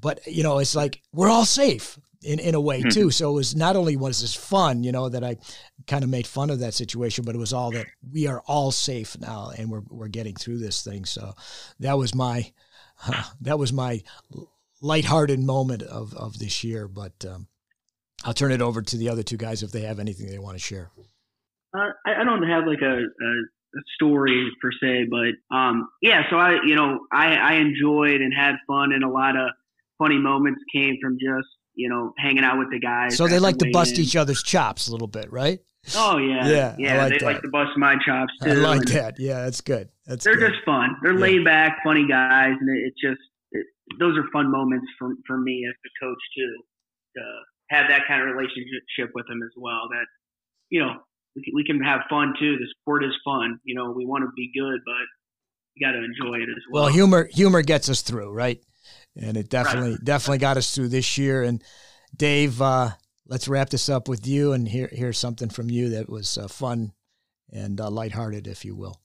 but 0.00 0.26
you 0.26 0.42
know, 0.42 0.58
it's 0.58 0.74
like 0.74 1.00
we're 1.12 1.30
all 1.30 1.44
safe 1.44 1.96
in, 2.24 2.38
in 2.38 2.54
a 2.54 2.60
way 2.60 2.82
Hmm. 2.82 2.88
too. 2.88 3.10
So 3.10 3.30
it 3.30 3.34
was 3.34 3.54
not 3.54 3.76
only 3.76 3.96
was 3.96 4.20
this 4.20 4.34
fun, 4.34 4.82
you 4.82 4.92
know, 4.92 5.08
that 5.08 5.22
I 5.22 5.36
kind 5.86 6.02
of 6.04 6.10
made 6.10 6.26
fun 6.26 6.50
of 6.50 6.60
that 6.60 6.74
situation, 6.74 7.24
but 7.24 7.34
it 7.34 7.38
was 7.38 7.52
all 7.52 7.70
that 7.72 7.86
we 8.12 8.26
are 8.26 8.42
all 8.46 8.70
safe 8.72 9.16
now, 9.20 9.50
and 9.56 9.70
we're 9.70 9.82
we're 9.88 10.08
getting 10.08 10.34
through 10.34 10.58
this 10.58 10.82
thing. 10.82 11.04
So 11.04 11.34
that 11.80 11.98
was 11.98 12.14
my 12.14 12.52
that 13.40 13.58
was 13.58 13.72
my 13.72 14.02
lighthearted 14.80 15.40
moment 15.40 15.82
of 15.82 16.14
of 16.14 16.38
this 16.38 16.64
year. 16.64 16.88
But 16.88 17.24
um, 17.28 17.48
I'll 18.24 18.34
turn 18.34 18.52
it 18.52 18.62
over 18.62 18.82
to 18.82 18.96
the 18.96 19.08
other 19.08 19.22
two 19.22 19.36
guys 19.36 19.62
if 19.62 19.70
they 19.72 19.82
have 19.82 19.98
anything 20.00 20.28
they 20.28 20.38
want 20.38 20.56
to 20.56 20.62
share. 20.62 20.90
Uh, 21.76 21.90
I, 22.06 22.20
I 22.20 22.24
don't 22.24 22.42
have 22.48 22.66
like 22.66 22.82
a, 22.82 22.94
a, 22.94 22.98
a 22.98 23.82
story 23.96 24.50
per 24.62 24.70
se, 24.80 25.06
but 25.10 25.56
um, 25.56 25.88
yeah. 26.00 26.22
So 26.30 26.36
I, 26.36 26.62
you 26.64 26.76
know, 26.76 27.00
I, 27.12 27.34
I 27.34 27.52
enjoyed 27.54 28.20
and 28.20 28.32
had 28.32 28.54
fun, 28.66 28.92
and 28.92 29.02
a 29.04 29.08
lot 29.08 29.36
of 29.36 29.50
funny 29.98 30.18
moments 30.18 30.60
came 30.74 30.96
from 31.02 31.18
just 31.18 31.48
you 31.74 31.88
know 31.88 32.12
hanging 32.18 32.44
out 32.44 32.58
with 32.58 32.70
the 32.70 32.78
guys. 32.80 33.16
So 33.16 33.26
they 33.26 33.38
like 33.38 33.58
to 33.58 33.70
bust 33.72 33.92
weigh-in. 33.92 34.02
each 34.04 34.16
other's 34.16 34.42
chops 34.42 34.88
a 34.88 34.92
little 34.92 35.08
bit, 35.08 35.30
right? 35.32 35.60
Oh 35.96 36.16
yeah, 36.18 36.46
Yeah, 36.48 36.76
yeah. 36.78 36.96
like 37.02 37.12
they 37.12 37.18
that. 37.18 37.24
like 37.24 37.42
to 37.42 37.48
bust 37.48 37.70
my 37.76 37.94
chops 38.06 38.32
too. 38.42 38.50
I 38.50 38.54
like 38.54 38.86
that. 38.86 39.18
Yeah, 39.18 39.42
that's 39.44 39.60
good. 39.60 39.90
That's 40.06 40.24
They're 40.24 40.36
good. 40.36 40.52
just 40.52 40.64
fun. 40.64 40.96
They're 41.02 41.12
Yeah. 41.12 41.18
laid 41.18 41.44
back, 41.44 41.78
funny 41.84 42.06
guys, 42.08 42.52
and 42.58 42.68
it, 42.70 42.82
it's 42.88 43.00
just 43.02 43.20
it, 43.52 43.66
those 43.98 44.16
are 44.16 44.24
fun 44.32 44.50
moments 44.50 44.86
for 44.98 45.10
for 45.26 45.36
me 45.38 45.66
as 45.68 45.74
the 45.84 45.90
coach 46.06 46.18
too. 46.36 46.54
To 47.16 47.22
have 47.70 47.88
that 47.88 48.02
kind 48.08 48.22
of 48.22 48.28
relationship 48.34 49.10
with 49.14 49.26
them 49.28 49.40
as 49.42 49.50
well. 49.58 49.88
That 49.90 50.06
you 50.70 50.80
know 50.80 50.94
we 51.36 51.42
can, 51.44 51.52
we 51.54 51.64
can 51.64 51.80
have 51.84 52.00
fun 52.08 52.32
too. 52.40 52.56
The 52.56 52.66
sport 52.80 53.04
is 53.04 53.12
fun. 53.24 53.58
You 53.64 53.74
know 53.74 53.90
we 53.90 54.06
want 54.06 54.22
to 54.24 54.30
be 54.34 54.50
good, 54.58 54.80
but 54.86 55.04
you 55.74 55.86
got 55.86 55.92
to 55.92 55.98
enjoy 56.02 56.36
it 56.38 56.48
as 56.48 56.62
well. 56.70 56.84
Well, 56.84 56.92
humor 56.92 57.28
humor 57.30 57.60
gets 57.62 57.88
us 57.90 58.00
through, 58.00 58.32
right? 58.32 58.58
And 59.16 59.36
it 59.36 59.48
definitely 59.48 59.96
definitely 60.02 60.38
got 60.38 60.56
us 60.56 60.74
through 60.74 60.88
this 60.88 61.16
year. 61.18 61.42
And 61.42 61.62
Dave, 62.16 62.60
uh, 62.60 62.90
let's 63.26 63.48
wrap 63.48 63.70
this 63.70 63.88
up 63.88 64.08
with 64.08 64.26
you 64.26 64.52
and 64.52 64.66
hear 64.68 64.88
hear 64.92 65.12
something 65.12 65.48
from 65.48 65.70
you 65.70 65.90
that 65.90 66.08
was 66.08 66.36
uh, 66.36 66.48
fun 66.48 66.92
and 67.52 67.80
uh, 67.80 67.90
lighthearted, 67.90 68.46
if 68.46 68.64
you 68.64 68.74
will. 68.74 69.00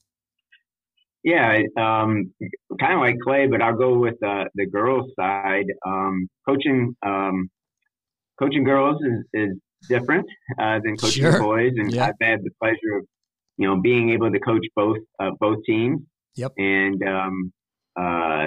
Yeah, 1.22 1.58
um, 1.76 2.32
kind 2.80 2.94
of 2.94 3.00
like 3.00 3.16
Clay, 3.22 3.46
but 3.46 3.60
I'll 3.60 3.76
go 3.76 3.98
with 3.98 4.20
uh, 4.24 4.44
the 4.54 4.66
girls' 4.66 5.10
side. 5.18 5.66
Um, 5.86 6.28
coaching 6.48 6.96
um, 7.04 7.50
coaching 8.38 8.64
girls 8.64 9.00
is, 9.02 9.24
is 9.34 9.56
different 9.88 10.26
uh, 10.58 10.80
than 10.82 10.96
coaching 10.96 11.24
Sure. 11.24 11.38
boys, 11.38 11.72
and 11.76 11.92
Yeah. 11.92 12.06
I've 12.06 12.14
had 12.26 12.40
the 12.42 12.50
pleasure 12.60 12.96
of 12.98 13.06
you 13.58 13.68
know 13.68 13.80
being 13.80 14.10
able 14.10 14.32
to 14.32 14.40
coach 14.40 14.66
both 14.74 14.96
uh, 15.18 15.30
both 15.38 15.58
teams. 15.64 16.00
Yep. 16.36 16.52
And 16.56 17.02
um, 17.06 17.52
uh, 18.00 18.46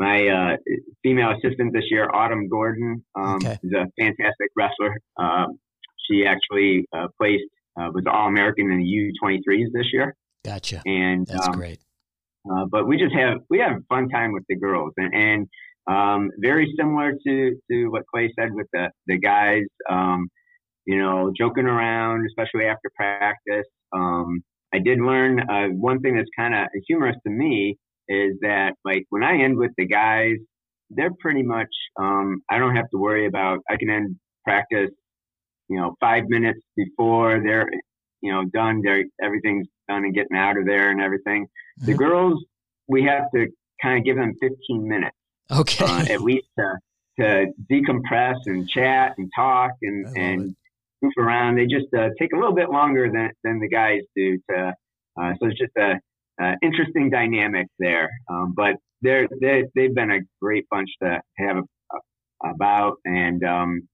my 0.00 0.26
uh, 0.28 0.56
female 1.02 1.32
assistant 1.36 1.72
this 1.74 1.84
year, 1.90 2.08
Autumn 2.12 2.48
Gordon, 2.48 3.04
um, 3.14 3.36
Okay. 3.36 3.58
is 3.62 3.72
a 3.72 3.84
fantastic 4.00 4.48
wrestler. 4.56 4.98
Um, 5.18 5.58
she 6.08 6.24
actually 6.26 6.86
uh, 6.96 7.08
placed 7.20 7.44
uh, 7.78 7.90
was 7.94 8.04
All 8.10 8.26
American 8.26 8.70
in 8.72 8.78
the 8.78 9.12
U23s 9.22 9.66
this 9.72 9.86
year, 9.92 10.16
Gotcha. 10.44 10.82
and 10.86 11.26
That's 11.26 11.46
um, 11.48 11.52
great. 11.52 11.78
uh, 12.50 12.64
but 12.72 12.88
we 12.88 12.96
just 12.96 13.14
have 13.14 13.38
we 13.50 13.58
have 13.60 13.72
a 13.72 13.84
fun 13.88 14.08
time 14.08 14.32
with 14.32 14.42
the 14.48 14.56
girls, 14.56 14.92
and, 14.96 15.14
and 15.14 15.48
um, 15.86 16.30
very 16.38 16.72
similar 16.78 17.12
to 17.26 17.56
to 17.70 17.86
what 17.92 18.02
Clay 18.12 18.32
said 18.38 18.48
with 18.52 18.66
the 18.72 18.90
the 19.06 19.18
guys. 19.18 19.64
Um, 19.88 20.28
you 20.86 20.98
know, 20.98 21.30
joking 21.38 21.66
around, 21.66 22.26
especially 22.26 22.64
after 22.64 22.90
practice. 22.96 23.66
Um, 23.92 24.40
I 24.72 24.78
did 24.78 24.98
learn 24.98 25.38
uh, 25.38 25.66
one 25.68 26.00
thing 26.00 26.16
that's 26.16 26.30
kind 26.36 26.54
of 26.54 26.68
humorous 26.88 27.16
to 27.26 27.30
me 27.30 27.76
is 28.10 28.36
that 28.42 28.74
like 28.84 29.04
when 29.10 29.22
I 29.22 29.40
end 29.42 29.56
with 29.56 29.70
the 29.78 29.86
guys, 29.86 30.36
they're 30.90 31.14
pretty 31.20 31.42
much 31.42 31.68
um, 31.98 32.42
I 32.50 32.58
don't 32.58 32.74
have 32.76 32.90
to 32.90 32.98
worry 32.98 33.26
about. 33.26 33.60
I 33.70 33.76
can 33.76 33.88
end 33.88 34.16
practice, 34.44 34.90
you 35.68 35.76
know, 35.78 35.94
five 36.00 36.24
minutes 36.28 36.60
before 36.76 37.40
they're 37.42 37.68
you 38.20 38.32
know 38.32 38.44
done. 38.52 38.82
They're 38.82 39.04
everything's 39.22 39.68
done 39.88 40.04
and 40.04 40.14
getting 40.14 40.36
out 40.36 40.58
of 40.58 40.66
there 40.66 40.90
and 40.90 41.00
everything. 41.00 41.46
The 41.86 41.92
Mhm. 41.94 41.98
girls, 41.98 42.44
we 42.88 43.04
have 43.04 43.24
to 43.34 43.46
kind 43.80 43.98
of 43.98 44.04
give 44.04 44.16
them 44.16 44.34
15 44.40 44.86
minutes 44.88 45.16
Okay. 45.50 45.84
uh, 45.84 46.02
at 46.10 46.20
least 46.22 46.46
to, 46.58 46.78
to 47.18 47.46
decompress 47.70 48.36
and 48.46 48.68
chat 48.68 49.14
and 49.16 49.30
talk 49.34 49.72
and, 49.82 50.06
and 50.16 50.56
goof 51.02 51.12
around. 51.18 51.56
They 51.56 51.66
just 51.66 51.86
uh, 51.96 52.10
take 52.18 52.32
a 52.32 52.36
little 52.36 52.54
bit 52.54 52.70
longer 52.70 53.10
than, 53.10 53.30
than 53.42 53.58
the 53.58 53.68
guys 53.68 54.00
do. 54.14 54.38
To 54.50 54.74
uh, 55.20 55.32
so 55.40 55.46
it's 55.46 55.58
just 55.58 55.72
a, 55.78 55.94
a 56.40 56.56
interesting 56.62 57.10
dynamic 57.10 57.66
there. 57.78 58.10
Um, 58.30 58.54
but 58.56 58.76
they're 59.02 59.28
they 59.40 59.64
they've 59.74 59.94
been 59.94 60.10
a 60.10 60.20
great 60.40 60.66
bunch 60.70 60.90
to 61.02 61.20
have 61.38 61.64
about, 62.44 62.96
and 63.04 63.44
um, 63.44 63.88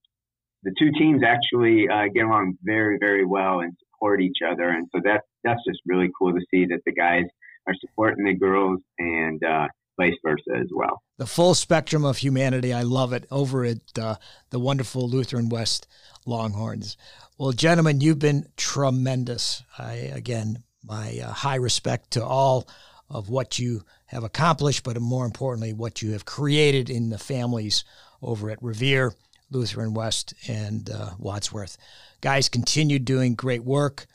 the 0.62 0.72
two 0.78 0.90
teams 0.98 1.22
actually 1.24 1.88
uh, 1.88 2.06
get 2.14 2.24
along 2.24 2.56
very 2.62 2.98
very 2.98 3.24
well 3.24 3.60
and 3.60 3.72
support 3.80 4.20
each 4.20 4.38
other. 4.46 4.68
And 4.68 4.86
so 4.94 5.00
that 5.04 5.22
that's 5.44 5.60
just 5.66 5.80
really 5.86 6.10
cool 6.18 6.32
to 6.32 6.40
see 6.50 6.66
that 6.66 6.80
the 6.86 6.92
guys 6.92 7.24
are 7.66 7.74
supporting 7.80 8.24
the 8.24 8.34
girls 8.34 8.80
and 8.98 9.42
uh, 9.42 9.66
vice 9.98 10.14
versa 10.24 10.60
as 10.60 10.68
well. 10.72 11.02
the 11.18 11.26
full 11.26 11.54
spectrum 11.54 12.04
of 12.04 12.18
humanity. 12.18 12.72
I 12.72 12.82
love 12.82 13.12
it 13.12 13.26
over 13.30 13.64
at 13.64 13.98
uh, 13.98 14.16
the 14.50 14.58
wonderful 14.58 15.08
Lutheran 15.08 15.48
West 15.48 15.86
Longhorns. 16.26 16.96
Well, 17.38 17.52
gentlemen, 17.52 18.00
you've 18.00 18.18
been 18.18 18.46
tremendous. 18.56 19.62
I 19.78 19.92
again, 19.94 20.62
my 20.86 21.18
uh, 21.18 21.32
high 21.32 21.56
respect 21.56 22.12
to 22.12 22.24
all 22.24 22.68
of 23.08 23.28
what 23.28 23.58
you 23.58 23.82
have 24.06 24.24
accomplished, 24.24 24.84
but 24.84 25.00
more 25.00 25.24
importantly, 25.24 25.72
what 25.72 26.02
you 26.02 26.12
have 26.12 26.24
created 26.24 26.90
in 26.90 27.10
the 27.10 27.18
families 27.18 27.84
over 28.22 28.50
at 28.50 28.62
Revere, 28.62 29.14
Lutheran 29.50 29.94
West, 29.94 30.34
and 30.48 30.90
uh, 30.90 31.10
Wadsworth. 31.18 31.76
Guys, 32.20 32.48
continue 32.48 32.98
doing 32.98 33.34
great 33.34 33.64
work 33.64 34.06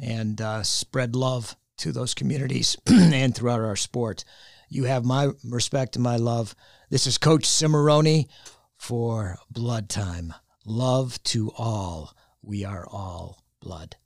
and 0.00 0.40
uh, 0.40 0.62
spread 0.62 1.14
love 1.14 1.56
to 1.78 1.92
those 1.92 2.14
communities 2.14 2.76
and 2.86 3.34
throughout 3.34 3.60
our 3.60 3.76
sport. 3.76 4.24
You 4.68 4.84
have 4.84 5.04
my 5.04 5.30
respect 5.44 5.96
and 5.96 6.02
my 6.02 6.16
love. 6.16 6.54
This 6.90 7.06
is 7.06 7.18
Coach 7.18 7.44
Cimoroni 7.44 8.28
for 8.76 9.38
Blood 9.50 9.88
Time. 9.88 10.32
Love 10.64 11.22
to 11.24 11.52
all. 11.56 12.14
We 12.42 12.64
are 12.64 12.86
all 12.86 13.42
blood. 13.60 13.96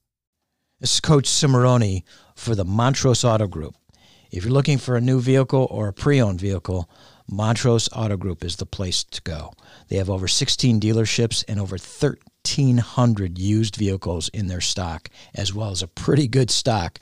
This 0.79 0.93
is 0.93 1.01
Coach 1.01 1.24
Cimoroni 1.24 2.03
for 2.35 2.55
the 2.55 2.66
Montrose 2.66 3.24
Auto 3.24 3.47
Group. 3.47 3.77
If 4.31 4.45
you're 4.45 4.53
looking 4.53 4.77
for 4.77 4.95
a 4.95 5.01
new 5.01 5.22
vehicle 5.22 5.66
or 5.70 5.89
a 5.89 5.93
pre 5.95 6.20
owned 6.20 6.39
vehicle, 6.39 6.91
Montrose 7.27 7.89
Auto 7.95 8.18
Group 8.18 8.45
is 8.45 8.57
the 8.57 8.66
place 8.66 9.03
to 9.03 9.22
go. 9.22 9.55
They 9.89 9.97
have 9.97 10.11
over 10.11 10.29
16 10.29 10.79
dealerships 10.79 11.43
and 11.49 11.59
over 11.59 11.77
1,300 11.77 13.39
used 13.39 13.77
vehicles 13.77 14.29
in 14.29 14.49
their 14.49 14.61
stock, 14.61 15.09
as 15.35 15.55
well 15.55 15.70
as 15.70 15.81
a 15.81 15.89
pretty 15.89 16.29
good 16.29 16.51
stock 16.51 16.99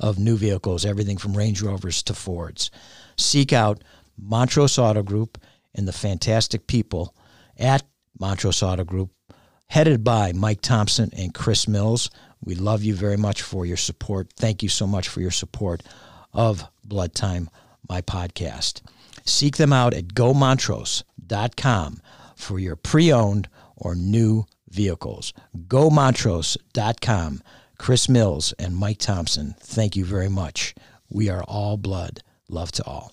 of 0.00 0.18
new 0.18 0.38
vehicles, 0.38 0.86
everything 0.86 1.18
from 1.18 1.36
Range 1.36 1.60
Rovers 1.60 2.02
to 2.04 2.14
Fords. 2.14 2.70
Seek 3.18 3.52
out 3.52 3.84
Montrose 4.16 4.78
Auto 4.78 5.02
Group 5.02 5.36
and 5.74 5.86
the 5.86 5.92
fantastic 5.92 6.66
people 6.66 7.14
at 7.58 7.82
Montrose 8.18 8.62
Auto 8.62 8.84
Group, 8.84 9.10
headed 9.68 10.02
by 10.02 10.32
Mike 10.32 10.62
Thompson 10.62 11.10
and 11.14 11.34
Chris 11.34 11.68
Mills. 11.68 12.08
We 12.44 12.54
love 12.54 12.82
you 12.82 12.94
very 12.94 13.16
much 13.16 13.42
for 13.42 13.66
your 13.66 13.76
support. 13.76 14.32
Thank 14.34 14.62
you 14.62 14.68
so 14.68 14.86
much 14.86 15.08
for 15.08 15.20
your 15.20 15.30
support 15.30 15.82
of 16.32 16.64
Blood 16.84 17.14
Time, 17.14 17.50
my 17.88 18.00
podcast. 18.00 18.82
Seek 19.24 19.56
them 19.56 19.72
out 19.72 19.94
at 19.94 20.08
gomontrose.com 20.08 22.00
for 22.36 22.58
your 22.58 22.76
pre 22.76 23.12
owned 23.12 23.48
or 23.76 23.94
new 23.94 24.46
vehicles. 24.70 25.32
GoMontrose.com. 25.66 27.42
Chris 27.78 28.08
Mills 28.08 28.52
and 28.58 28.76
Mike 28.76 28.98
Thompson, 28.98 29.54
thank 29.60 29.94
you 29.94 30.04
very 30.04 30.28
much. 30.28 30.74
We 31.08 31.28
are 31.28 31.44
all 31.44 31.76
blood. 31.76 32.22
Love 32.48 32.72
to 32.72 32.84
all. 32.84 33.12